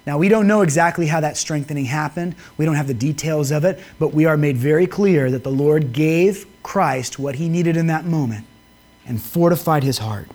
Now, 0.07 0.17
we 0.17 0.29
don't 0.29 0.47
know 0.47 0.61
exactly 0.61 1.05
how 1.05 1.19
that 1.19 1.35
strengthening 1.35 1.83
happened. 1.83 2.33
We 2.55 2.63
don't 2.63 2.75
have 2.75 2.87
the 2.87 2.93
details 2.93 3.51
of 3.51 3.65
it, 3.65 3.77
but 3.99 4.13
we 4.13 4.23
are 4.23 4.37
made 4.37 4.55
very 4.55 4.87
clear 4.87 5.29
that 5.29 5.43
the 5.43 5.51
Lord 5.51 5.91
gave 5.91 6.47
Christ 6.63 7.19
what 7.19 7.35
he 7.35 7.49
needed 7.49 7.75
in 7.75 7.87
that 7.87 8.05
moment 8.05 8.45
and 9.05 9.21
fortified 9.21 9.83
his 9.83 9.97
heart. 9.97 10.29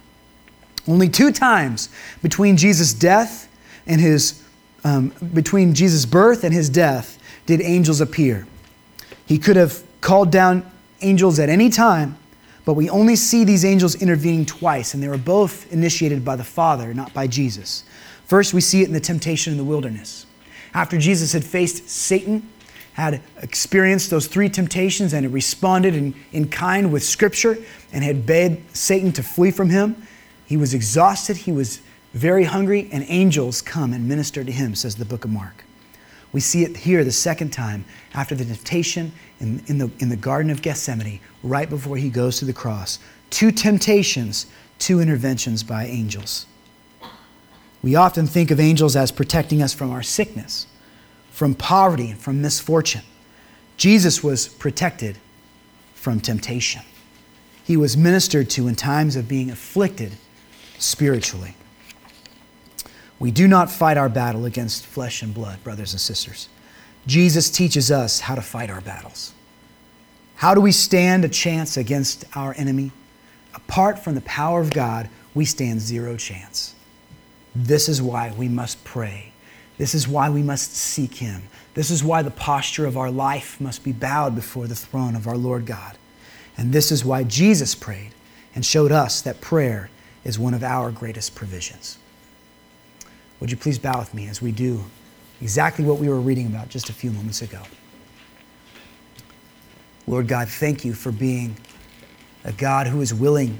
Only 0.86 1.08
two 1.08 1.32
times 1.32 1.88
between 2.22 2.58
Jesus' 2.58 2.92
death 2.92 3.48
and 3.86 3.98
his, 3.98 4.42
um, 4.84 5.14
between 5.32 5.72
Jesus' 5.72 6.04
birth 6.04 6.44
and 6.44 6.52
his 6.52 6.68
death 6.68 7.18
did 7.46 7.62
angels 7.62 8.02
appear. 8.02 8.46
He 9.24 9.38
could 9.38 9.56
have 9.56 9.82
called 10.02 10.30
down 10.30 10.70
angels 11.00 11.38
at 11.38 11.48
any 11.48 11.70
time, 11.70 12.18
but 12.66 12.74
we 12.74 12.90
only 12.90 13.16
see 13.16 13.42
these 13.42 13.64
angels 13.64 13.94
intervening 13.94 14.44
twice, 14.44 14.92
and 14.92 15.02
they 15.02 15.08
were 15.08 15.16
both 15.16 15.72
initiated 15.72 16.26
by 16.26 16.36
the 16.36 16.44
Father, 16.44 16.92
not 16.92 17.14
by 17.14 17.26
Jesus. 17.26 17.84
First, 18.24 18.54
we 18.54 18.60
see 18.60 18.82
it 18.82 18.86
in 18.86 18.92
the 18.92 19.00
temptation 19.00 19.52
in 19.52 19.56
the 19.58 19.64
wilderness. 19.64 20.26
After 20.74 20.98
Jesus 20.98 21.32
had 21.32 21.44
faced 21.44 21.88
Satan, 21.88 22.48
had 22.94 23.20
experienced 23.40 24.10
those 24.10 24.26
three 24.26 24.48
temptations, 24.48 25.12
and 25.12 25.24
had 25.24 25.32
responded 25.32 25.94
in, 25.94 26.14
in 26.32 26.48
kind 26.48 26.92
with 26.92 27.02
Scripture, 27.02 27.56
and 27.92 28.04
had 28.04 28.26
bade 28.26 28.62
Satan 28.74 29.12
to 29.12 29.22
flee 29.22 29.50
from 29.50 29.70
him, 29.70 30.06
he 30.46 30.56
was 30.56 30.74
exhausted, 30.74 31.36
he 31.38 31.52
was 31.52 31.80
very 32.12 32.44
hungry, 32.44 32.88
and 32.92 33.04
angels 33.08 33.62
come 33.62 33.92
and 33.92 34.06
minister 34.06 34.44
to 34.44 34.52
him, 34.52 34.74
says 34.74 34.96
the 34.96 35.04
book 35.04 35.24
of 35.24 35.30
Mark. 35.30 35.64
We 36.32 36.40
see 36.40 36.64
it 36.64 36.76
here 36.76 37.04
the 37.04 37.12
second 37.12 37.50
time 37.50 37.84
after 38.14 38.34
the 38.34 38.44
temptation 38.44 39.12
in, 39.40 39.62
in, 39.66 39.78
the, 39.78 39.90
in 39.98 40.08
the 40.08 40.16
Garden 40.16 40.50
of 40.50 40.62
Gethsemane, 40.62 41.20
right 41.42 41.68
before 41.68 41.96
he 41.96 42.10
goes 42.10 42.38
to 42.38 42.44
the 42.44 42.52
cross. 42.52 42.98
Two 43.30 43.50
temptations, 43.50 44.46
two 44.78 45.00
interventions 45.00 45.62
by 45.62 45.86
angels. 45.86 46.46
We 47.82 47.96
often 47.96 48.26
think 48.26 48.50
of 48.50 48.60
angels 48.60 48.94
as 48.94 49.10
protecting 49.10 49.60
us 49.62 49.74
from 49.74 49.90
our 49.90 50.02
sickness, 50.02 50.66
from 51.30 51.54
poverty, 51.54 52.10
and 52.10 52.20
from 52.20 52.40
misfortune. 52.40 53.02
Jesus 53.76 54.22
was 54.22 54.46
protected 54.46 55.18
from 55.94 56.20
temptation. 56.20 56.82
He 57.64 57.76
was 57.76 57.96
ministered 57.96 58.50
to 58.50 58.68
in 58.68 58.76
times 58.76 59.16
of 59.16 59.28
being 59.28 59.50
afflicted 59.50 60.12
spiritually. 60.78 61.56
We 63.18 63.30
do 63.30 63.46
not 63.46 63.70
fight 63.70 63.96
our 63.96 64.08
battle 64.08 64.44
against 64.44 64.84
flesh 64.84 65.22
and 65.22 65.32
blood, 65.32 65.62
brothers 65.62 65.92
and 65.92 66.00
sisters. 66.00 66.48
Jesus 67.06 67.50
teaches 67.50 67.90
us 67.90 68.20
how 68.20 68.34
to 68.34 68.42
fight 68.42 68.70
our 68.70 68.80
battles. 68.80 69.32
How 70.36 70.54
do 70.54 70.60
we 70.60 70.72
stand 70.72 71.24
a 71.24 71.28
chance 71.28 71.76
against 71.76 72.24
our 72.34 72.54
enemy? 72.56 72.90
Apart 73.54 73.98
from 73.98 74.14
the 74.16 74.20
power 74.22 74.60
of 74.60 74.72
God, 74.72 75.08
we 75.34 75.44
stand 75.44 75.80
zero 75.80 76.16
chance. 76.16 76.74
This 77.54 77.88
is 77.88 78.00
why 78.00 78.32
we 78.36 78.48
must 78.48 78.82
pray. 78.84 79.32
This 79.78 79.94
is 79.94 80.06
why 80.08 80.30
we 80.30 80.42
must 80.42 80.74
seek 80.74 81.14
Him. 81.14 81.42
This 81.74 81.90
is 81.90 82.04
why 82.04 82.22
the 82.22 82.30
posture 82.30 82.86
of 82.86 82.96
our 82.96 83.10
life 83.10 83.60
must 83.60 83.84
be 83.84 83.92
bowed 83.92 84.34
before 84.34 84.66
the 84.66 84.74
throne 84.74 85.16
of 85.16 85.26
our 85.26 85.36
Lord 85.36 85.66
God. 85.66 85.96
And 86.56 86.72
this 86.72 86.92
is 86.92 87.04
why 87.04 87.24
Jesus 87.24 87.74
prayed 87.74 88.12
and 88.54 88.64
showed 88.64 88.92
us 88.92 89.22
that 89.22 89.40
prayer 89.40 89.90
is 90.24 90.38
one 90.38 90.54
of 90.54 90.62
our 90.62 90.90
greatest 90.90 91.34
provisions. 91.34 91.98
Would 93.40 93.50
you 93.50 93.56
please 93.56 93.78
bow 93.78 93.98
with 93.98 94.14
me 94.14 94.28
as 94.28 94.40
we 94.40 94.52
do 94.52 94.84
exactly 95.40 95.84
what 95.84 95.98
we 95.98 96.08
were 96.08 96.20
reading 96.20 96.46
about 96.46 96.68
just 96.68 96.90
a 96.90 96.92
few 96.92 97.10
moments 97.10 97.42
ago? 97.42 97.62
Lord 100.06 100.28
God, 100.28 100.48
thank 100.48 100.84
you 100.84 100.94
for 100.94 101.10
being 101.10 101.56
a 102.44 102.52
God 102.52 102.86
who 102.86 103.00
is 103.00 103.14
willing 103.14 103.58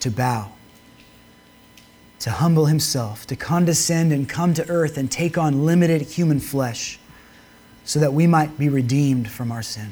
to 0.00 0.10
bow, 0.10 0.52
to 2.20 2.30
humble 2.30 2.66
himself, 2.66 3.26
to 3.26 3.36
condescend 3.36 4.12
and 4.12 4.28
come 4.28 4.54
to 4.54 4.68
earth 4.68 4.98
and 4.98 5.10
take 5.10 5.38
on 5.38 5.64
limited 5.64 6.02
human 6.02 6.40
flesh 6.40 6.98
so 7.84 8.00
that 8.00 8.12
we 8.12 8.26
might 8.26 8.58
be 8.58 8.68
redeemed 8.68 9.30
from 9.30 9.52
our 9.52 9.62
sin. 9.62 9.90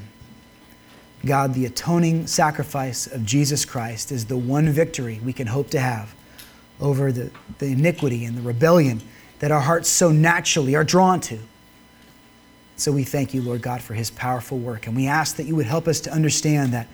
God, 1.25 1.53
the 1.53 1.65
atoning 1.65 2.27
sacrifice 2.27 3.07
of 3.07 3.25
Jesus 3.25 3.65
Christ 3.65 4.11
is 4.11 4.25
the 4.25 4.37
one 4.37 4.69
victory 4.69 5.19
we 5.23 5.33
can 5.33 5.47
hope 5.47 5.69
to 5.71 5.79
have 5.79 6.13
over 6.79 7.11
the, 7.11 7.31
the 7.59 7.67
iniquity 7.67 8.25
and 8.25 8.37
the 8.37 8.41
rebellion 8.41 9.01
that 9.39 9.51
our 9.51 9.59
hearts 9.59 9.89
so 9.89 10.11
naturally 10.11 10.75
are 10.75 10.83
drawn 10.83 11.19
to. 11.21 11.39
So 12.75 12.91
we 12.91 13.03
thank 13.03 13.33
you, 13.33 13.41
Lord 13.41 13.63
God, 13.63 13.81
for 13.81 13.95
his 13.95 14.11
powerful 14.11 14.59
work. 14.59 14.85
And 14.85 14.95
we 14.95 15.07
ask 15.07 15.35
that 15.37 15.47
you 15.47 15.55
would 15.55 15.65
help 15.65 15.87
us 15.87 15.99
to 16.01 16.11
understand 16.11 16.73
that 16.73 16.87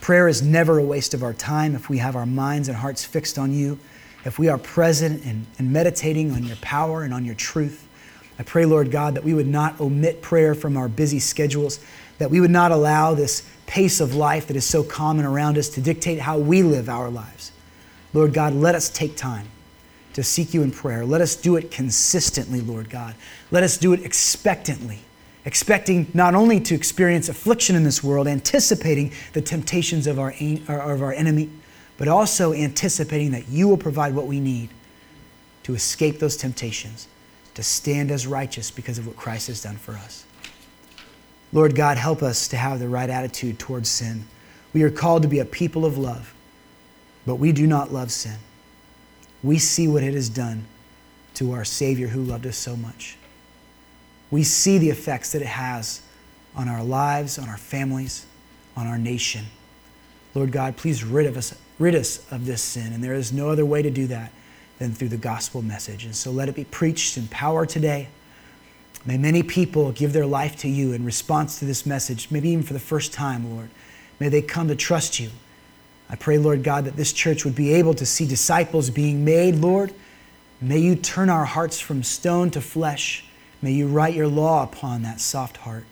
prayer 0.00 0.28
is 0.28 0.42
never 0.42 0.78
a 0.78 0.84
waste 0.84 1.14
of 1.14 1.22
our 1.22 1.32
time 1.32 1.74
if 1.74 1.88
we 1.88 1.98
have 1.98 2.16
our 2.16 2.26
minds 2.26 2.68
and 2.68 2.76
hearts 2.76 3.04
fixed 3.04 3.38
on 3.38 3.52
you, 3.52 3.78
if 4.24 4.38
we 4.38 4.48
are 4.48 4.58
present 4.58 5.24
and, 5.24 5.46
and 5.58 5.72
meditating 5.72 6.32
on 6.32 6.44
your 6.44 6.56
power 6.56 7.02
and 7.02 7.14
on 7.14 7.24
your 7.24 7.34
truth. 7.34 7.86
I 8.38 8.42
pray, 8.42 8.64
Lord 8.64 8.90
God, 8.90 9.14
that 9.14 9.24
we 9.24 9.34
would 9.34 9.46
not 9.46 9.80
omit 9.80 10.22
prayer 10.22 10.54
from 10.54 10.76
our 10.76 10.88
busy 10.88 11.18
schedules, 11.18 11.80
that 12.18 12.30
we 12.30 12.40
would 12.40 12.50
not 12.50 12.72
allow 12.72 13.14
this 13.14 13.48
pace 13.66 14.00
of 14.00 14.14
life 14.14 14.46
that 14.48 14.56
is 14.56 14.64
so 14.64 14.82
common 14.82 15.24
around 15.24 15.56
us 15.56 15.68
to 15.70 15.80
dictate 15.80 16.18
how 16.18 16.38
we 16.38 16.62
live 16.62 16.88
our 16.88 17.10
lives. 17.10 17.52
Lord 18.12 18.32
God, 18.32 18.54
let 18.54 18.74
us 18.74 18.88
take 18.88 19.16
time 19.16 19.46
to 20.14 20.22
seek 20.22 20.52
you 20.52 20.62
in 20.62 20.70
prayer. 20.70 21.04
Let 21.04 21.20
us 21.20 21.36
do 21.36 21.56
it 21.56 21.70
consistently, 21.70 22.60
Lord 22.60 22.90
God. 22.90 23.14
Let 23.50 23.62
us 23.62 23.78
do 23.78 23.92
it 23.92 24.04
expectantly, 24.04 25.00
expecting 25.44 26.10
not 26.14 26.34
only 26.34 26.60
to 26.60 26.74
experience 26.74 27.28
affliction 27.28 27.76
in 27.76 27.84
this 27.84 28.02
world, 28.02 28.26
anticipating 28.26 29.12
the 29.32 29.40
temptations 29.40 30.06
of 30.06 30.18
our, 30.18 30.34
of 30.68 31.02
our 31.02 31.12
enemy, 31.12 31.50
but 32.00 32.08
also 32.08 32.54
anticipating 32.54 33.30
that 33.32 33.46
you 33.50 33.68
will 33.68 33.76
provide 33.76 34.14
what 34.14 34.26
we 34.26 34.40
need 34.40 34.70
to 35.62 35.74
escape 35.74 36.18
those 36.18 36.34
temptations, 36.34 37.06
to 37.52 37.62
stand 37.62 38.10
as 38.10 38.26
righteous 38.26 38.70
because 38.70 38.96
of 38.96 39.06
what 39.06 39.16
Christ 39.16 39.48
has 39.48 39.62
done 39.62 39.76
for 39.76 39.92
us. 39.92 40.24
Lord 41.52 41.76
God, 41.76 41.98
help 41.98 42.22
us 42.22 42.48
to 42.48 42.56
have 42.56 42.78
the 42.78 42.88
right 42.88 43.10
attitude 43.10 43.58
towards 43.58 43.90
sin. 43.90 44.24
We 44.72 44.82
are 44.82 44.90
called 44.90 45.20
to 45.24 45.28
be 45.28 45.40
a 45.40 45.44
people 45.44 45.84
of 45.84 45.98
love, 45.98 46.32
but 47.26 47.34
we 47.34 47.52
do 47.52 47.66
not 47.66 47.92
love 47.92 48.10
sin. 48.10 48.38
We 49.42 49.58
see 49.58 49.86
what 49.86 50.02
it 50.02 50.14
has 50.14 50.30
done 50.30 50.64
to 51.34 51.52
our 51.52 51.66
Savior 51.66 52.06
who 52.06 52.22
loved 52.22 52.46
us 52.46 52.56
so 52.56 52.76
much. 52.76 53.18
We 54.30 54.42
see 54.42 54.78
the 54.78 54.88
effects 54.88 55.32
that 55.32 55.42
it 55.42 55.48
has 55.48 56.00
on 56.56 56.66
our 56.66 56.82
lives, 56.82 57.38
on 57.38 57.50
our 57.50 57.58
families, 57.58 58.24
on 58.74 58.86
our 58.86 58.96
nation. 58.96 59.44
Lord 60.34 60.52
God, 60.52 60.76
please 60.76 61.04
rid, 61.04 61.26
of 61.26 61.36
us, 61.36 61.54
rid 61.78 61.94
us 61.94 62.24
of 62.30 62.46
this 62.46 62.62
sin. 62.62 62.92
And 62.92 63.02
there 63.02 63.14
is 63.14 63.32
no 63.32 63.50
other 63.50 63.66
way 63.66 63.82
to 63.82 63.90
do 63.90 64.06
that 64.08 64.32
than 64.78 64.92
through 64.92 65.08
the 65.08 65.16
gospel 65.16 65.62
message. 65.62 66.04
And 66.04 66.14
so 66.14 66.30
let 66.30 66.48
it 66.48 66.54
be 66.54 66.64
preached 66.64 67.16
in 67.18 67.28
power 67.28 67.66
today 67.66 68.08
May 69.06 69.16
many 69.16 69.42
people 69.42 69.92
give 69.92 70.12
their 70.12 70.26
life 70.26 70.56
to 70.58 70.68
you 70.68 70.92
in 70.92 71.04
response 71.04 71.58
to 71.58 71.64
this 71.64 71.86
message, 71.86 72.30
maybe 72.30 72.50
even 72.50 72.64
for 72.64 72.74
the 72.74 72.78
first 72.78 73.12
time, 73.12 73.50
Lord. 73.54 73.70
May 74.18 74.28
they 74.28 74.42
come 74.42 74.68
to 74.68 74.76
trust 74.76 75.18
you. 75.18 75.30
I 76.10 76.16
pray, 76.16 76.38
Lord 76.38 76.62
God, 76.62 76.84
that 76.84 76.96
this 76.96 77.12
church 77.12 77.44
would 77.44 77.54
be 77.54 77.72
able 77.74 77.94
to 77.94 78.04
see 78.04 78.26
disciples 78.26 78.90
being 78.90 79.24
made, 79.24 79.54
Lord. 79.54 79.94
May 80.60 80.78
you 80.78 80.96
turn 80.96 81.30
our 81.30 81.46
hearts 81.46 81.80
from 81.80 82.02
stone 82.02 82.50
to 82.50 82.60
flesh. 82.60 83.24
May 83.62 83.72
you 83.72 83.86
write 83.86 84.14
your 84.14 84.28
law 84.28 84.64
upon 84.64 85.02
that 85.02 85.20
soft 85.20 85.58
heart 85.58 85.84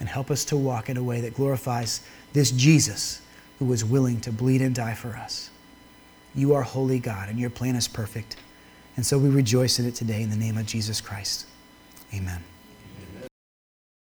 and 0.00 0.08
help 0.08 0.30
us 0.30 0.44
to 0.46 0.56
walk 0.56 0.88
in 0.88 0.96
a 0.96 1.02
way 1.02 1.20
that 1.20 1.34
glorifies 1.34 2.00
this 2.32 2.50
Jesus 2.50 3.20
who 3.64 3.70
was 3.70 3.82
willing 3.82 4.20
to 4.20 4.30
bleed 4.30 4.60
and 4.60 4.74
die 4.74 4.92
for 4.92 5.16
us. 5.16 5.48
You 6.34 6.52
are 6.52 6.60
holy 6.60 6.98
God, 6.98 7.30
and 7.30 7.38
your 7.38 7.48
plan 7.48 7.76
is 7.76 7.88
perfect. 7.88 8.36
And 8.94 9.06
so 9.06 9.16
we 9.16 9.30
rejoice 9.30 9.78
in 9.78 9.86
it 9.86 9.94
today 9.94 10.20
in 10.20 10.28
the 10.28 10.36
name 10.36 10.58
of 10.58 10.66
Jesus 10.66 11.00
Christ. 11.00 11.46
Amen. 12.12 12.44